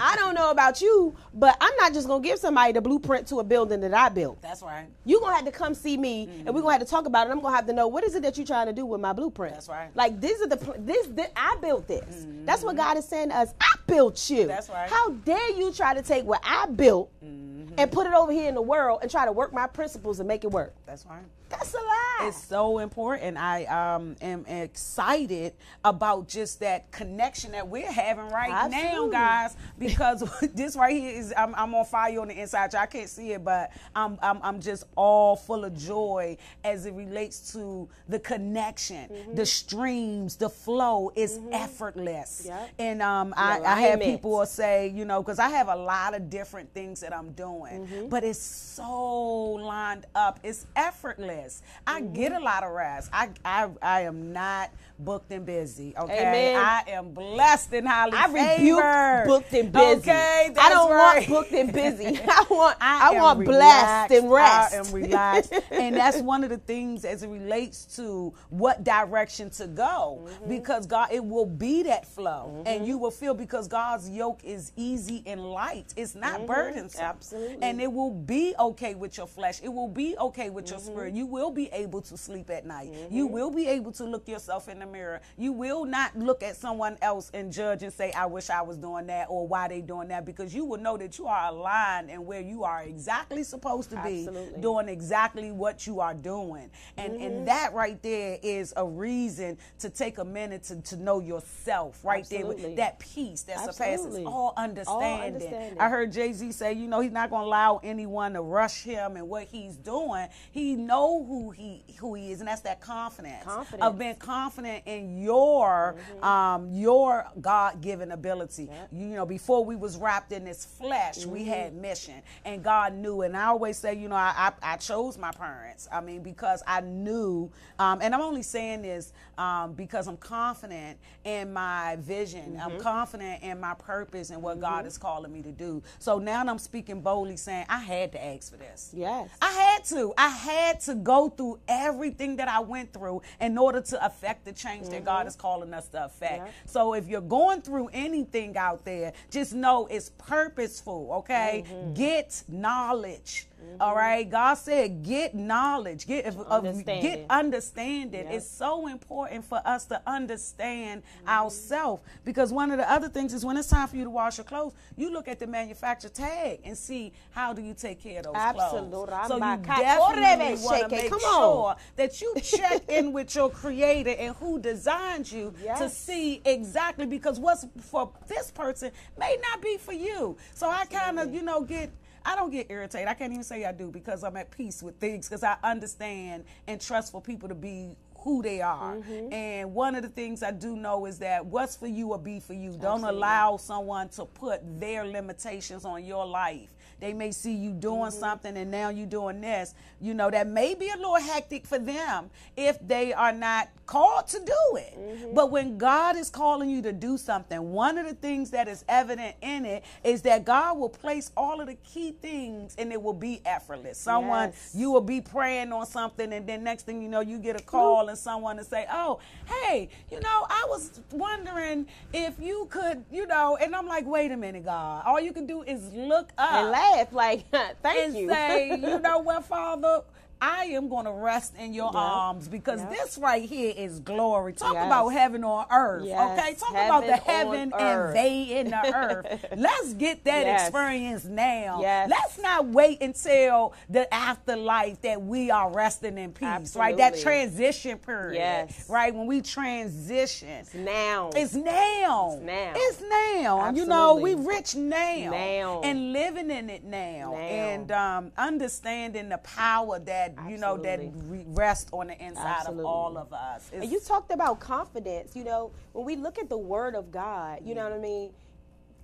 I 0.00 0.16
don't 0.16 0.34
know 0.34 0.50
about 0.50 0.80
you, 0.80 1.14
but 1.32 1.56
I'm 1.60 1.74
not 1.76 1.92
just 1.92 2.06
gonna 2.06 2.22
give 2.22 2.38
somebody 2.38 2.72
the 2.72 2.80
blueprint 2.80 3.26
to 3.28 3.40
a 3.40 3.44
building 3.44 3.80
that 3.80 3.94
I 3.94 4.08
built. 4.08 4.40
That's 4.42 4.62
right. 4.62 4.86
You're 5.04 5.20
gonna 5.20 5.36
have 5.36 5.44
to 5.44 5.52
come 5.52 5.74
see 5.74 5.96
me, 5.96 6.26
mm-hmm. 6.26 6.46
and 6.46 6.54
we're 6.54 6.62
gonna 6.62 6.72
have 6.72 6.82
to 6.82 6.88
talk 6.88 7.06
about 7.06 7.26
it. 7.26 7.30
I'm 7.30 7.40
gonna 7.40 7.54
have 7.54 7.66
to 7.66 7.72
know 7.72 7.88
what 7.88 8.04
is 8.04 8.14
it 8.14 8.22
that 8.22 8.36
you're 8.36 8.46
trying 8.46 8.66
to 8.66 8.72
do 8.72 8.86
with 8.86 9.00
my 9.00 9.12
blueprint. 9.12 9.54
That's 9.54 9.68
right. 9.68 9.90
Like 9.94 10.20
this 10.20 10.40
is 10.40 10.48
the 10.48 10.74
this, 10.78 11.06
this 11.08 11.28
I 11.36 11.56
built 11.60 11.86
this. 11.86 12.24
Mm-hmm. 12.24 12.44
That's 12.44 12.62
what 12.62 12.76
God 12.76 12.96
is 12.96 13.06
saying 13.06 13.30
to 13.30 13.36
us. 13.36 13.54
I 13.60 13.74
built 13.86 14.30
you. 14.30 14.46
That's 14.46 14.68
right. 14.68 14.88
How 14.88 15.10
dare 15.10 15.50
you 15.50 15.72
try 15.72 15.94
to 15.94 16.02
take 16.02 16.24
what 16.24 16.40
I 16.44 16.66
built 16.66 17.10
mm-hmm. 17.24 17.74
and 17.78 17.90
put 17.90 18.06
it 18.06 18.12
over 18.12 18.32
here 18.32 18.48
in 18.48 18.54
the 18.54 18.62
world 18.62 19.00
and 19.02 19.10
try 19.10 19.24
to 19.24 19.32
work 19.32 19.52
my 19.52 19.66
principles 19.66 20.20
and 20.20 20.28
make 20.28 20.44
it 20.44 20.50
work? 20.50 20.74
That's 20.86 21.06
right. 21.06 21.22
That's 21.48 21.74
a 21.74 21.78
lie. 21.78 22.28
It's 22.28 22.42
so 22.42 22.78
important. 22.78 23.36
I 23.36 23.64
um, 23.66 24.16
am 24.20 24.44
excited 24.46 25.52
about 25.84 26.26
just 26.26 26.60
that 26.60 26.90
connection 26.90 27.52
that 27.52 27.68
we're 27.68 27.90
having 27.90 28.28
right 28.28 28.50
Absolutely. 28.50 28.90
now, 28.90 29.08
guys. 29.08 29.56
Because 29.78 30.22
this 30.54 30.76
right 30.76 30.94
here 30.94 31.18
is 31.18 31.34
I'm, 31.36 31.54
I'm, 31.56 31.74
on 31.74 31.84
fire 31.84 32.20
on 32.20 32.28
the 32.28 32.40
inside. 32.40 32.72
Y'all 32.72 32.86
can't 32.86 33.08
see 33.08 33.32
it, 33.32 33.44
but 33.44 33.72
I'm, 33.94 34.18
I'm, 34.22 34.38
I'm 34.42 34.60
just 34.60 34.84
all 34.94 35.34
full 35.34 35.64
of 35.64 35.76
joy 35.76 36.36
as 36.62 36.86
it 36.86 36.94
relates 36.94 37.52
to 37.52 37.88
the 38.08 38.20
connection, 38.20 39.08
mm-hmm. 39.08 39.34
the 39.34 39.44
streams, 39.44 40.36
the 40.36 40.48
flow 40.48 41.10
is 41.16 41.38
mm-hmm. 41.38 41.52
effortless. 41.52 42.44
Yep. 42.46 42.70
And 42.78 43.02
um, 43.02 43.34
I, 43.36 43.60
I 43.60 43.80
have 43.80 44.00
people 44.00 44.46
say, 44.46 44.88
you 44.88 45.04
know, 45.04 45.22
because 45.22 45.40
I 45.40 45.48
have 45.48 45.68
a 45.68 45.76
lot 45.76 46.14
of 46.14 46.30
different 46.30 46.72
things 46.72 47.00
that 47.00 47.14
I'm 47.14 47.32
doing, 47.32 47.86
mm-hmm. 47.86 48.08
but 48.08 48.22
it's 48.22 48.38
so 48.38 49.40
lined 49.54 50.06
up. 50.14 50.38
It's 50.44 50.66
effortless. 50.76 51.62
I 51.86 52.04
Mm-hmm. 52.04 52.14
get 52.14 52.32
a 52.32 52.38
lot 52.38 52.62
of 52.62 52.72
rest. 52.72 53.10
I, 53.12 53.30
I 53.44 53.68
I 53.82 54.00
am 54.02 54.32
not 54.32 54.70
booked 54.98 55.32
and 55.32 55.44
busy. 55.44 55.94
Okay, 55.96 56.20
Amen. 56.20 56.56
I 56.56 56.82
am 56.88 57.12
blessed 57.12 57.72
and 57.72 57.88
highly 57.88 58.16
I 58.16 58.26
favored. 58.28 58.58
rebuke 58.58 59.26
booked 59.26 59.52
and 59.54 59.63
busy. 59.72 60.10
Okay, 60.10 60.50
I 60.58 60.68
don't 60.68 60.90
right. 60.90 61.28
want 61.28 61.28
booked 61.28 61.52
and 61.52 61.72
busy. 61.72 62.20
I 62.28 62.46
want 62.50 62.76
I, 62.80 63.10
I, 63.10 63.20
want 63.20 63.44
blessed 63.44 64.12
and 64.12 64.30
rest. 64.30 64.74
I 64.74 64.78
am 64.78 64.92
relaxed, 64.92 65.52
and 65.70 65.96
that's 65.96 66.20
one 66.20 66.44
of 66.44 66.50
the 66.50 66.58
things 66.58 67.04
as 67.04 67.22
it 67.22 67.28
relates 67.28 67.84
to 67.96 68.32
what 68.50 68.84
direction 68.84 69.50
to 69.50 69.66
go, 69.66 70.22
mm-hmm. 70.24 70.48
because 70.48 70.86
God, 70.86 71.08
it 71.12 71.24
will 71.24 71.46
be 71.46 71.82
that 71.84 72.06
flow, 72.06 72.52
mm-hmm. 72.54 72.68
and 72.68 72.86
you 72.86 72.98
will 72.98 73.10
feel 73.10 73.34
because 73.34 73.66
God's 73.68 74.08
yoke 74.08 74.40
is 74.44 74.72
easy 74.76 75.22
and 75.26 75.44
light. 75.50 75.92
It's 75.96 76.14
not 76.14 76.38
mm-hmm. 76.38 76.46
burdensome, 76.46 77.04
Absolutely, 77.04 77.62
and 77.62 77.80
it 77.80 77.92
will 77.92 78.12
be 78.12 78.54
okay 78.58 78.94
with 78.94 79.16
your 79.16 79.26
flesh. 79.26 79.60
It 79.62 79.72
will 79.72 79.88
be 79.88 80.16
okay 80.18 80.50
with 80.50 80.70
your 80.70 80.78
Mm-hmm. 80.84 80.92
spirit. 80.92 81.14
You 81.14 81.26
will 81.26 81.50
be 81.50 81.68
able 81.72 82.00
to 82.02 82.16
sleep 82.16 82.50
at 82.50 82.66
night. 82.66 82.92
You 83.10 83.26
will 83.26 83.50
be 83.50 83.66
able 83.66 83.92
to 83.92 84.04
look 84.04 84.28
yourself 84.28 84.68
in 84.68 84.78
the 84.78 84.86
mirror. 84.86 85.20
You 85.36 85.52
will 85.52 85.84
not 85.84 86.16
look 86.16 86.42
at 86.42 86.56
someone 86.56 86.96
else 87.02 87.30
and 87.34 87.52
judge 87.52 87.82
and 87.82 87.92
say, 87.92 88.12
"I 88.12 88.26
wish 88.26 88.50
I 88.50 88.62
was 88.62 88.76
doing 88.76 89.06
that" 89.06 89.26
or 89.28 89.46
"Why 89.54 89.68
they 89.68 89.80
doing 89.80 90.08
that?" 90.08 90.24
Because 90.24 90.52
you 90.54 90.64
will 90.64 90.80
know 90.80 90.96
that 90.96 91.16
you 91.18 91.26
are 91.28 91.48
aligned 91.48 92.10
and 92.10 92.26
where 92.26 92.40
you 92.40 92.64
are 92.64 92.82
exactly 92.82 93.44
supposed 93.44 93.90
to 93.90 93.96
be, 94.02 94.26
Absolutely. 94.26 94.60
doing 94.60 94.88
exactly 94.88 95.52
what 95.52 95.86
you 95.86 96.00
are 96.00 96.14
doing. 96.14 96.70
And 96.96 97.14
and 97.20 97.46
that 97.46 97.72
right 97.72 98.02
there 98.02 98.38
is 98.42 98.72
a 98.76 98.84
reason 98.86 99.56
to 99.78 99.90
take 99.90 100.18
a 100.18 100.24
minute 100.24 100.64
to, 100.64 100.80
to 100.82 100.96
know 100.96 101.20
yourself. 101.20 102.04
Right 102.04 102.28
there 102.28 102.46
with 102.46 102.76
that 102.76 102.98
peace 102.98 103.42
that 103.42 103.58
surpasses 103.60 104.06
Absolutely. 104.06 104.24
all 104.24 104.54
understanding. 104.56 105.34
understanding. 105.34 105.78
I 105.80 105.88
heard 105.88 106.10
Jay 106.12 106.32
Z 106.32 106.50
say, 106.52 106.72
you 106.72 106.88
know, 106.88 107.00
he's 107.00 107.12
not 107.12 107.30
going 107.30 107.42
to 107.42 107.46
allow 107.46 107.80
anyone 107.84 108.32
to 108.34 108.42
rush 108.42 108.82
him 108.82 109.16
and 109.16 109.28
what 109.28 109.44
he's 109.44 109.76
doing. 109.76 110.26
He 110.50 110.74
know 110.76 111.24
who 111.24 111.50
he 111.50 111.84
who 112.00 112.14
he 112.14 112.32
is, 112.32 112.40
and 112.40 112.48
that's 112.48 112.62
that 112.62 112.80
confidence, 112.80 113.44
Confidence. 113.44 113.82
of 113.82 113.98
being 113.98 114.16
confident 114.16 114.82
in 114.86 115.22
your 115.22 115.96
um, 116.22 116.72
your 116.72 117.26
God 117.40 117.80
given 117.80 118.10
ability. 118.12 118.64
Yep. 118.64 118.88
You 118.92 119.06
know, 119.16 119.26
before 119.44 119.62
we 119.62 119.76
was 119.76 119.98
wrapped 119.98 120.32
in 120.32 120.42
this 120.42 120.64
flesh, 120.64 121.26
we 121.26 121.44
had 121.44 121.74
mission, 121.74 122.14
and 122.46 122.64
God 122.64 122.94
knew. 122.94 123.20
And 123.20 123.36
I 123.36 123.48
always 123.48 123.76
say, 123.76 123.92
you 123.92 124.08
know, 124.08 124.14
I 124.14 124.52
I, 124.62 124.72
I 124.72 124.76
chose 124.78 125.18
my 125.18 125.32
parents. 125.32 125.86
I 125.92 126.00
mean, 126.00 126.22
because 126.22 126.62
I 126.66 126.80
knew, 126.80 127.50
um, 127.78 127.98
and 128.00 128.14
I'm 128.14 128.22
only 128.22 128.40
saying 128.42 128.80
this 128.80 129.12
um, 129.36 129.74
because 129.74 130.08
I'm 130.08 130.16
confident 130.16 130.98
in 131.24 131.52
my 131.52 131.96
vision. 132.00 132.58
I'm 132.58 132.80
confident 132.80 133.42
in 133.42 133.60
my 133.60 133.74
purpose 133.74 134.30
and 134.30 134.40
what 134.42 134.60
God 134.60 134.86
is 134.86 134.96
calling 134.96 135.30
me 135.30 135.42
to 135.42 135.52
do. 135.52 135.82
So 135.98 136.18
now 136.18 136.42
I'm 136.42 136.58
speaking 136.58 137.02
boldly, 137.02 137.36
saying 137.36 137.66
I 137.68 137.80
had 137.80 138.12
to 138.12 138.24
ask 138.24 138.50
for 138.50 138.56
this. 138.56 138.92
Yes. 138.96 139.28
I 139.42 139.52
had 139.52 139.84
to. 139.86 140.14
I 140.16 140.28
had 140.28 140.80
to 140.82 140.94
go 140.94 141.28
through 141.28 141.58
everything 141.68 142.36
that 142.36 142.48
I 142.48 142.60
went 142.60 142.94
through 142.94 143.20
in 143.42 143.58
order 143.58 143.82
to 143.82 144.06
affect 144.06 144.46
the 144.46 144.52
change 144.52 144.88
that 144.88 145.04
God 145.04 145.26
is 145.26 145.36
calling 145.36 145.74
us 145.74 145.88
to 145.88 146.06
affect. 146.06 146.46
Yeah. 146.46 146.52
So 146.64 146.94
if 146.94 147.08
you're 147.08 147.20
going 147.20 147.60
through 147.60 147.90
anything 147.92 148.56
out 148.56 148.86
there, 148.86 149.12
just 149.34 149.52
know 149.52 149.86
it's 149.90 150.10
purposeful, 150.10 151.10
okay? 151.12 151.64
Mm-hmm. 151.66 151.94
Get 151.94 152.42
knowledge. 152.48 153.48
All 153.80 153.94
right, 153.94 154.28
God 154.28 154.54
said, 154.54 155.02
"Get 155.02 155.34
knowledge, 155.34 156.06
get 156.06 156.26
of, 156.26 156.38
of- 156.40 156.62
get 156.62 156.68
Understanding. 156.74 157.26
understanding." 157.30 158.26
Yeah. 158.26 158.32
It's 158.36 158.48
so 158.48 158.86
important 158.86 159.44
for 159.44 159.60
us 159.64 159.84
to 159.86 160.00
understand 160.06 161.02
ourselves 161.26 162.02
because 162.24 162.52
one 162.52 162.70
of 162.70 162.78
the 162.78 162.90
other 162.90 163.08
things 163.08 163.34
is 163.34 163.44
when 163.44 163.56
it's 163.56 163.68
time 163.68 163.88
for 163.88 163.96
you 163.96 164.04
to 164.04 164.10
wash 164.10 164.38
your 164.38 164.44
clothes, 164.44 164.72
you 164.96 165.10
look 165.12 165.28
at 165.28 165.38
the 165.38 165.46
manufacturer 165.46 166.10
tag 166.10 166.60
and 166.64 166.76
see 166.76 167.12
how 167.30 167.52
do 167.52 167.62
you 167.62 167.74
take 167.74 168.00
care 168.02 168.18
of 168.18 168.24
those 168.26 168.34
Absolute. 168.36 168.90
clothes. 168.90 169.28
So 169.28 169.34
you 169.36 169.40
definitely 169.40 170.64
want 170.64 170.82
to 170.82 170.88
make 170.88 171.10
Come 171.10 171.20
sure 171.20 171.66
on. 171.70 171.76
that 171.96 172.20
you 172.20 172.34
check 172.42 172.88
in 172.88 173.12
with 173.12 173.34
your 173.34 173.50
creator 173.50 174.10
and 174.18 174.34
who 174.36 174.58
designed 174.58 175.30
you 175.30 175.52
to 175.78 175.88
see 175.88 176.40
exactly 176.44 177.06
because 177.06 177.38
what's 177.40 177.66
for 177.80 178.10
this 178.28 178.50
person 178.50 178.90
may 179.18 179.36
not 179.50 179.60
be 179.60 179.76
for 179.78 179.92
you. 179.92 180.36
So 180.54 180.68
I 180.68 180.84
kind 180.86 181.18
of, 181.18 181.32
you 181.34 181.42
know, 181.42 181.62
get 181.62 181.90
I 182.24 182.36
don't 182.36 182.50
get 182.50 182.70
irritated. 182.70 183.08
I 183.08 183.14
can't 183.14 183.32
even 183.32 183.44
say 183.44 183.64
I 183.64 183.72
do 183.72 183.90
because 183.90 184.24
I'm 184.24 184.36
at 184.36 184.50
peace 184.50 184.82
with 184.82 184.96
things 184.96 185.28
because 185.28 185.42
I 185.42 185.56
understand 185.62 186.44
and 186.66 186.80
trust 186.80 187.12
for 187.12 187.20
people 187.20 187.48
to 187.48 187.54
be 187.54 187.90
who 188.18 188.42
they 188.42 188.62
are. 188.62 188.96
Mm-hmm. 188.96 189.32
And 189.32 189.74
one 189.74 189.94
of 189.94 190.02
the 190.02 190.08
things 190.08 190.42
I 190.42 190.50
do 190.50 190.74
know 190.76 191.04
is 191.04 191.18
that 191.18 191.44
what's 191.44 191.76
for 191.76 191.86
you 191.86 192.08
will 192.08 192.18
be 192.18 192.40
for 192.40 192.54
you. 192.54 192.70
Don't 192.70 193.04
Absolutely. 193.04 193.18
allow 193.18 193.56
someone 193.58 194.08
to 194.10 194.24
put 194.24 194.62
their 194.80 195.04
limitations 195.04 195.84
on 195.84 196.04
your 196.04 196.24
life 196.26 196.70
they 197.00 197.12
may 197.12 197.32
see 197.32 197.54
you 197.54 197.70
doing 197.70 198.10
mm-hmm. 198.10 198.20
something 198.20 198.56
and 198.56 198.70
now 198.70 198.88
you're 198.88 199.06
doing 199.06 199.40
this. 199.40 199.74
You 200.00 200.14
know, 200.14 200.30
that 200.30 200.46
may 200.46 200.74
be 200.74 200.88
a 200.88 200.96
little 200.96 201.16
hectic 201.16 201.66
for 201.66 201.78
them 201.78 202.30
if 202.56 202.78
they 202.86 203.12
are 203.12 203.32
not 203.32 203.68
called 203.86 204.26
to 204.28 204.38
do 204.38 204.76
it. 204.76 204.94
Mm-hmm. 204.98 205.34
But 205.34 205.50
when 205.50 205.78
God 205.78 206.16
is 206.16 206.30
calling 206.30 206.70
you 206.70 206.82
to 206.82 206.92
do 206.92 207.16
something, 207.18 207.72
one 207.72 207.98
of 207.98 208.06
the 208.06 208.14
things 208.14 208.50
that 208.50 208.68
is 208.68 208.84
evident 208.88 209.36
in 209.42 209.64
it 209.64 209.84
is 210.02 210.22
that 210.22 210.44
God 210.44 210.78
will 210.78 210.88
place 210.88 211.30
all 211.36 211.60
of 211.60 211.66
the 211.66 211.74
key 211.74 212.12
things 212.12 212.74
and 212.78 212.92
it 212.92 213.02
will 213.02 213.12
be 213.12 213.40
effortless. 213.44 213.98
Someone 213.98 214.50
yes. 214.50 214.72
you 214.74 214.90
will 214.90 215.00
be 215.00 215.20
praying 215.20 215.72
on 215.72 215.86
something 215.86 216.32
and 216.32 216.46
then 216.46 216.64
next 216.64 216.84
thing 216.84 217.02
you 217.02 217.08
know 217.08 217.20
you 217.20 217.38
get 217.38 217.60
a 217.60 217.62
call 217.62 218.08
and 218.08 218.18
someone 218.18 218.56
to 218.56 218.64
say, 218.64 218.86
"Oh, 218.90 219.20
hey, 219.46 219.88
you 220.10 220.20
know, 220.20 220.46
I 220.48 220.66
was 220.68 221.00
wondering 221.12 221.86
if 222.12 222.38
you 222.40 222.66
could, 222.70 223.04
you 223.10 223.26
know," 223.26 223.56
and 223.56 223.74
I'm 223.74 223.86
like, 223.86 224.06
"Wait 224.06 224.32
a 224.32 224.36
minute, 224.36 224.64
God. 224.64 225.02
All 225.06 225.20
you 225.20 225.32
can 225.32 225.46
do 225.46 225.62
is 225.62 225.92
look 225.92 226.30
up 226.38 226.70
laugh 226.92 227.12
like, 227.12 227.44
"Thank 227.82 228.06
and 228.06 228.16
you." 228.16 228.28
say, 228.28 228.68
"You 228.80 229.00
know 229.00 229.18
what, 229.18 229.44
Father, 229.44 230.02
I 230.44 230.64
am 230.64 230.90
going 230.90 231.06
to 231.06 231.12
rest 231.12 231.54
in 231.58 231.72
your 231.72 231.90
arms 231.96 232.48
because 232.48 232.84
this 232.90 233.16
right 233.16 233.48
here 233.48 233.72
is 233.74 233.98
glory. 234.00 234.52
Talk 234.52 234.74
yes. 234.74 234.84
about 234.84 235.08
heaven 235.08 235.42
on 235.42 235.64
earth. 235.70 236.04
Yes. 236.04 236.38
Okay, 236.38 236.54
talk 236.54 236.74
heaven 236.74 236.86
about 236.86 237.06
the 237.06 237.16
heaven 237.16 237.72
and 237.72 238.14
they 238.14 238.58
in 238.60 238.68
the 238.68 238.94
earth. 238.94 239.46
Let's 239.56 239.94
get 239.94 240.22
that 240.24 240.60
experience 240.60 241.24
now. 241.24 241.80
Let's 241.80 242.38
not 242.38 242.66
wait 242.66 243.00
until 243.00 243.72
the 243.88 244.12
afterlife 244.12 245.00
that 245.00 245.22
we 245.22 245.50
are 245.50 245.70
resting 245.70 246.18
in 246.18 246.32
peace. 246.32 246.46
Absolutely. 246.46 246.92
Right, 246.92 246.96
that 246.98 247.18
transition 247.18 247.96
period. 247.96 248.34
Yes, 248.34 248.84
right 248.90 249.14
when 249.14 249.26
we 249.26 249.40
transition. 249.40 250.48
It's 250.48 250.74
now. 250.74 251.30
It's 251.34 251.54
now. 251.54 252.32
It's 252.34 252.42
now. 252.42 252.72
It's 252.76 253.00
now. 253.00 253.60
Absolutely. 253.60 253.80
You 253.80 253.86
know, 253.86 254.14
we 254.16 254.34
rich 254.34 254.74
now. 254.74 255.30
Now. 255.30 255.80
And 255.82 256.12
living 256.12 256.50
in 256.50 256.68
it 256.68 256.84
now. 256.84 257.32
now. 257.32 257.36
And 257.36 257.92
um, 257.92 258.32
understanding 258.36 259.30
the 259.30 259.38
power 259.38 259.98
that 260.00 260.33
Absolutely. 260.36 260.54
you 260.54 260.60
know, 260.60 260.76
that 260.78 261.00
rest 261.48 261.88
on 261.92 262.08
the 262.08 262.24
inside 262.24 262.56
Absolutely. 262.58 262.82
of 262.82 262.86
all 262.86 263.18
of 263.18 263.32
us. 263.32 263.70
It's, 263.72 263.82
and 263.82 263.92
you 263.92 264.00
talked 264.00 264.32
about 264.32 264.60
confidence. 264.60 265.34
You 265.34 265.44
know, 265.44 265.70
when 265.92 266.04
we 266.04 266.16
look 266.16 266.38
at 266.38 266.48
the 266.48 266.58
Word 266.58 266.94
of 266.94 267.10
God, 267.10 267.60
you 267.64 267.74
know 267.74 267.84
what 267.84 267.92
I 267.92 267.98
mean 267.98 268.30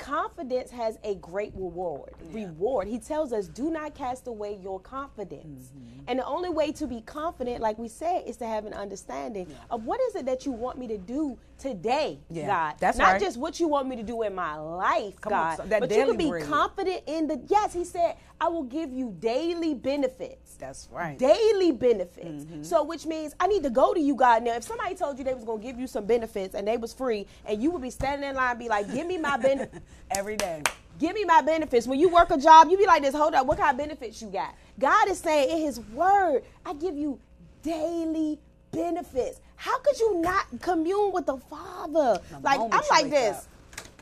confidence 0.00 0.70
has 0.70 0.98
a 1.04 1.14
great 1.16 1.52
reward. 1.54 2.10
Yeah. 2.32 2.46
Reward. 2.46 2.88
He 2.88 2.98
tells 2.98 3.32
us, 3.32 3.46
"Do 3.46 3.70
not 3.70 3.94
cast 3.94 4.26
away 4.26 4.58
your 4.60 4.80
confidence." 4.80 5.66
Mm-hmm. 5.66 6.04
And 6.08 6.18
the 6.18 6.26
only 6.26 6.48
way 6.48 6.72
to 6.72 6.86
be 6.86 7.02
confident, 7.02 7.60
like 7.60 7.78
we 7.78 7.86
said, 7.86 8.24
is 8.26 8.36
to 8.38 8.46
have 8.46 8.64
an 8.64 8.72
understanding 8.72 9.46
yeah. 9.48 9.56
of 9.70 9.84
what 9.84 10.00
is 10.00 10.16
it 10.16 10.26
that 10.26 10.46
you 10.46 10.52
want 10.52 10.78
me 10.78 10.88
to 10.88 10.98
do 10.98 11.38
today, 11.60 12.18
yeah. 12.30 12.46
God. 12.46 12.74
That's 12.80 12.98
not 12.98 13.12
right. 13.12 13.20
just 13.20 13.36
what 13.36 13.60
you 13.60 13.68
want 13.68 13.86
me 13.86 13.96
to 13.96 14.02
do 14.02 14.22
in 14.22 14.34
my 14.34 14.56
life, 14.56 15.20
Come 15.20 15.30
God. 15.30 15.60
On, 15.60 15.68
so 15.68 15.80
but 15.80 15.90
you 15.90 16.06
can 16.06 16.16
be 16.16 16.28
bread. 16.28 16.48
confident 16.48 17.02
in 17.06 17.26
the. 17.26 17.40
Yes, 17.48 17.72
He 17.72 17.84
said, 17.84 18.16
"I 18.40 18.48
will 18.48 18.64
give 18.64 18.92
you 18.92 19.14
daily 19.20 19.74
benefits." 19.74 20.56
That's 20.56 20.88
right. 20.90 21.18
Daily 21.18 21.72
benefits. 21.72 22.44
Mm-hmm. 22.44 22.62
So, 22.62 22.82
which 22.82 23.06
means 23.06 23.34
I 23.38 23.46
need 23.46 23.62
to 23.62 23.70
go 23.70 23.94
to 23.94 24.00
you, 24.00 24.14
God. 24.14 24.42
Now, 24.42 24.56
if 24.56 24.64
somebody 24.64 24.94
told 24.94 25.18
you 25.18 25.24
they 25.24 25.34
was 25.34 25.44
gonna 25.44 25.62
give 25.62 25.78
you 25.78 25.86
some 25.86 26.06
benefits 26.06 26.54
and 26.54 26.66
they 26.66 26.78
was 26.78 26.92
free, 26.92 27.26
and 27.44 27.62
you 27.62 27.70
would 27.70 27.82
be 27.82 27.90
standing 27.90 28.28
in 28.28 28.36
line, 28.36 28.50
and 28.50 28.58
be 28.58 28.68
like, 28.68 28.92
"Give 28.92 29.06
me 29.06 29.18
my 29.18 29.36
benefits." 29.50 29.84
Every 30.10 30.36
day. 30.36 30.62
Give 30.98 31.14
me 31.14 31.24
my 31.24 31.40
benefits. 31.40 31.86
When 31.86 31.98
you 31.98 32.08
work 32.08 32.30
a 32.30 32.38
job, 32.38 32.68
you 32.68 32.76
be 32.76 32.86
like 32.86 33.02
this, 33.02 33.14
hold 33.14 33.34
up, 33.34 33.46
what 33.46 33.58
kind 33.58 33.70
of 33.70 33.78
benefits 33.78 34.20
you 34.20 34.28
got? 34.28 34.54
God 34.78 35.08
is 35.08 35.18
saying 35.18 35.50
in 35.50 35.64
his 35.64 35.80
word, 35.80 36.42
I 36.66 36.74
give 36.74 36.96
you 36.96 37.18
daily 37.62 38.38
benefits. 38.70 39.40
How 39.56 39.78
could 39.78 39.98
you 39.98 40.20
not 40.20 40.46
commune 40.60 41.12
with 41.12 41.26
the 41.26 41.36
Father? 41.36 42.20
The 42.30 42.38
like 42.40 42.60
I'm 42.60 42.82
like 42.90 43.10
this. 43.10 43.36
Up. 43.36 43.44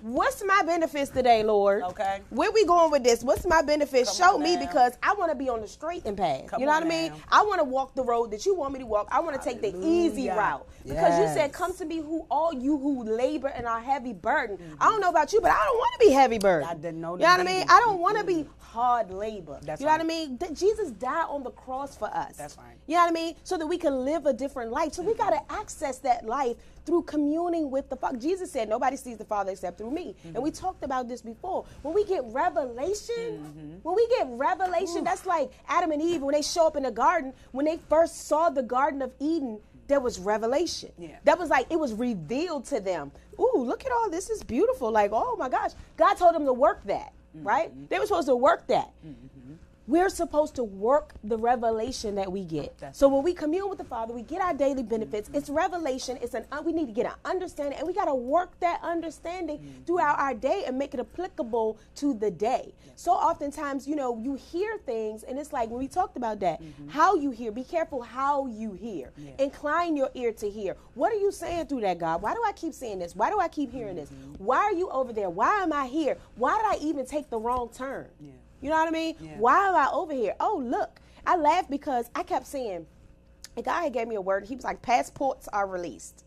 What's 0.02 0.44
my 0.44 0.62
benefits 0.64 1.10
today, 1.10 1.42
Lord? 1.42 1.82
Okay. 1.82 2.20
Where 2.30 2.52
we 2.52 2.64
going 2.64 2.90
with 2.90 3.02
this? 3.02 3.22
What's 3.24 3.46
my 3.46 3.62
benefits? 3.62 4.16
Come 4.18 4.32
Show 4.32 4.38
me 4.38 4.56
because 4.56 4.96
I 5.02 5.14
want 5.14 5.32
to 5.32 5.36
be 5.36 5.48
on 5.48 5.60
the 5.60 5.68
straight 5.68 6.04
and 6.04 6.16
path. 6.16 6.46
Come 6.46 6.60
you 6.60 6.66
know 6.66 6.72
what 6.72 6.84
I 6.84 6.88
mean? 6.88 7.12
I 7.30 7.42
want 7.42 7.58
to 7.58 7.64
walk 7.64 7.94
the 7.94 8.04
road 8.04 8.30
that 8.30 8.46
you 8.46 8.54
want 8.54 8.72
me 8.72 8.78
to 8.80 8.86
walk. 8.86 9.08
I 9.10 9.20
want 9.20 9.40
to 9.40 9.42
take 9.42 9.60
the 9.60 9.74
easy 9.84 10.28
route 10.28 10.66
because 10.84 11.18
yes. 11.18 11.28
you 11.28 11.34
said, 11.34 11.52
"Come 11.52 11.74
to 11.76 11.84
me, 11.84 11.96
who 11.96 12.26
all 12.30 12.52
you 12.52 12.78
who 12.78 13.04
labor 13.04 13.48
and 13.48 13.66
are 13.66 13.80
heavy 13.80 14.12
burden." 14.12 14.56
Mm-hmm. 14.56 14.74
I 14.80 14.86
don't 14.86 15.00
know 15.00 15.10
about 15.10 15.32
you, 15.32 15.40
but 15.40 15.50
I 15.50 15.64
don't 15.64 15.76
want 15.76 16.00
to 16.00 16.06
be 16.06 16.12
heavy 16.12 16.38
burden. 16.38 16.68
I 16.68 16.74
didn't 16.74 17.00
know. 17.00 17.14
You 17.16 17.22
know 17.22 17.30
what 17.30 17.40
I 17.40 17.44
mean? 17.44 17.64
I 17.68 17.80
don't 17.80 17.98
want 17.98 18.18
to 18.18 18.24
be 18.24 18.46
hard 18.60 19.10
labor. 19.10 19.58
That's 19.62 19.80
you 19.80 19.86
know 19.86 19.92
right. 19.92 20.04
what 20.04 20.04
I 20.04 20.48
mean? 20.48 20.54
Jesus 20.54 20.90
died 20.90 21.26
on 21.28 21.42
the 21.42 21.50
cross 21.50 21.96
for 21.96 22.08
us. 22.14 22.36
That's 22.36 22.56
right. 22.58 22.76
You 22.86 22.96
know 22.96 23.02
what 23.02 23.10
I 23.10 23.12
mean? 23.12 23.34
So 23.42 23.56
that 23.56 23.66
we 23.66 23.78
can 23.78 24.04
live 24.04 24.26
a 24.26 24.32
different 24.32 24.70
life. 24.70 24.92
So 24.92 25.02
mm-hmm. 25.02 25.10
we 25.10 25.16
got 25.16 25.30
to 25.30 25.52
access 25.52 25.98
that 25.98 26.26
life 26.26 26.56
through 26.88 27.02
communing 27.02 27.70
with 27.70 27.90
the 27.90 27.96
Father. 27.96 28.16
Jesus 28.16 28.50
said, 28.50 28.66
Nobody 28.66 28.96
sees 28.96 29.18
the 29.18 29.24
Father 29.24 29.52
except 29.52 29.76
through 29.76 29.90
me. 29.90 30.16
Mm-hmm. 30.18 30.36
And 30.36 30.42
we 30.42 30.50
talked 30.50 30.82
about 30.82 31.06
this 31.06 31.20
before. 31.20 31.66
When 31.82 31.94
we 31.94 32.02
get 32.06 32.24
revelation, 32.28 33.14
mm-hmm. 33.14 33.74
when 33.82 33.94
we 33.94 34.08
get 34.08 34.26
revelation, 34.30 35.02
Ooh. 35.02 35.04
that's 35.04 35.26
like 35.26 35.50
Adam 35.68 35.92
and 35.92 36.00
Eve 36.00 36.22
when 36.22 36.34
they 36.34 36.40
show 36.40 36.66
up 36.66 36.76
in 36.76 36.84
the 36.84 36.90
garden, 36.90 37.34
when 37.52 37.66
they 37.66 37.78
first 37.90 38.26
saw 38.26 38.48
the 38.48 38.62
Garden 38.62 39.02
of 39.02 39.12
Eden, 39.20 39.60
there 39.86 40.00
was 40.00 40.18
revelation. 40.18 40.90
Yeah. 40.96 41.18
That 41.24 41.38
was 41.38 41.50
like 41.50 41.66
it 41.70 41.78
was 41.78 41.92
revealed 41.92 42.64
to 42.66 42.80
them. 42.80 43.12
Ooh, 43.38 43.64
look 43.66 43.84
at 43.84 43.92
all 43.92 44.08
this 44.08 44.30
is 44.30 44.42
beautiful. 44.42 44.90
Like, 44.90 45.10
oh 45.12 45.36
my 45.36 45.50
gosh. 45.50 45.72
God 45.98 46.14
told 46.14 46.34
them 46.34 46.46
to 46.46 46.54
work 46.54 46.80
that, 46.86 47.12
mm-hmm. 47.36 47.46
right? 47.46 47.90
They 47.90 47.98
were 47.98 48.06
supposed 48.06 48.28
to 48.28 48.36
work 48.36 48.66
that. 48.68 48.90
We're 49.88 50.10
supposed 50.10 50.54
to 50.56 50.64
work 50.64 51.14
the 51.24 51.38
revelation 51.38 52.16
that 52.16 52.30
we 52.30 52.44
get. 52.44 52.76
That's 52.76 52.98
so 52.98 53.08
when 53.08 53.22
we 53.24 53.32
commune 53.32 53.70
with 53.70 53.78
the 53.78 53.84
Father, 53.84 54.12
we 54.12 54.20
get 54.20 54.42
our 54.42 54.52
daily 54.52 54.82
benefits. 54.82 55.30
Mm-hmm. 55.30 55.38
It's 55.38 55.48
revelation. 55.48 56.18
It's 56.20 56.34
an 56.34 56.44
uh, 56.52 56.60
we 56.62 56.72
need 56.74 56.88
to 56.88 56.92
get 56.92 57.06
an 57.06 57.14
understanding, 57.24 57.78
and 57.78 57.88
we 57.88 57.94
got 57.94 58.04
to 58.04 58.14
work 58.14 58.60
that 58.60 58.80
understanding 58.82 59.56
mm-hmm. 59.56 59.84
throughout 59.86 60.18
our 60.18 60.34
day 60.34 60.64
and 60.66 60.78
make 60.78 60.92
it 60.92 61.00
applicable 61.00 61.78
to 61.96 62.12
the 62.12 62.30
day. 62.30 62.74
So 62.96 63.12
oftentimes, 63.12 63.88
you 63.88 63.96
know, 63.96 64.18
you 64.18 64.34
hear 64.34 64.76
things, 64.84 65.22
and 65.22 65.38
it's 65.38 65.54
like 65.54 65.70
when 65.70 65.78
we 65.78 65.88
talked 65.88 66.18
about 66.18 66.40
that, 66.40 66.60
mm-hmm. 66.60 66.88
how 66.88 67.14
you 67.14 67.30
hear. 67.30 67.50
Be 67.50 67.64
careful 67.64 68.02
how 68.02 68.46
you 68.46 68.74
hear. 68.74 69.10
Yeah. 69.16 69.30
Incline 69.38 69.96
your 69.96 70.10
ear 70.12 70.32
to 70.32 70.50
hear. 70.50 70.76
What 70.92 71.14
are 71.14 71.18
you 71.18 71.32
saying 71.32 71.68
through 71.68 71.80
that, 71.80 71.98
God? 71.98 72.20
Why 72.20 72.34
do 72.34 72.42
I 72.46 72.52
keep 72.52 72.74
saying 72.74 72.98
this? 72.98 73.16
Why 73.16 73.30
do 73.30 73.40
I 73.40 73.48
keep 73.48 73.72
hearing 73.72 73.96
this? 73.96 74.10
Mm-hmm. 74.10 74.44
Why 74.44 74.58
are 74.58 74.74
you 74.74 74.90
over 74.90 75.14
there? 75.14 75.30
Why 75.30 75.62
am 75.62 75.72
I 75.72 75.86
here? 75.86 76.18
Why 76.36 76.58
did 76.58 76.82
I 76.82 76.86
even 76.86 77.06
take 77.06 77.30
the 77.30 77.38
wrong 77.38 77.70
turn? 77.72 78.08
Yeah. 78.20 78.32
You 78.60 78.70
know 78.70 78.76
what 78.76 78.88
I 78.88 78.90
mean? 78.90 79.14
Yeah. 79.20 79.36
Why 79.38 79.68
am 79.68 79.74
I 79.74 79.88
over 79.92 80.12
here? 80.12 80.34
Oh, 80.40 80.62
look. 80.64 81.00
I 81.26 81.36
laughed 81.36 81.70
because 81.70 82.08
I 82.14 82.22
kept 82.22 82.46
saying, 82.46 82.86
a 83.56 83.62
guy 83.62 83.84
had 83.84 83.92
gave 83.92 84.08
me 84.08 84.14
a 84.14 84.20
word. 84.20 84.46
He 84.46 84.54
was 84.54 84.64
like, 84.64 84.80
passports 84.82 85.48
are 85.48 85.66
released. 85.66 86.24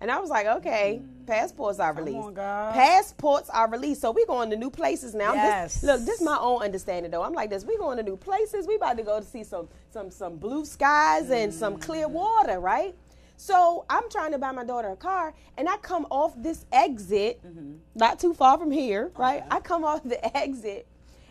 And 0.00 0.10
I 0.10 0.18
was 0.18 0.30
like, 0.30 0.46
okay, 0.46 1.02
mm. 1.02 1.26
passports 1.26 1.78
are 1.78 1.92
released. 1.92 2.16
On, 2.16 2.34
passports 2.34 3.50
are 3.50 3.68
released. 3.68 4.00
So 4.00 4.12
we're 4.12 4.26
going 4.26 4.48
to 4.50 4.56
new 4.56 4.70
places 4.70 5.14
now. 5.14 5.34
Yes. 5.34 5.74
This, 5.74 5.82
look, 5.84 6.00
this 6.06 6.20
is 6.20 6.24
my 6.24 6.38
own 6.40 6.62
understanding 6.62 7.10
though. 7.10 7.22
I'm 7.22 7.34
like 7.34 7.50
this. 7.50 7.64
We 7.64 7.76
going 7.76 7.98
to 7.98 8.02
new 8.02 8.16
places. 8.16 8.66
We 8.66 8.76
about 8.76 8.96
to 8.96 9.02
go 9.02 9.20
to 9.20 9.26
see 9.26 9.44
some 9.44 9.68
some 9.90 10.10
some 10.10 10.36
blue 10.36 10.64
skies 10.64 11.28
mm. 11.28 11.44
and 11.44 11.52
some 11.52 11.76
clear 11.76 12.08
mm. 12.08 12.12
water, 12.12 12.60
right? 12.60 12.94
So 13.36 13.84
I'm 13.88 14.08
trying 14.10 14.32
to 14.32 14.38
buy 14.38 14.52
my 14.52 14.64
daughter 14.64 14.88
a 14.88 14.96
car, 14.96 15.32
and 15.56 15.66
I 15.66 15.78
come 15.78 16.06
off 16.10 16.34
this 16.36 16.66
exit, 16.72 17.42
mm-hmm. 17.42 17.76
not 17.94 18.20
too 18.20 18.34
far 18.34 18.58
from 18.58 18.70
here, 18.70 19.10
right? 19.16 19.38
Okay. 19.38 19.48
I 19.50 19.60
come 19.60 19.82
off 19.82 20.02
the 20.02 20.36
exit, 20.36 20.86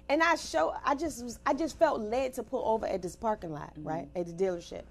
and 0.10 0.24
I 0.24 0.36
show 0.36 0.74
I 0.84 0.96
just 0.96 1.24
was 1.24 1.40
I 1.46 1.54
just 1.54 1.78
felt 1.78 2.02
led 2.02 2.34
to 2.34 2.44
pull 2.44 2.68
over 2.68 2.86
at 2.86 3.02
this 3.02 3.16
parking 3.16 3.54
lot, 3.54 3.74
mm-hmm. 3.76 3.88
right? 3.88 4.08
At 4.16 4.26
the 4.26 4.34
dealership. 4.34 4.82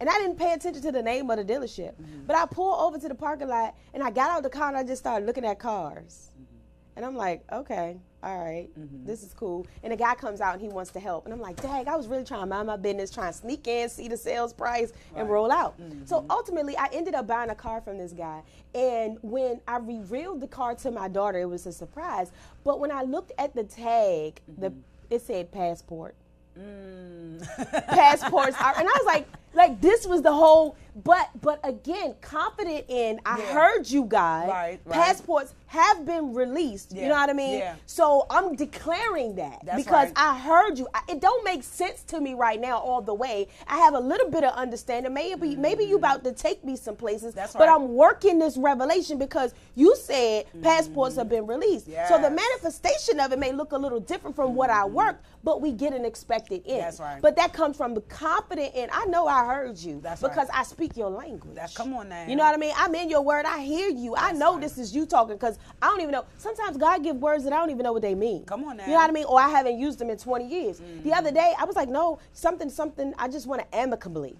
And 0.00 0.08
I 0.08 0.18
didn't 0.18 0.36
pay 0.36 0.52
attention 0.52 0.82
to 0.82 0.90
the 0.90 1.02
name 1.02 1.30
of 1.30 1.36
the 1.36 1.44
dealership. 1.44 1.92
Mm-hmm. 1.92 2.26
But 2.26 2.36
I 2.36 2.46
pulled 2.46 2.80
over 2.80 2.98
to 2.98 3.08
the 3.08 3.14
parking 3.14 3.48
lot 3.48 3.76
and 3.94 4.02
I 4.02 4.10
got 4.10 4.30
out 4.30 4.38
of 4.38 4.42
the 4.44 4.50
car 4.50 4.68
and 4.68 4.76
I 4.76 4.82
just 4.82 5.02
started 5.02 5.26
looking 5.26 5.44
at 5.44 5.58
cars. 5.58 6.30
Mm-hmm. 6.32 6.96
And 6.96 7.06
I'm 7.06 7.16
like, 7.16 7.44
okay, 7.52 7.98
all 8.22 8.38
right, 8.38 8.68
mm-hmm. 8.78 9.04
this 9.04 9.22
is 9.22 9.34
cool. 9.34 9.66
And 9.82 9.92
the 9.92 9.96
guy 9.96 10.14
comes 10.14 10.40
out 10.40 10.52
and 10.54 10.62
he 10.62 10.68
wants 10.68 10.92
to 10.92 11.00
help. 11.00 11.24
And 11.24 11.34
I'm 11.34 11.40
like, 11.40 11.60
dang, 11.60 11.88
I 11.88 11.96
was 11.96 12.06
really 12.06 12.24
trying 12.24 12.42
to 12.42 12.46
mind 12.46 12.68
my 12.68 12.76
business, 12.76 13.10
trying 13.10 13.32
to 13.32 13.38
sneak 13.38 13.66
in, 13.66 13.88
see 13.88 14.06
the 14.06 14.16
sales 14.16 14.52
price, 14.52 14.92
and 15.16 15.28
roll 15.28 15.50
out. 15.50 15.80
Mm-hmm. 15.80 16.04
So 16.04 16.24
ultimately, 16.30 16.76
I 16.76 16.88
ended 16.92 17.14
up 17.14 17.26
buying 17.26 17.50
a 17.50 17.54
car 17.54 17.80
from 17.80 17.98
this 17.98 18.12
guy. 18.12 18.42
And 18.74 19.18
when 19.22 19.60
I 19.66 19.78
revealed 19.78 20.40
the 20.40 20.46
car 20.46 20.74
to 20.76 20.90
my 20.90 21.08
daughter, 21.08 21.40
it 21.40 21.48
was 21.48 21.66
a 21.66 21.72
surprise. 21.72 22.30
But 22.62 22.78
when 22.78 22.92
I 22.92 23.02
looked 23.02 23.32
at 23.38 23.54
the 23.54 23.64
tag, 23.64 24.40
the 24.58 24.70
mm-hmm. 24.70 24.80
it 25.10 25.22
said 25.22 25.50
passport. 25.50 26.14
Mm. 26.58 27.42
Passports 27.88 28.56
are, 28.60 28.74
and 28.78 28.86
I 28.86 28.92
was 28.92 29.06
like, 29.06 29.26
like 29.54 29.80
this 29.80 30.06
was 30.06 30.22
the 30.22 30.32
whole 30.32 30.76
but 31.04 31.28
but 31.40 31.60
again 31.64 32.14
confident 32.20 32.84
in 32.88 33.20
i 33.26 33.38
yeah. 33.38 33.52
heard 33.52 33.88
you 33.88 34.04
guys 34.04 34.48
right, 34.48 34.80
right. 34.84 34.94
passports 34.94 35.54
have 35.66 36.04
been 36.06 36.34
released 36.34 36.92
yeah. 36.92 37.02
you 37.02 37.08
know 37.08 37.14
what 37.14 37.28
i 37.28 37.32
mean 37.32 37.58
yeah. 37.58 37.74
so 37.86 38.26
i'm 38.30 38.54
declaring 38.54 39.34
that 39.34 39.60
That's 39.64 39.82
because 39.82 40.08
right. 40.08 40.12
i 40.16 40.38
heard 40.38 40.78
you 40.78 40.88
I, 40.94 41.00
it 41.08 41.20
don't 41.20 41.44
make 41.44 41.62
sense 41.62 42.02
to 42.04 42.20
me 42.20 42.34
right 42.34 42.60
now 42.60 42.78
all 42.78 43.02
the 43.02 43.14
way 43.14 43.48
i 43.66 43.76
have 43.78 43.94
a 43.94 44.00
little 44.00 44.30
bit 44.30 44.44
of 44.44 44.54
understanding 44.54 45.12
maybe 45.12 45.50
mm-hmm. 45.50 45.60
maybe 45.60 45.84
you 45.84 45.96
about 45.96 46.24
to 46.24 46.32
take 46.32 46.64
me 46.64 46.76
some 46.76 46.96
places 46.96 47.34
That's 47.34 47.54
but 47.54 47.68
i'm 47.68 47.88
working 47.94 48.38
this 48.38 48.56
revelation 48.56 49.18
because 49.18 49.54
you 49.74 49.96
said 49.96 50.46
mm-hmm. 50.46 50.62
passports 50.62 51.16
have 51.16 51.28
been 51.28 51.46
released 51.46 51.88
yes. 51.88 52.08
so 52.08 52.20
the 52.20 52.30
manifestation 52.30 53.20
of 53.20 53.32
it 53.32 53.38
may 53.38 53.52
look 53.52 53.72
a 53.72 53.78
little 53.78 54.00
different 54.00 54.36
from 54.36 54.48
mm-hmm. 54.48 54.56
what 54.56 54.70
i 54.70 54.82
mm-hmm. 54.82 54.94
worked 54.94 55.24
but 55.44 55.60
we 55.60 55.72
get 55.72 55.92
an 55.92 56.04
expected 56.04 56.62
end 56.66 56.82
That's 56.82 57.00
right. 57.00 57.20
but 57.20 57.34
that 57.36 57.52
comes 57.52 57.76
from 57.76 57.94
the 57.94 58.02
confident 58.02 58.74
in 58.74 58.88
i 58.92 59.06
know 59.06 59.26
i 59.26 59.42
I 59.42 59.54
heard 59.54 59.78
you. 59.78 60.00
That's 60.02 60.20
because 60.20 60.48
right. 60.48 60.60
I 60.60 60.62
speak 60.62 60.81
your 60.96 61.10
language. 61.10 61.58
Come 61.74 61.94
on 61.94 62.08
now. 62.08 62.26
You 62.26 62.36
know 62.36 62.44
what 62.44 62.54
I 62.54 62.58
mean? 62.58 62.72
I'm 62.76 62.94
in 62.94 63.08
your 63.08 63.22
word. 63.22 63.46
I 63.46 63.60
hear 63.62 63.88
you. 63.88 64.14
I 64.16 64.32
know 64.32 64.58
this 64.58 64.78
is 64.78 64.94
you 64.94 65.06
talking 65.06 65.36
because 65.36 65.58
I 65.80 65.86
don't 65.86 66.00
even 66.00 66.12
know. 66.12 66.24
Sometimes 66.38 66.76
God 66.76 67.02
give 67.02 67.16
words 67.16 67.44
that 67.44 67.52
I 67.52 67.56
don't 67.56 67.70
even 67.70 67.84
know 67.84 67.92
what 67.92 68.02
they 68.02 68.14
mean. 68.14 68.44
Come 68.44 68.64
on 68.64 68.76
now. 68.76 68.84
You 68.84 68.90
know 68.90 68.96
what 68.96 69.10
I 69.10 69.12
mean? 69.12 69.24
Or 69.26 69.40
I 69.40 69.48
haven't 69.48 69.78
used 69.78 69.98
them 69.98 70.10
in 70.10 70.18
20 70.18 70.46
years. 70.46 70.80
Mm-hmm. 70.80 71.08
The 71.08 71.14
other 71.14 71.30
day, 71.30 71.54
I 71.58 71.64
was 71.64 71.76
like, 71.76 71.88
no, 71.88 72.18
something, 72.32 72.70
something. 72.70 73.14
I 73.18 73.28
just 73.28 73.46
want 73.46 73.62
to 73.62 73.76
amicably. 73.76 74.36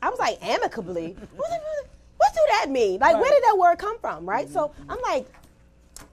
I 0.00 0.10
was 0.10 0.18
like, 0.18 0.38
amicably. 0.42 1.16
what, 1.36 1.50
what 2.16 2.32
do 2.32 2.40
that 2.50 2.70
mean? 2.70 3.00
Like, 3.00 3.14
where 3.14 3.30
did 3.30 3.42
that 3.44 3.56
word 3.58 3.78
come 3.78 3.98
from? 3.98 4.28
Right. 4.28 4.48
So 4.48 4.72
I'm 4.88 5.00
like, 5.02 5.26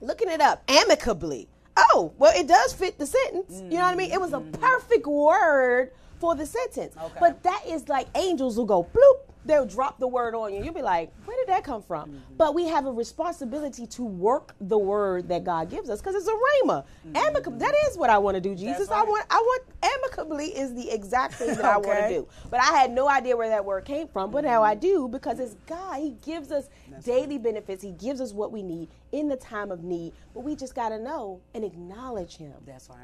looking 0.00 0.28
it 0.28 0.40
up, 0.40 0.62
amicably. 0.68 1.48
Oh, 1.76 2.12
well, 2.18 2.32
it 2.36 2.46
does 2.46 2.72
fit 2.72 2.98
the 2.98 3.06
sentence. 3.06 3.62
You 3.62 3.78
know 3.78 3.84
what 3.84 3.94
I 3.94 3.94
mean? 3.94 4.12
It 4.12 4.20
was 4.20 4.32
a 4.32 4.40
perfect 4.40 5.06
word 5.06 5.92
for 6.18 6.34
the 6.34 6.46
sentence. 6.46 6.94
Okay. 6.96 7.18
But 7.18 7.42
that 7.42 7.64
is 7.66 7.88
like 7.88 8.06
angels 8.14 8.56
will 8.56 8.66
go 8.66 8.84
bloop. 8.84 9.31
They'll 9.44 9.66
drop 9.66 9.98
the 9.98 10.06
word 10.06 10.34
on 10.34 10.54
you. 10.54 10.62
You'll 10.62 10.72
be 10.74 10.82
like, 10.82 11.12
where 11.24 11.36
did 11.36 11.48
that 11.48 11.64
come 11.64 11.82
from? 11.82 12.10
Mm-hmm. 12.10 12.36
But 12.36 12.54
we 12.54 12.68
have 12.68 12.86
a 12.86 12.92
responsibility 12.92 13.86
to 13.88 14.04
work 14.04 14.54
the 14.60 14.78
word 14.78 15.28
that 15.28 15.42
God 15.44 15.68
gives 15.68 15.90
us 15.90 16.00
because 16.00 16.14
it's 16.14 16.28
a 16.28 16.30
rhema. 16.66 16.84
Amicable. 17.14 17.58
That 17.58 17.74
is 17.90 17.98
what 17.98 18.08
I 18.10 18.18
want 18.18 18.36
to 18.36 18.40
do, 18.40 18.54
Jesus. 18.54 18.88
I 18.88 19.00
Mm-hmm. 19.00 19.10
want. 19.10 19.26
I 19.30 19.36
want 19.36 19.62
amicably 19.82 20.46
is 20.56 20.74
the 20.74 20.90
exact 20.90 21.34
thing 21.34 21.48
that 21.56 21.64
I 21.64 21.76
want 21.76 21.98
to 21.98 22.08
do. 22.08 22.28
But 22.50 22.60
I 22.60 22.66
had 22.66 22.92
no 22.92 23.08
idea 23.08 23.36
where 23.36 23.48
that 23.48 23.64
word 23.64 23.84
came 23.84 24.06
from. 24.08 24.30
But 24.30 24.44
now 24.44 24.62
I 24.62 24.74
do 24.74 25.08
because 25.08 25.40
it's 25.40 25.54
God. 25.66 25.98
He 26.00 26.10
gives 26.24 26.52
us 26.52 26.68
daily 27.04 27.38
benefits. 27.38 27.82
He 27.82 27.92
gives 27.92 28.20
us 28.20 28.32
what 28.32 28.52
we 28.52 28.62
need 28.62 28.88
in 29.10 29.28
the 29.28 29.36
time 29.36 29.70
of 29.72 29.82
need. 29.82 30.12
But 30.34 30.40
we 30.44 30.54
just 30.54 30.74
got 30.74 30.90
to 30.90 30.98
know 30.98 31.40
and 31.54 31.64
acknowledge 31.64 32.36
Him 32.36 32.52
That's 32.64 32.88
right. 32.88 32.98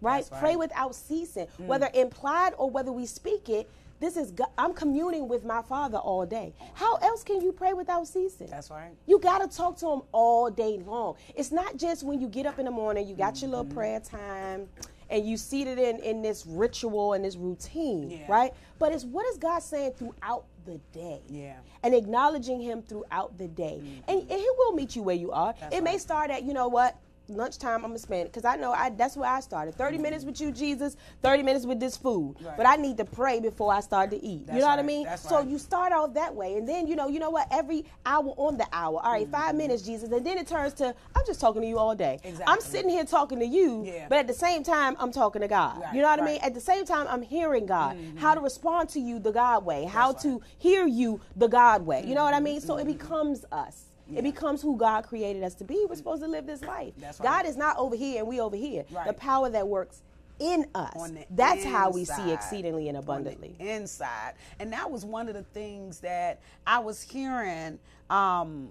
right? 0.00 0.24
That's 0.28 0.40
Pray 0.40 0.56
without 0.56 0.94
ceasing, 0.94 1.46
whether 1.58 1.88
implied 1.94 2.52
or 2.58 2.68
whether 2.68 2.90
we 2.92 3.06
speak 3.06 3.48
it. 3.48 3.70
This 4.00 4.16
is 4.16 4.30
God. 4.32 4.48
I'm 4.58 4.74
communing 4.74 5.28
with 5.28 5.44
my 5.44 5.62
Father 5.62 5.98
all 5.98 6.26
day. 6.26 6.52
How 6.74 6.96
else 6.96 7.22
can 7.22 7.40
you 7.40 7.52
pray 7.52 7.72
without 7.72 8.06
ceasing? 8.06 8.48
That's 8.48 8.70
right. 8.70 8.90
You 9.06 9.18
got 9.18 9.38
to 9.48 9.56
talk 9.56 9.76
to 9.78 9.88
him 9.88 10.02
all 10.12 10.50
day 10.50 10.78
long. 10.84 11.14
It's 11.34 11.52
not 11.52 11.76
just 11.76 12.02
when 12.02 12.20
you 12.20 12.28
get 12.28 12.44
up 12.46 12.58
in 12.58 12.64
the 12.66 12.70
morning, 12.70 13.06
you 13.08 13.14
got 13.14 13.40
your 13.40 13.50
little 13.50 13.64
Mm-hmm. 13.64 13.74
prayer 13.74 14.00
time, 14.00 14.68
and 15.08 15.26
you 15.26 15.36
seated 15.36 15.78
in 15.78 15.98
in 16.00 16.20
this 16.22 16.44
ritual 16.46 17.12
and 17.14 17.24
this 17.24 17.36
routine, 17.36 18.10
Yeah. 18.10 18.18
right? 18.28 18.52
But 18.78 18.92
it's 18.92 19.04
what 19.04 19.26
is 19.26 19.38
God 19.38 19.60
saying 19.62 19.92
throughout 19.92 20.44
the 20.66 20.78
day? 20.92 21.22
Yeah. 21.30 21.52
Mm-hmm. 21.52 21.60
And 21.84 21.94
acknowledging 21.94 22.60
Him 22.60 22.82
throughout 22.82 23.38
the 23.38 23.48
day, 23.48 23.80
and, 24.08 24.20
and 24.20 24.30
He 24.30 24.48
will 24.58 24.72
meet 24.72 24.96
you 24.96 25.02
where 25.02 25.16
you 25.16 25.30
are. 25.32 25.54
That's 25.60 25.76
it 25.76 25.82
may 25.82 25.98
start 25.98 26.30
at 26.30 26.42
you 26.42 26.52
know 26.52 26.68
what. 26.68 26.96
Lunchtime, 27.28 27.76
I'm 27.76 27.90
gonna 27.90 27.98
spend 27.98 28.28
because 28.28 28.44
I 28.44 28.56
know 28.56 28.72
I, 28.72 28.90
that's 28.90 29.16
where 29.16 29.30
I 29.30 29.40
started. 29.40 29.74
30 29.74 29.94
mm-hmm. 29.94 30.02
minutes 30.02 30.24
with 30.24 30.40
you, 30.40 30.52
Jesus. 30.52 30.96
30 31.22 31.42
minutes 31.42 31.64
with 31.64 31.80
this 31.80 31.96
food. 31.96 32.34
Mm-hmm. 32.36 32.46
Right. 32.46 32.56
But 32.56 32.66
I 32.66 32.76
need 32.76 32.96
to 32.98 33.04
pray 33.04 33.40
before 33.40 33.72
I 33.72 33.80
start 33.80 34.10
to 34.10 34.22
eat. 34.22 34.46
That's 34.46 34.56
you 34.56 34.60
know 34.60 34.68
what 34.68 34.78
I 34.78 34.82
mean? 34.82 35.04
That's 35.04 35.26
so 35.26 35.36
right. 35.36 35.48
you 35.48 35.58
start 35.58 35.92
out 35.92 36.14
that 36.14 36.34
way, 36.34 36.56
and 36.56 36.68
then 36.68 36.86
you 36.86 36.96
know, 36.96 37.08
you 37.08 37.18
know 37.18 37.30
what? 37.30 37.48
Every 37.50 37.84
hour 38.04 38.34
on 38.36 38.58
the 38.58 38.66
hour. 38.72 39.00
All 39.02 39.12
right, 39.12 39.28
five 39.28 39.48
mm-hmm. 39.48 39.58
minutes, 39.58 39.82
Jesus, 39.82 40.10
and 40.10 40.24
then 40.24 40.36
it 40.36 40.46
turns 40.46 40.74
to 40.74 40.94
I'm 41.16 41.22
just 41.26 41.40
talking 41.40 41.62
to 41.62 41.68
you 41.68 41.78
all 41.78 41.94
day. 41.94 42.18
Exactly. 42.22 42.44
I'm 42.46 42.60
sitting 42.60 42.90
here 42.90 43.04
talking 43.04 43.38
to 43.38 43.46
you, 43.46 43.84
Yeah. 43.84 44.06
but 44.08 44.18
at 44.18 44.26
the 44.26 44.34
same 44.34 44.62
time, 44.62 44.96
I'm 44.98 45.12
talking 45.12 45.40
to 45.40 45.48
God. 45.48 45.80
Right, 45.80 45.94
you 45.94 46.02
know 46.02 46.08
what 46.08 46.20
I 46.20 46.24
mean? 46.24 46.40
At 46.42 46.54
the 46.54 46.60
same 46.60 46.84
time, 46.84 47.06
I'm 47.08 47.22
hearing 47.22 47.66
God. 47.66 47.96
Mm-hmm. 47.96 48.18
How 48.18 48.34
to 48.34 48.40
respond 48.40 48.90
to 48.90 49.00
you 49.00 49.18
the 49.18 49.32
God 49.32 49.64
way. 49.64 49.84
How 49.84 50.12
to 50.12 50.42
hear 50.58 50.86
you 50.86 51.20
the 51.36 51.48
God 51.48 51.86
way. 51.86 52.04
You 52.06 52.14
know 52.14 52.24
what 52.24 52.34
I 52.34 52.40
mean? 52.40 52.60
So 52.60 52.76
it 52.76 52.86
becomes 52.86 53.44
us. 53.50 53.93
Yeah. 54.08 54.18
It 54.18 54.22
becomes 54.22 54.60
who 54.60 54.76
God 54.76 55.06
created 55.06 55.42
us 55.42 55.54
to 55.54 55.64
be. 55.64 55.86
We're 55.88 55.96
supposed 55.96 56.22
to 56.22 56.28
live 56.28 56.46
this 56.46 56.62
life. 56.62 56.92
That's 56.98 57.18
God 57.18 57.46
is 57.46 57.56
not 57.56 57.76
over 57.78 57.96
here 57.96 58.18
and 58.18 58.28
we 58.28 58.40
over 58.40 58.56
here. 58.56 58.84
Right. 58.90 59.06
The 59.06 59.14
power 59.14 59.48
that 59.50 59.66
works 59.66 60.02
in 60.38 60.66
us. 60.74 60.92
That's 61.30 61.64
how 61.64 61.90
we 61.90 62.04
see 62.04 62.32
exceedingly 62.32 62.88
and 62.88 62.98
abundantly. 62.98 63.54
inside. 63.58 64.34
And 64.58 64.72
that 64.72 64.90
was 64.90 65.04
one 65.04 65.28
of 65.28 65.34
the 65.34 65.42
things 65.42 66.00
that 66.00 66.40
I 66.66 66.80
was 66.80 67.02
hearing 67.02 67.78
um, 68.10 68.68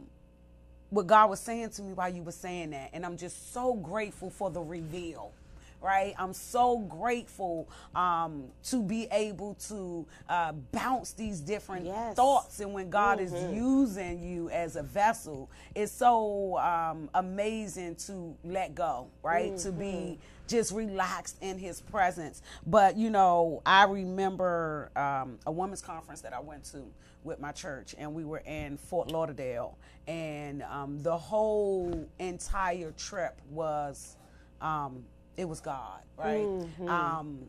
what 0.89 1.07
God 1.07 1.29
was 1.29 1.39
saying 1.39 1.69
to 1.71 1.81
me 1.81 1.93
while 1.93 2.09
you 2.13 2.21
were 2.21 2.31
saying 2.31 2.71
that. 2.71 2.89
And 2.93 3.05
I'm 3.05 3.17
just 3.17 3.53
so 3.53 3.73
grateful 3.73 4.29
for 4.29 4.51
the 4.51 4.61
reveal. 4.61 5.31
Right, 5.83 6.15
I'm 6.17 6.31
so 6.31 6.77
grateful 6.77 7.67
um, 7.93 8.45
to 8.69 8.81
be 8.81 9.05
able 9.11 9.55
to 9.67 10.07
uh, 10.29 10.53
bounce 10.71 11.11
these 11.11 11.41
different 11.41 11.85
Yes. 11.87 12.15
thoughts, 12.15 12.61
and 12.61 12.73
when 12.73 12.89
God 12.89 13.19
is 13.19 13.33
using 13.53 14.23
you 14.23 14.49
as 14.49 14.77
a 14.77 14.83
vessel, 14.83 15.51
it's 15.75 15.91
so 15.91 16.57
um, 16.59 17.09
amazing 17.13 17.95
to 18.07 18.33
let 18.45 18.73
go, 18.75 19.07
right? 19.23 19.57
To 19.57 19.73
be 19.73 20.19
just 20.47 20.71
relaxed 20.71 21.35
in 21.41 21.59
His 21.59 21.81
presence. 21.81 22.41
But 22.65 22.95
you 22.95 23.09
know, 23.09 23.61
I 23.65 23.83
remember 23.83 24.89
um, 24.95 25.37
a 25.45 25.51
women's 25.51 25.81
conference 25.81 26.21
that 26.21 26.31
I 26.31 26.39
went 26.39 26.63
to 26.71 26.83
with 27.25 27.41
my 27.41 27.51
church, 27.51 27.93
and 27.97 28.13
we 28.13 28.23
were 28.23 28.41
in 28.45 28.77
Fort 28.77 29.11
Lauderdale, 29.11 29.77
and 30.07 30.63
um, 30.63 31.03
the 31.03 31.17
whole 31.17 32.07
entire 32.19 32.91
trip 32.91 33.37
was. 33.51 34.15
It 35.37 35.45
was 35.47 35.59
God, 35.61 36.01
right? 36.17 36.45
Um, 36.87 37.39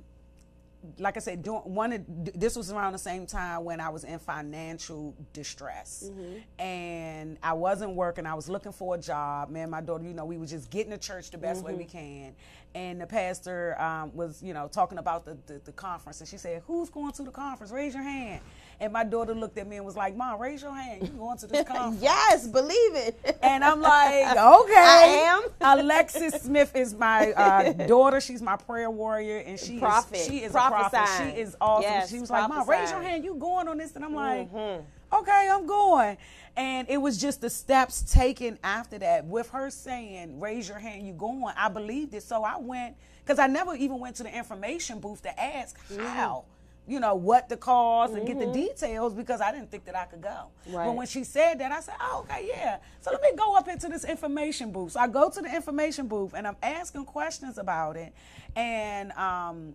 like 0.98 1.16
I 1.16 1.20
said, 1.20 1.42
doing 1.42 1.62
one 1.62 1.94
of, 1.94 2.02
this 2.34 2.56
was 2.56 2.70
around 2.70 2.92
the 2.92 2.98
same 2.98 3.24
time 3.26 3.64
when 3.64 3.80
I 3.80 3.88
was 3.88 4.04
in 4.04 4.18
financial 4.18 5.14
distress, 5.32 6.10
and 6.58 7.38
I 7.42 7.54
wasn't 7.54 7.94
working. 7.94 8.26
I 8.26 8.34
was 8.34 8.50
looking 8.50 8.72
for 8.72 8.94
a 8.94 8.98
job. 8.98 9.48
Man, 9.48 9.70
my 9.70 9.80
daughter, 9.80 10.04
you 10.04 10.12
know, 10.12 10.26
we 10.26 10.36
were 10.36 10.44
just 10.44 10.70
getting 10.70 10.90
to 10.92 10.98
church 10.98 11.30
the 11.30 11.38
best 11.38 11.64
way 11.64 11.72
we 11.74 11.84
can. 11.86 12.34
And 12.74 13.00
the 13.00 13.06
pastor 13.06 13.80
um, 13.80 14.14
was, 14.14 14.42
you 14.42 14.52
know, 14.52 14.68
talking 14.68 14.98
about 14.98 15.24
the, 15.24 15.38
the 15.46 15.60
the 15.64 15.72
conference, 15.72 16.20
and 16.20 16.28
she 16.28 16.36
said, 16.36 16.60
"Who's 16.66 16.90
going 16.90 17.12
to 17.12 17.22
the 17.22 17.30
conference? 17.30 17.72
Raise 17.72 17.94
your 17.94 18.02
hand." 18.02 18.42
And 18.80 18.92
my 18.92 19.04
daughter 19.04 19.34
looked 19.34 19.56
at 19.58 19.66
me 19.66 19.76
and 19.76 19.84
was 19.86 19.96
like, 19.96 20.16
"Mom, 20.16 20.40
raise 20.40 20.62
your 20.62 20.74
hand. 20.74 21.02
You 21.02 21.14
going 21.14 21.38
to 21.38 21.46
this 21.46 21.64
conference?" 21.68 22.02
Yes, 22.02 22.46
believe 22.46 22.94
it. 22.94 23.38
And 23.42 23.64
I'm 23.64 23.80
like, 23.80 24.24
okay. 24.36 24.74
I 24.76 25.42
am. 25.42 25.42
Alexis 25.80 26.34
Smith 26.42 26.74
is 26.74 26.94
my 26.94 27.32
uh, 27.32 27.72
daughter. 27.86 28.20
She's 28.20 28.42
my 28.42 28.56
prayer 28.56 28.90
warrior, 28.90 29.38
and 29.38 29.58
she 29.58 29.78
Prophet. 29.78 30.16
is 30.16 30.26
she 30.26 30.38
is 30.42 30.50
a 30.52 30.54
prophet. 30.54 31.08
She 31.18 31.40
is 31.40 31.56
awesome. 31.60 31.82
Yes, 31.90 32.10
she 32.10 32.18
was 32.20 32.30
like, 32.30 32.48
Mom, 32.48 32.68
raise 32.68 32.90
your 32.90 33.02
hand. 33.02 33.24
You 33.24 33.34
going 33.34 33.68
on 33.68 33.78
this? 33.78 33.94
And 33.96 34.04
I'm 34.04 34.14
like, 34.14 34.52
Mm-hmm. 34.52 35.16
okay, 35.16 35.48
I'm 35.50 35.66
going. 35.66 36.16
And 36.56 36.88
it 36.88 36.98
was 36.98 37.18
just 37.18 37.40
the 37.40 37.50
steps 37.50 38.02
taken 38.12 38.58
after 38.62 38.98
that 38.98 39.24
with 39.26 39.50
her 39.50 39.70
saying, 39.70 40.38
raise 40.38 40.68
your 40.68 40.78
hand, 40.78 41.04
you 41.06 41.12
going. 41.12 41.52
I 41.56 41.68
believed 41.68 42.14
it. 42.14 42.22
So 42.22 42.44
I 42.44 42.56
went, 42.58 42.94
because 43.24 43.40
I 43.40 43.48
never 43.48 43.74
even 43.74 43.98
went 43.98 44.14
to 44.16 44.22
the 44.22 44.36
information 44.36 45.00
booth 45.00 45.22
to 45.22 45.40
ask 45.40 45.76
Mm-hmm. 45.88 46.04
how. 46.06 46.44
You 46.86 47.00
know 47.00 47.14
what 47.14 47.48
the 47.48 47.56
cost 47.56 48.12
and 48.12 48.26
get 48.26 48.38
the 48.38 48.52
details 48.52 49.14
because 49.14 49.40
I 49.40 49.50
didn't 49.52 49.70
think 49.70 49.86
that 49.86 49.96
I 49.96 50.04
could 50.04 50.20
go. 50.20 50.48
Right. 50.66 50.84
But 50.84 50.94
when 50.94 51.06
she 51.06 51.24
said 51.24 51.58
that, 51.60 51.72
I 51.72 51.80
said, 51.80 51.94
"Oh, 51.98 52.26
okay, 52.28 52.46
yeah." 52.46 52.78
So 53.00 53.10
let 53.10 53.22
me 53.22 53.30
go 53.36 53.56
up 53.56 53.68
into 53.68 53.88
this 53.88 54.04
information 54.04 54.70
booth. 54.70 54.92
So 54.92 55.00
I 55.00 55.08
go 55.08 55.30
to 55.30 55.40
the 55.40 55.54
information 55.54 56.08
booth 56.08 56.34
and 56.34 56.46
I'm 56.46 56.56
asking 56.62 57.06
questions 57.06 57.56
about 57.56 57.96
it, 57.96 58.12
and 58.54 59.12
um, 59.12 59.74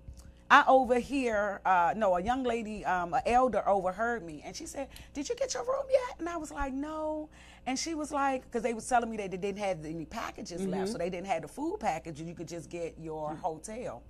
I 0.51 0.63
overhear, 0.67 1.61
uh, 1.65 1.93
no, 1.95 2.15
a 2.15 2.21
young 2.21 2.43
lady, 2.43 2.85
um, 2.85 3.13
an 3.13 3.21
elder 3.25 3.67
overheard 3.67 4.23
me, 4.23 4.43
and 4.45 4.55
she 4.55 4.67
said, 4.67 4.87
"Did 5.15 5.29
you 5.29 5.35
get 5.35 5.55
your 5.55 5.63
room 5.63 5.85
yet?" 5.89 6.19
And 6.19 6.29
I 6.29 6.37
was 6.37 6.51
like, 6.51 6.73
"No." 6.73 7.29
And 7.65 7.77
she 7.77 7.93
was 7.93 8.11
like, 8.11 8.43
because 8.45 8.63
they 8.63 8.73
was 8.73 8.87
telling 8.87 9.11
me 9.11 9.17
that 9.17 9.29
they 9.29 9.37
didn't 9.37 9.59
have 9.59 9.85
any 9.85 10.05
packages 10.05 10.65
left, 10.65 10.89
so 10.89 10.97
they 10.97 11.09
didn't 11.09 11.27
have 11.27 11.43
the 11.43 11.47
food 11.47 11.77
package, 11.79 12.19
and 12.19 12.27
you 12.27 12.33
could 12.33 12.47
just 12.47 12.69
get 12.69 12.95
your 12.99 13.35
hotel. 13.35 14.01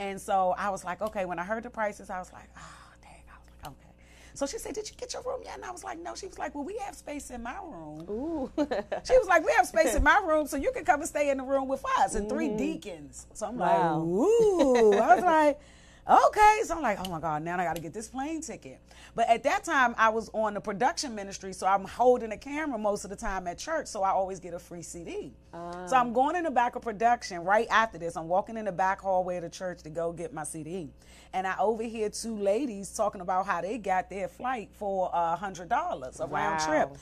And 0.00 0.20
so 0.20 0.54
I 0.58 0.70
was 0.70 0.84
like, 0.84 1.00
okay. 1.02 1.24
When 1.24 1.38
I 1.38 1.44
heard 1.44 1.62
the 1.62 1.70
prices, 1.70 2.10
I 2.10 2.18
was 2.18 2.32
like, 2.32 2.48
oh, 2.56 2.92
dang. 3.02 3.22
I 3.28 3.36
was 3.38 3.48
like, 3.64 3.72
okay. 3.72 3.90
So 4.34 4.46
she 4.46 4.58
said, 4.58 4.74
did 4.74 4.88
you 4.90 4.96
get 4.96 5.12
your 5.12 5.22
room 5.22 5.40
yet? 5.44 5.56
And 5.56 5.64
I 5.64 5.70
was 5.70 5.84
like, 5.84 6.00
no. 6.00 6.14
She 6.14 6.26
was 6.26 6.38
like, 6.38 6.54
well, 6.54 6.64
we 6.64 6.76
have 6.84 6.94
space 6.96 7.30
in 7.30 7.42
my 7.42 7.56
room. 7.62 8.04
Ooh. 8.10 8.50
She 9.04 9.16
was 9.18 9.28
like, 9.28 9.44
we 9.46 9.52
have 9.56 9.66
space 9.66 9.94
in 9.94 10.02
my 10.02 10.20
room, 10.26 10.46
so 10.46 10.56
you 10.56 10.72
can 10.72 10.84
come 10.84 11.00
and 11.00 11.08
stay 11.08 11.30
in 11.30 11.38
the 11.38 11.44
room 11.44 11.68
with 11.68 11.84
us 12.00 12.14
and 12.14 12.28
three 12.28 12.48
mm. 12.48 12.58
deacons. 12.58 13.26
So 13.34 13.46
I'm 13.46 13.56
Wow. 13.58 13.98
like, 13.98 14.06
ooh. 14.08 14.94
I 14.94 15.14
was 15.14 15.24
like, 15.24 15.60
okay. 16.08 16.60
So 16.64 16.74
I'm 16.76 16.82
like, 16.82 16.98
oh 17.06 17.10
my 17.10 17.20
God, 17.20 17.42
now 17.42 17.58
I 17.58 17.64
got 17.64 17.76
to 17.76 17.82
get 17.82 17.92
this 17.94 18.08
plane 18.08 18.40
ticket. 18.40 18.80
But 19.14 19.28
at 19.28 19.42
that 19.44 19.64
time, 19.64 19.94
I 19.98 20.08
was 20.10 20.28
on 20.34 20.54
the 20.54 20.60
production 20.60 21.14
ministry, 21.14 21.52
so 21.52 21.66
I'm 21.66 21.84
holding 21.84 22.32
a 22.32 22.36
camera 22.36 22.78
most 22.78 23.04
of 23.04 23.10
the 23.10 23.16
time 23.16 23.46
at 23.46 23.58
church, 23.58 23.86
so 23.86 24.02
I 24.02 24.10
always 24.10 24.40
get 24.40 24.54
a 24.54 24.58
free 24.58 24.82
CD. 24.82 25.32
Ah. 25.52 25.86
So 25.86 25.96
I'm 25.96 26.12
going 26.12 26.36
in 26.36 26.44
the 26.44 26.50
back 26.50 26.74
of 26.76 26.82
production 26.82 27.44
right 27.44 27.66
after 27.70 27.98
this. 27.98 28.16
I'm 28.16 28.28
walking 28.28 28.56
in 28.56 28.64
the 28.64 28.72
back 28.72 29.00
hallway 29.00 29.36
of 29.36 29.42
the 29.42 29.50
church 29.50 29.82
to 29.82 29.90
go 29.90 30.12
get 30.12 30.32
my 30.32 30.44
CD. 30.44 30.90
And 31.32 31.46
I 31.46 31.56
overhear 31.58 32.10
two 32.10 32.36
ladies 32.36 32.90
talking 32.94 33.20
about 33.20 33.46
how 33.46 33.60
they 33.60 33.78
got 33.78 34.08
their 34.10 34.28
flight 34.28 34.70
for 34.72 35.10
a 35.12 35.36
$100, 35.40 36.20
a 36.20 36.26
round 36.26 36.60
Wow. 36.60 36.66
trip. 36.66 36.98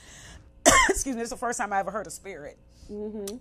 Excuse 0.89 1.15
me, 1.15 1.21
this 1.21 1.27
is 1.27 1.29
the 1.31 1.37
first 1.37 1.59
time 1.59 1.71
I 1.73 1.79
ever 1.79 1.91
heard 1.91 2.07
of 2.07 2.13
spirit. 2.13 2.57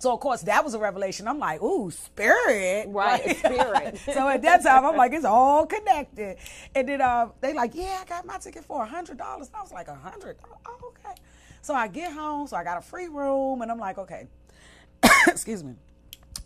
So 0.00 0.12
of 0.12 0.20
course 0.20 0.42
that 0.42 0.64
was 0.64 0.74
a 0.74 0.78
revelation. 0.78 1.28
I'm 1.28 1.38
like, 1.38 1.62
ooh, 1.62 1.90
spirit, 1.90 2.88
Right, 2.88 3.36
spirit. 3.36 3.98
so 4.12 4.28
at 4.28 4.42
that 4.42 4.62
time, 4.62 4.84
I'm 4.84 4.96
like, 4.96 5.12
it's 5.12 5.24
all 5.26 5.66
connected. 5.66 6.36
And 6.74 6.88
then 6.88 7.00
uh, 7.00 7.28
they 7.40 7.52
like, 7.52 7.74
yeah, 7.74 7.98
I 8.02 8.04
got 8.04 8.26
my 8.26 8.38
ticket 8.38 8.64
for 8.64 8.82
a 8.82 8.86
hundred 8.86 9.18
dollars. 9.18 9.50
I 9.54 9.60
was 9.62 9.72
like, 9.72 9.88
a 9.88 9.94
hundred? 9.94 10.36
Oh, 10.66 10.76
okay. 10.88 11.14
So 11.62 11.74
I 11.74 11.88
get 11.88 12.12
home, 12.12 12.46
so 12.46 12.56
I 12.56 12.64
got 12.64 12.78
a 12.78 12.82
free 12.82 13.08
room, 13.08 13.62
and 13.62 13.70
I'm 13.70 13.78
like, 13.78 13.98
okay. 13.98 14.26
Excuse 15.28 15.62
me. 15.62 15.74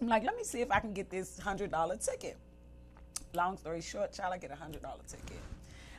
I'm 0.00 0.08
like, 0.08 0.24
let 0.24 0.36
me 0.36 0.44
see 0.44 0.60
if 0.60 0.70
I 0.70 0.80
can 0.80 0.92
get 0.92 1.10
this 1.10 1.38
hundred 1.38 1.70
dollar 1.70 1.96
ticket. 1.96 2.36
Long 3.34 3.56
story 3.56 3.80
short, 3.80 4.12
child, 4.12 4.34
I 4.34 4.38
get 4.38 4.50
a 4.50 4.56
hundred 4.56 4.82
dollar 4.82 5.00
ticket. 5.08 5.40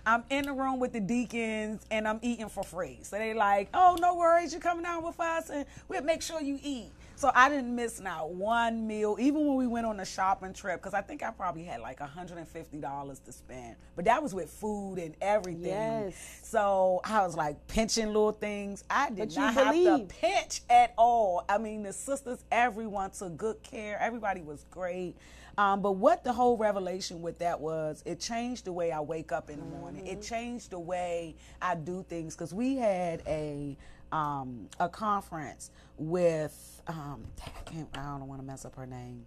I'm 0.06 0.24
in 0.30 0.46
the 0.46 0.54
room 0.54 0.80
with 0.80 0.94
the 0.94 1.02
deacons 1.02 1.86
and 1.92 2.08
I'm 2.08 2.20
eating 2.22 2.48
for 2.48 2.64
free. 2.64 3.00
So 3.02 3.18
they 3.18 3.34
like, 3.34 3.68
oh, 3.74 3.98
no 4.00 4.16
worries, 4.16 4.54
you're 4.54 4.62
coming 4.62 4.86
out 4.86 5.04
with 5.04 5.20
us 5.20 5.50
and 5.50 5.66
we'll 5.90 6.02
make 6.02 6.22
sure 6.22 6.42
you 6.42 6.58
eat. 6.64 6.92
So 7.18 7.32
I 7.34 7.50
didn't 7.50 7.76
miss 7.76 8.00
not 8.00 8.30
one 8.30 8.86
meal, 8.86 9.18
even 9.20 9.48
when 9.48 9.58
we 9.58 9.66
went 9.66 9.88
on 9.88 10.00
a 10.00 10.06
shopping 10.06 10.54
trip, 10.54 10.80
because 10.80 10.94
I 10.94 11.02
think 11.02 11.24
I 11.24 11.32
probably 11.32 11.64
had 11.64 11.82
like 11.82 11.98
$150 12.00 13.24
to 13.26 13.32
spend. 13.32 13.76
But 13.96 14.06
that 14.06 14.22
was 14.22 14.36
with 14.36 14.52
food 14.52 15.00
and 15.00 15.16
everything. 15.20 15.64
Yes. 15.66 16.40
So 16.44 17.02
I 17.04 17.24
was 17.26 17.36
like 17.36 17.68
pinching 17.68 18.06
little 18.08 18.34
things. 18.34 18.84
I 18.88 19.10
did 19.10 19.30
But 19.30 19.36
not 19.36 19.54
have 19.56 19.74
to 19.74 20.06
pinch 20.08 20.62
at 20.70 20.94
all. 20.96 21.44
I 21.50 21.58
mean, 21.58 21.82
the 21.82 21.92
sisters, 21.92 22.46
everyone 22.52 23.10
took 23.10 23.36
good 23.36 23.64
care. 23.64 23.98
Everybody 24.00 24.44
was 24.44 24.68
great. 24.70 25.16
Um, 25.58 25.82
but 25.82 25.94
what 25.94 26.24
the 26.24 26.32
whole 26.32 26.56
revelation 26.56 27.24
with 27.24 27.40
that 27.40 27.60
was, 27.60 28.04
it 28.06 28.20
changed 28.20 28.66
the 28.66 28.72
way 28.72 28.92
I 28.92 29.00
wake 29.00 29.32
up 29.32 29.50
in 29.50 29.58
the 29.60 29.66
morning. 29.66 30.06
It 30.06 30.22
changed 30.22 30.70
the 30.70 30.80
way 30.80 31.36
I 31.64 31.74
do 31.74 32.06
things 32.08 32.36
because 32.36 32.54
we 32.54 32.76
had 32.76 33.24
a 33.26 33.76
um, 34.12 34.68
a 34.80 34.90
conference 34.90 35.72
with 35.98 36.82
um, 36.88 37.26
I 37.38 37.72
I 37.96 38.18
don't 38.18 38.28
want 38.28 38.42
to 38.42 38.46
mess 38.48 38.66
up 38.66 38.76
her 38.76 38.86
name. 38.86 39.26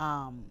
Um, 0.00 0.44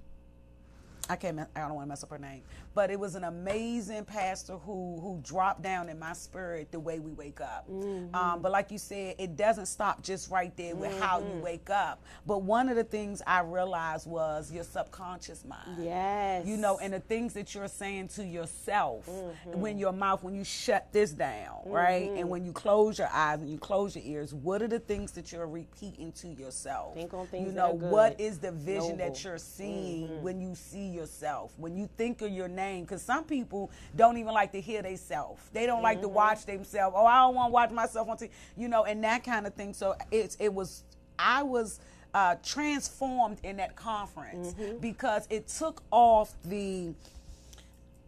I 1.09 1.17
can't. 1.17 1.37
I 1.39 1.59
don't 1.59 1.75
want 1.75 1.85
to 1.85 1.89
mess 1.89 2.03
up 2.03 2.11
her 2.11 2.17
name, 2.17 2.43
but 2.73 2.89
it 2.89 2.97
was 2.97 3.15
an 3.15 3.25
amazing 3.25 4.05
pastor 4.05 4.53
who 4.53 4.99
who 5.01 5.19
dropped 5.21 5.61
down 5.61 5.89
in 5.89 5.99
my 5.99 6.13
spirit 6.13 6.71
the 6.71 6.79
way 6.79 6.99
we 6.99 7.11
wake 7.11 7.41
up. 7.41 7.69
Mm-hmm. 7.69 8.15
Um, 8.15 8.41
but 8.41 8.53
like 8.53 8.71
you 8.71 8.77
said, 8.77 9.15
it 9.19 9.35
doesn't 9.35 9.65
stop 9.65 10.01
just 10.01 10.31
right 10.31 10.55
there 10.55 10.75
with 10.75 10.97
how 11.01 11.19
you 11.19 11.25
mm-hmm. 11.25 11.41
wake 11.41 11.69
up. 11.69 12.01
But 12.25 12.43
one 12.43 12.69
of 12.69 12.77
the 12.77 12.85
things 12.85 13.21
I 13.27 13.41
realized 13.41 14.07
was 14.07 14.49
your 14.51 14.63
subconscious 14.63 15.43
mind. 15.43 15.83
Yes. 15.83 16.45
You 16.45 16.55
know, 16.55 16.79
and 16.79 16.93
the 16.93 17.01
things 17.01 17.33
that 17.33 17.53
you're 17.53 17.67
saying 17.67 18.07
to 18.09 18.23
yourself 18.23 19.05
mm-hmm. 19.05 19.59
when 19.59 19.77
your 19.77 19.91
mouth, 19.91 20.23
when 20.23 20.35
you 20.35 20.45
shut 20.45 20.87
this 20.93 21.11
down, 21.11 21.59
right? 21.65 22.11
And 22.15 22.29
when 22.29 22.45
you 22.45 22.53
close 22.53 22.97
your 22.97 23.09
eyes 23.11 23.41
and 23.41 23.49
you 23.49 23.57
close 23.57 23.93
your 23.93 24.05
ears, 24.05 24.33
what 24.33 24.61
are 24.61 24.69
the 24.69 24.79
things 24.79 25.11
that 25.11 25.33
you're 25.33 25.47
repeating 25.47 26.13
to 26.13 26.29
yourself? 26.29 26.93
Think 26.95 27.13
on 27.13 27.27
things 27.27 27.47
You 27.47 27.51
that 27.51 27.57
know, 27.57 27.71
are 27.71 27.77
good, 27.77 27.91
what 27.91 28.21
is 28.21 28.39
the 28.39 28.51
vision 28.53 28.97
noble. 28.97 28.97
that 28.97 29.23
you're 29.23 29.37
seeing 29.37 30.21
when 30.23 30.39
you 30.39 30.55
see 30.55 30.92
yourself, 30.93 31.53
when 31.57 31.75
you 31.75 31.89
think 31.97 32.21
of 32.21 32.31
your 32.31 32.47
name? 32.47 32.83
Because 32.83 33.01
some 33.01 33.23
people 33.23 33.71
don't 33.95 34.17
even 34.17 34.33
like 34.33 34.51
to 34.53 34.61
hear 34.61 34.81
themselves. 34.81 35.41
They 35.51 35.65
don't 35.65 35.81
like 35.81 36.01
to 36.01 36.07
watch 36.07 36.45
themselves. 36.45 36.95
Oh, 36.97 37.05
I 37.05 37.21
don't 37.21 37.35
want 37.35 37.49
to 37.49 37.53
watch 37.53 37.71
myself 37.71 38.07
on 38.09 38.17
TV, 38.17 38.29
you 38.55 38.67
know, 38.67 38.85
and 38.85 39.03
that 39.03 39.23
kind 39.23 39.47
of 39.47 39.53
thing. 39.53 39.73
So 39.73 39.95
it's 40.11 40.35
it 40.39 40.53
was, 40.53 40.83
I 41.17 41.43
was 41.43 41.79
uh, 42.13 42.35
transformed 42.43 43.39
in 43.43 43.57
that 43.57 43.75
conference 43.75 44.53
because 44.79 45.27
it 45.29 45.47
took 45.47 45.81
off 45.91 46.33
the, 46.45 46.93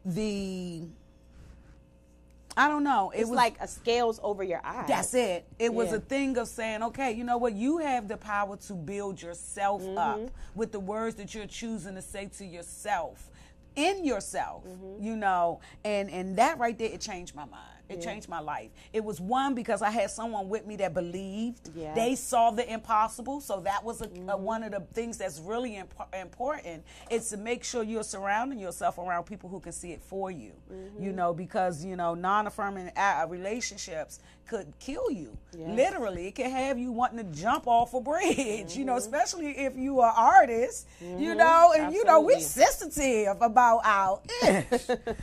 the, 0.05 0.83
I 2.57 2.69
don't 2.69 2.83
know. 2.83 3.11
It 3.11 3.21
It's 3.21 3.29
was 3.29 3.35
like 3.35 3.57
a 3.59 3.67
scales 3.67 4.19
over 4.23 4.41
your 4.43 4.61
eyes. 4.63 4.87
that's 4.87 5.13
it. 5.13 5.45
It 5.59 5.73
was 5.73 5.89
Yeah. 5.89 5.95
a 5.97 5.99
thing 5.99 6.37
of 6.37 6.47
saying, 6.47 6.83
okay, 6.83 7.11
you 7.11 7.23
know 7.25 7.37
what? 7.37 7.53
You 7.53 7.79
have 7.79 8.07
the 8.07 8.17
power 8.17 8.55
to 8.57 8.73
build 8.73 9.21
yourself 9.21 9.81
Mm-hmm. 9.81 9.97
up 9.97 10.19
with 10.55 10.71
the 10.71 10.79
words 10.79 11.15
that 11.15 11.35
you're 11.35 11.47
choosing 11.47 11.95
to 11.95 12.01
say 12.01 12.27
to 12.37 12.45
yourself, 12.45 13.29
in 13.75 14.05
yourself, 14.05 14.63
Mm-hmm. 14.65 15.03
you 15.03 15.15
know, 15.17 15.59
and 15.83 16.09
and 16.09 16.37
that 16.37 16.57
right 16.57 16.77
there, 16.77 16.89
it 16.89 17.01
changed 17.01 17.35
my 17.35 17.45
mind. 17.45 17.74
It 17.89 18.01
changed 18.01 18.29
my 18.29 18.39
life. 18.39 18.71
It 18.93 19.03
was 19.03 19.21
one 19.21 19.53
because 19.53 19.81
I 19.81 19.89
had 19.89 20.09
someone 20.09 20.49
with 20.49 20.65
me 20.65 20.75
that 20.77 20.93
believed. 20.93 21.69
Yeah. 21.75 21.93
They 21.93 22.15
saw 22.15 22.51
the 22.51 22.71
impossible, 22.71 23.41
so 23.41 23.59
that 23.61 23.83
was 23.83 24.01
a, 24.01 24.05
a- 24.05 24.07
mm-hmm. 24.07 24.43
one 24.43 24.63
of 24.63 24.71
the 24.71 24.81
things 24.93 25.17
that's 25.17 25.39
really 25.39 25.77
imp- 25.77 25.93
important. 26.13 26.83
Is 27.09 27.29
to 27.29 27.37
make 27.37 27.63
sure 27.63 27.83
you're 27.83 28.03
surrounding 28.03 28.59
yourself 28.59 28.97
around 28.97 29.25
people 29.25 29.49
who 29.49 29.59
can 29.59 29.71
see 29.71 29.91
it 29.91 30.01
for 30.01 30.31
you. 30.31 30.53
Mm-hmm. 30.71 31.03
You 31.03 31.11
know, 31.11 31.33
because 31.33 31.83
you 31.85 31.95
know, 31.95 32.13
non-affirming 32.15 32.91
uh, 32.95 33.25
relationships 33.29 34.19
could 34.47 34.71
kill 34.79 35.09
you. 35.09 35.37
Yes. 35.57 35.69
Literally, 35.69 36.27
it 36.27 36.35
can 36.35 36.49
have 36.51 36.77
you 36.77 36.91
wanting 36.91 37.17
to 37.17 37.39
jump 37.39 37.67
off 37.67 37.93
a 37.93 38.01
bridge. 38.01 38.75
You 38.75 38.85
know, 38.85 38.93
mm-hmm. 38.93 39.15
especially 39.15 39.57
if 39.57 39.75
you 39.75 39.99
are 39.99 40.11
artist. 40.11 40.87
You 41.01 41.35
know, 41.35 41.73
and 41.77 41.93
you 41.93 42.03
know 42.03 42.21
we 42.21 42.35
Absolutely. 42.35 42.89
sensitive 42.89 43.41
about 43.41 43.81
our. 43.83 44.21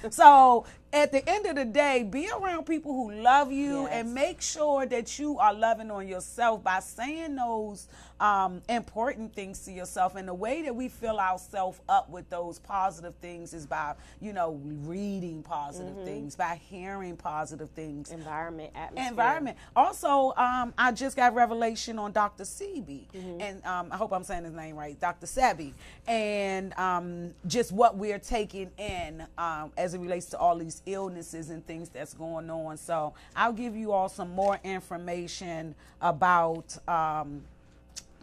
so 0.11 0.67
at 0.93 1.11
the 1.13 1.27
end 1.29 1.47
of 1.47 1.57
the 1.57 1.65
day, 1.65 2.03
be 2.03 2.29
around 2.31 2.65
people 2.65 2.93
who 2.93 3.13
love 3.13 3.51
you 3.51 3.83
Yes. 3.85 3.91
and 3.93 4.15
make 4.15 4.43
sure 4.43 4.85
that 4.87 5.19
you 5.19 5.39
are 5.39 5.55
loving 5.55 5.91
on 5.91 6.07
yourself 6.07 6.63
by 6.63 6.81
saying 6.81 7.37
those 7.37 7.89
um, 8.23 8.63
important 8.69 9.35
things 9.35 9.65
to 9.65 9.73
yourself. 9.73 10.15
And 10.15 10.29
the 10.29 10.35
way 10.35 10.63
that 10.63 10.75
we 10.75 10.89
fill 10.89 11.19
ourselves 11.19 11.81
up 11.89 12.09
with 12.09 12.31
those 12.31 12.61
positive 12.61 13.15
things 13.17 13.53
is 13.53 13.67
by, 13.67 13.95
you 14.21 14.33
know, 14.33 14.61
reading 14.85 15.43
positive 15.43 15.83
Mm-hmm. 15.93 16.05
things, 16.05 16.37
by 16.37 16.61
hearing 16.71 17.17
positive 17.17 17.69
things. 17.71 18.13
Environment, 18.13 18.71
atmosphere. 18.75 19.11
Environment. 19.11 19.57
Also, 19.75 20.33
um, 20.37 20.73
I 20.79 20.93
just 20.93 21.17
got 21.17 21.35
revelation 21.35 21.99
on 21.99 22.13
Dr. 22.13 22.45
Sebi, 22.45 23.07
Mm-hmm. 23.13 23.41
and 23.41 23.67
um, 23.67 23.89
I 23.91 23.97
hope 23.97 24.13
I'm 24.13 24.23
saying 24.23 24.45
his 24.45 24.55
name 24.55 24.77
right, 24.77 24.99
Dr. 25.01 25.27
Sebi, 25.27 25.73
and 26.07 26.73
um, 26.79 27.35
just 27.49 27.73
what 27.73 27.97
we're 27.97 28.21
taking 28.21 28.71
in 28.79 29.27
um, 29.37 29.73
as 29.77 29.95
it 29.95 29.99
relates 29.99 30.27
to 30.27 30.39
all 30.39 30.57
these 30.57 30.83
illnesses 30.87 31.51
and 31.51 31.67
things 31.67 31.89
that's 31.89 32.15
going 32.15 32.49
on. 32.49 32.77
So 32.77 33.15
I'll 33.35 33.53
give 33.53 33.75
you 33.75 33.91
all 33.93 34.09
some 34.09 34.31
more 34.31 34.61
information 34.63 35.75
about. 36.01 36.79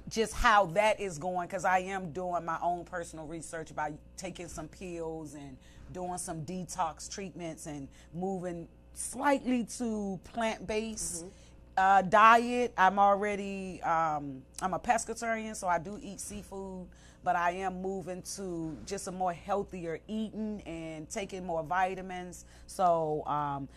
Just 0.09 0.33
how 0.33 0.65
that 0.67 0.99
is 0.99 1.17
going 1.17 1.47
because 1.47 1.65
I 1.65 1.79
am 1.79 2.11
doing 2.11 2.43
my 2.43 2.57
own 2.61 2.83
personal 2.83 3.25
research 3.25 3.75
by 3.75 3.93
taking 4.17 4.47
some 4.47 4.67
pills 4.67 5.35
and 5.35 5.55
doing 5.91 6.17
some 6.17 6.41
detox 6.43 7.09
treatments 7.09 7.67
and 7.67 7.87
moving 8.13 8.67
slightly 8.93 9.65
to 9.77 10.19
plant 10.23 10.65
based 10.65 11.25
uh, 11.77 12.01
diet. 12.01 12.73
I'm 12.77 12.99
already 12.99 13.81
um, 13.83 14.41
I'm 14.61 14.73
a 14.73 14.79
pescatarian, 14.79 15.55
so 15.55 15.67
I 15.67 15.79
do 15.79 15.99
eat 16.01 16.19
seafood, 16.19 16.87
but 17.23 17.35
I 17.35 17.51
am 17.51 17.81
moving 17.81 18.21
to 18.35 18.75
just 18.85 19.07
a 19.07 19.11
more 19.11 19.33
healthier 19.33 19.99
eating 20.07 20.61
and 20.65 21.09
taking 21.09 21.45
more 21.45 21.63
vitamins. 21.63 22.45
So. 22.67 23.23
Um, 23.25 23.67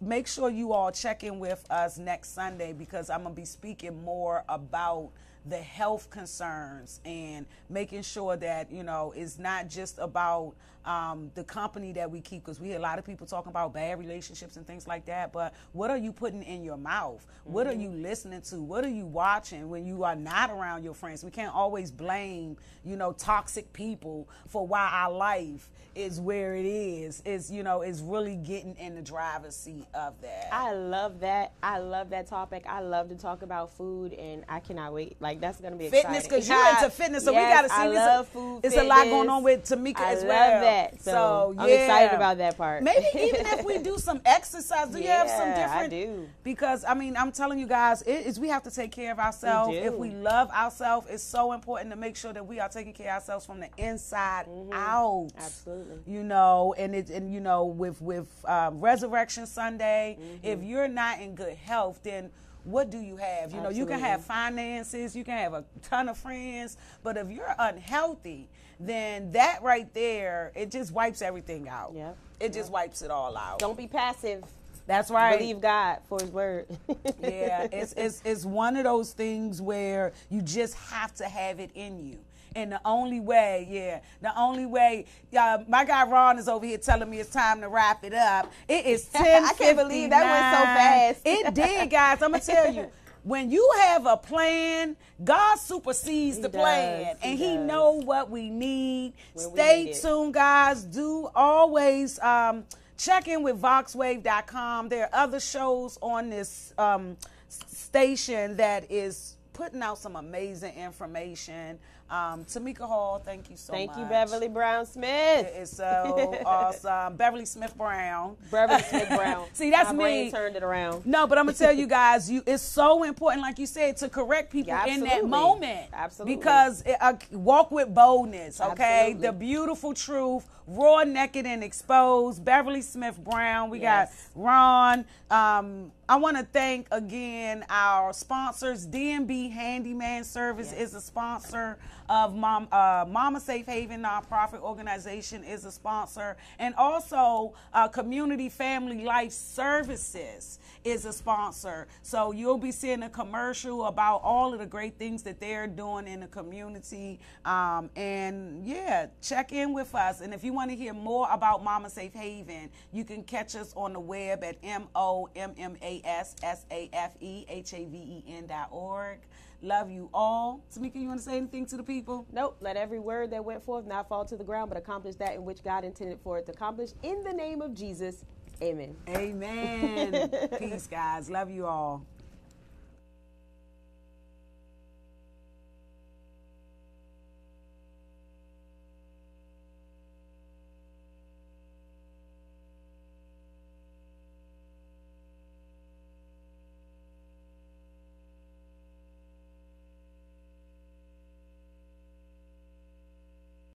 make 0.00 0.28
sure 0.28 0.48
you 0.48 0.72
all 0.72 0.92
check 0.92 1.24
in 1.24 1.40
with 1.40 1.64
us 1.70 1.98
next 1.98 2.32
Sunday 2.32 2.72
because 2.72 3.10
I'm 3.10 3.22
going 3.22 3.34
to 3.34 3.40
be 3.40 3.44
speaking 3.44 4.02
more 4.04 4.44
about 4.48 5.10
the 5.48 5.58
health 5.58 6.10
concerns 6.10 7.00
and 7.04 7.46
making 7.68 8.02
sure 8.02 8.36
that, 8.36 8.70
you 8.70 8.82
know, 8.82 9.12
it's 9.16 9.38
not 9.38 9.68
just 9.68 9.98
about 9.98 10.54
um, 10.88 11.30
the 11.34 11.44
company 11.44 11.92
that 11.92 12.10
we 12.10 12.22
keep 12.22 12.42
because 12.44 12.58
we 12.58 12.68
hear 12.68 12.78
a 12.78 12.80
lot 12.80 12.98
of 12.98 13.04
people 13.04 13.26
talking 13.26 13.50
about 13.50 13.74
bad 13.74 13.98
relationships 13.98 14.56
and 14.56 14.66
things 14.66 14.88
like 14.88 15.04
that. 15.04 15.32
But 15.34 15.52
what 15.72 15.90
are 15.90 15.98
you 15.98 16.12
putting 16.12 16.42
in 16.42 16.64
your 16.64 16.78
mouth? 16.78 17.26
What 17.44 17.66
are 17.66 17.74
you 17.74 17.90
listening 17.90 18.40
to? 18.42 18.56
What 18.56 18.84
are 18.86 18.90
you 18.90 19.04
watching 19.04 19.68
when 19.68 19.84
you 19.84 20.02
are 20.04 20.16
not 20.16 20.50
around 20.50 20.84
your 20.84 20.94
friends? 20.94 21.22
We 21.22 21.30
can't 21.30 21.54
always 21.54 21.90
blame, 21.90 22.56
you 22.84 22.96
know, 22.96 23.12
toxic 23.12 23.70
people 23.74 24.30
for 24.48 24.66
why 24.66 24.88
our 24.90 25.12
life 25.12 25.68
is 25.94 26.20
where 26.20 26.54
it 26.54 26.64
is. 26.64 27.22
Is 27.26 27.50
you 27.50 27.62
know, 27.62 27.82
is 27.82 28.00
really 28.00 28.36
getting 28.36 28.74
in 28.76 28.94
the 28.94 29.02
driver's 29.02 29.56
seat 29.56 29.86
of 29.92 30.18
that. 30.22 30.48
I 30.52 30.72
love 30.72 31.20
that. 31.20 31.52
I 31.62 31.80
love 31.80 32.10
that 32.10 32.28
topic. 32.28 32.64
I 32.66 32.80
love 32.80 33.10
to 33.10 33.14
talk 33.14 33.42
about 33.42 33.76
food, 33.76 34.14
and 34.14 34.44
I 34.48 34.60
cannot 34.60 34.94
wait. 34.94 35.16
Like 35.20 35.40
that's 35.40 35.60
gonna 35.60 35.76
be 35.76 35.90
fitness 35.90 36.24
because 36.24 36.48
you're 36.48 36.68
into 36.70 36.88
fitness, 36.88 37.24
so 37.24 37.32
we 37.32 37.40
got 37.40 37.62
to 37.62 37.68
see. 37.68 37.74
I 37.74 37.88
love 37.88 38.26
a, 38.26 38.30
food. 38.30 38.60
It's 38.64 38.76
a 38.76 38.84
lot 38.84 39.04
going 39.04 39.28
on 39.28 39.42
with 39.42 39.64
Tamika 39.64 40.00
I 40.00 40.12
as 40.12 40.20
love 40.20 40.28
well. 40.28 40.60
that. 40.62 40.77
So, 41.00 41.54
I'm 41.58 41.68
yeah. 41.68 41.74
excited 41.74 42.14
about 42.16 42.38
that 42.38 42.56
part. 42.56 42.82
Maybe 42.82 43.06
even 43.14 43.46
if 43.46 43.64
we 43.64 43.78
do 43.90 43.98
some 43.98 44.20
exercise, 44.24 44.88
do 44.88 44.98
you 45.00 45.08
have 45.08 45.28
some 45.28 45.48
Yeah, 45.48 45.68
I 45.70 45.88
different? 45.88 45.90
do. 45.90 46.28
Because 46.44 46.84
I 46.84 46.94
mean, 46.94 47.16
I'm 47.16 47.32
telling 47.32 47.58
you 47.58 47.66
guys, 47.66 48.02
it 48.02 48.26
is 48.26 48.38
we 48.40 48.48
have 48.48 48.62
to 48.64 48.70
take 48.70 48.92
care 48.92 49.12
of 49.12 49.18
ourselves. 49.18 49.76
If 49.76 49.94
we 49.94 50.10
love 50.10 50.50
ourselves, 50.50 51.06
it's 51.10 51.22
so 51.22 51.52
important 51.52 51.90
to 51.90 51.96
make 51.96 52.16
sure 52.16 52.32
that 52.32 52.46
we 52.46 52.60
are 52.60 52.68
taking 52.68 52.92
care 52.92 53.08
of 53.10 53.14
ourselves 53.22 53.44
from 53.46 53.60
the 53.60 53.68
inside 53.78 54.46
out. 54.72 55.28
Mm-hmm. 55.32 55.38
Absolutely. 55.38 55.96
You 56.12 56.22
know, 56.24 56.74
and 56.78 56.94
it 56.94 57.10
and 57.10 57.32
you 57.32 57.40
know 57.40 57.64
with 57.66 58.00
with 58.00 58.28
um, 58.46 58.80
Resurrection 58.80 59.46
Sunday, 59.46 60.16
Mm-hmm. 60.18 60.46
if 60.46 60.62
you're 60.62 60.88
not 60.88 61.20
in 61.20 61.34
good 61.34 61.54
health, 61.54 62.00
then 62.02 62.30
what 62.64 62.90
do 62.90 62.98
you 62.98 63.16
have? 63.16 63.52
You 63.52 63.60
know, 63.60 63.68
you 63.70 63.86
can 63.86 63.98
have 64.00 64.24
finances, 64.24 65.14
you 65.16 65.24
can 65.24 65.38
have 65.38 65.54
a 65.54 65.64
ton 65.82 66.08
of 66.08 66.18
friends, 66.18 66.76
but 67.02 67.16
if 67.16 67.30
you're 67.30 67.54
unhealthy, 67.58 68.48
then 68.80 69.32
that 69.32 69.62
right 69.62 69.92
there, 69.94 70.52
it 70.54 70.70
just 70.70 70.92
wipes 70.92 71.22
everything 71.22 71.68
out. 71.68 71.92
Yeah. 71.94 72.12
It 72.40 72.52
just 72.52 72.70
wipes 72.70 73.02
it 73.02 73.10
all 73.10 73.36
out. 73.36 73.58
Don't 73.58 73.76
be 73.76 73.86
passive. 73.86 74.44
That's 74.86 75.10
right. 75.10 75.38
Believe 75.38 75.60
God 75.60 75.98
for 76.08 76.18
His 76.20 76.30
word. 76.30 76.66
yeah, 77.22 77.68
it's, 77.70 77.92
it's 77.92 78.22
it's 78.24 78.44
one 78.44 78.76
of 78.76 78.84
those 78.84 79.12
things 79.12 79.60
where 79.60 80.12
you 80.30 80.40
just 80.40 80.74
have 80.74 81.14
to 81.16 81.24
have 81.24 81.60
it 81.60 81.70
in 81.74 81.98
you. 81.98 82.18
And 82.56 82.72
the 82.72 82.80
only 82.84 83.20
way, 83.20 83.68
yeah, 83.70 84.00
the 84.22 84.36
only 84.38 84.64
way, 84.64 85.04
uh, 85.38 85.58
my 85.68 85.84
guy 85.84 86.06
Ron 86.06 86.38
is 86.38 86.48
over 86.48 86.64
here 86.64 86.78
telling 86.78 87.10
me 87.10 87.20
it's 87.20 87.30
time 87.30 87.60
to 87.60 87.68
wrap 87.68 88.02
it 88.02 88.14
up. 88.14 88.50
It 88.66 88.86
is 88.86 89.04
ten. 89.04 89.44
I 89.44 89.52
can't 89.52 89.76
believe 89.76 90.08
that 90.10 90.24
went 90.24 90.56
so 90.56 90.64
fast. 90.64 91.20
It 91.24 91.54
did, 91.54 91.90
guys. 91.90 92.22
I'm 92.22 92.30
gonna 92.32 92.42
tell 92.42 92.72
you. 92.72 92.90
When 93.28 93.50
you 93.50 93.70
have 93.80 94.06
a 94.06 94.16
plan, 94.16 94.96
God 95.22 95.56
supersedes 95.58 96.38
the 96.38 96.48
does, 96.48 96.58
plan, 96.62 97.16
he 97.20 97.28
and 97.28 97.38
He 97.38 97.56
does. 97.56 97.66
know 97.66 97.92
what 97.92 98.30
we 98.30 98.48
need. 98.48 99.12
When 99.34 99.50
we 99.50 99.56
Stay 99.58 99.84
need 99.84 99.90
it. 99.90 100.00
tuned, 100.00 100.32
guys. 100.32 100.82
Do 100.82 101.28
always 101.34 102.18
um, 102.20 102.64
check 102.96 103.28
in 103.28 103.42
with 103.42 103.60
voxwave.com. 103.60 104.88
There 104.88 105.04
are 105.12 105.24
other 105.24 105.40
shows 105.40 105.98
on 106.00 106.30
this 106.30 106.72
um, 106.78 107.18
station 107.50 108.56
that 108.56 108.90
is 108.90 109.36
putting 109.52 109.82
out 109.82 109.98
some 109.98 110.16
amazing 110.16 110.74
information. 110.74 111.78
Um, 112.10 112.44
Tamika 112.46 112.86
Hall, 112.88 113.18
thank 113.22 113.50
you 113.50 113.56
so 113.56 113.72
thank 113.72 113.90
much. 113.90 113.96
Thank 113.96 114.06
you, 114.06 114.10
Beverly 114.10 114.48
Brown 114.48 114.86
Smith. 114.86 115.46
It 115.46 115.60
is 115.60 115.70
so 115.76 116.34
awesome. 116.46 117.16
Beverly 117.16 117.44
Smith 117.44 117.76
Brown. 117.76 118.36
Beverly 118.50 118.82
Smith 118.82 119.08
Brown. 119.10 119.44
See, 119.52 119.70
that's 119.70 119.92
My 119.92 120.04
me. 120.04 120.30
turned 120.30 120.56
it 120.56 120.62
around. 120.62 121.04
No, 121.04 121.26
but 121.26 121.36
I'm 121.36 121.44
gonna 121.44 121.56
tell 121.58 121.72
you 121.72 121.86
guys, 121.86 122.30
you 122.30 122.42
it's 122.46 122.62
so 122.62 123.02
important, 123.02 123.42
like 123.42 123.58
you 123.58 123.66
said, 123.66 123.96
to 123.98 124.08
correct 124.08 124.50
people 124.50 124.68
Yeah, 124.72 124.86
in 124.86 125.00
that 125.00 125.26
moment. 125.26 125.88
Absolutely. 125.92 126.36
Because 126.36 126.82
it, 126.86 126.96
uh, 127.00 127.12
walk 127.32 127.70
with 127.70 127.92
boldness, 127.94 128.60
okay? 128.60 129.10
Absolutely. 129.10 129.26
The 129.26 129.32
beautiful 129.34 129.92
truth, 129.92 130.48
raw, 130.66 131.02
naked, 131.02 131.44
and 131.44 131.62
exposed. 131.62 132.42
Beverly 132.44 132.80
Smith 132.82 133.18
Brown. 133.22 133.68
We 133.68 133.80
Yes. 133.80 134.30
got 134.34 134.42
Ron. 134.42 135.04
Um, 135.30 135.92
I 136.10 136.16
want 136.16 136.38
to 136.38 136.42
thank 136.42 136.86
again 136.90 137.66
our 137.68 138.14
sponsors. 138.14 138.86
DMB 138.86 139.50
Handyman 139.52 140.24
Service 140.24 140.72
Yes. 140.72 140.88
is 140.88 140.94
a 140.94 141.00
sponsor 141.02 141.76
of 142.08 142.34
Mom, 142.34 142.66
uh, 142.72 143.04
Mama 143.06 143.38
Safe 143.38 143.66
Haven 143.66 144.02
nonprofit 144.02 144.60
organization 144.60 145.44
is 145.44 145.66
a 145.66 145.70
sponsor, 145.70 146.38
and 146.58 146.74
also 146.76 147.52
uh, 147.74 147.88
Community 147.88 148.48
Family 148.48 149.04
Life 149.04 149.32
Services 149.32 150.58
is 150.82 151.04
a 151.04 151.12
sponsor. 151.12 151.86
So 152.02 152.32
you'll 152.32 152.56
be 152.56 152.72
seeing 152.72 153.02
a 153.02 153.10
commercial 153.10 153.84
about 153.84 154.22
all 154.24 154.54
of 154.54 154.60
the 154.60 154.66
great 154.66 154.96
things 154.98 155.22
that 155.24 155.38
they're 155.40 155.66
doing 155.66 156.06
in 156.08 156.20
the 156.20 156.26
community. 156.28 157.20
Um, 157.44 157.90
and 157.96 158.66
yeah, 158.66 159.08
check 159.20 159.52
in 159.52 159.74
with 159.74 159.94
us. 159.94 160.22
And 160.22 160.32
if 160.32 160.42
you 160.42 160.54
want 160.54 160.70
to 160.70 160.76
hear 160.76 160.94
more 160.94 161.28
about 161.30 161.62
Mama 161.62 161.90
Safe 161.90 162.14
Haven, 162.14 162.70
you 162.92 163.04
can 163.04 163.22
catch 163.22 163.54
us 163.54 163.74
on 163.76 163.92
the 163.92 164.00
web 164.00 164.42
at 164.42 164.56
M 164.62 164.88
O 164.94 165.28
M 165.36 165.52
M 165.58 165.76
A 165.82 165.97
S 166.04 166.36
S 166.42 166.64
A 166.70 166.88
F 166.92 167.12
E 167.20 167.44
H 167.48 167.74
A 167.74 167.84
V 167.84 167.96
E 167.96 168.24
N 168.28 168.46
dot 168.46 168.68
org. 168.70 169.18
Love 169.60 169.90
you 169.90 170.08
all. 170.14 170.62
Tamika, 170.72 170.96
you 171.00 171.08
want 171.08 171.18
to 171.18 171.24
say 171.24 171.36
anything 171.36 171.66
to 171.66 171.76
the 171.76 171.82
people? 171.82 172.26
Nope. 172.32 172.56
Let 172.60 172.76
every 172.76 173.00
word 173.00 173.32
that 173.32 173.44
went 173.44 173.64
forth 173.64 173.86
not 173.86 174.08
fall 174.08 174.24
to 174.24 174.36
the 174.36 174.44
ground, 174.44 174.70
but 174.70 174.78
accomplish 174.78 175.16
that 175.16 175.34
in 175.34 175.44
which 175.44 175.64
God 175.64 175.84
intended 175.84 176.20
for 176.22 176.38
it 176.38 176.46
to 176.46 176.52
accomplish. 176.52 176.90
In 177.02 177.24
the 177.24 177.32
name 177.32 177.60
of 177.60 177.74
Jesus, 177.74 178.24
amen. 178.62 178.94
Amen. 179.08 180.30
Peace, 180.58 180.86
guys. 180.86 181.28
Love 181.28 181.50
you 181.50 181.66
all. 181.66 182.06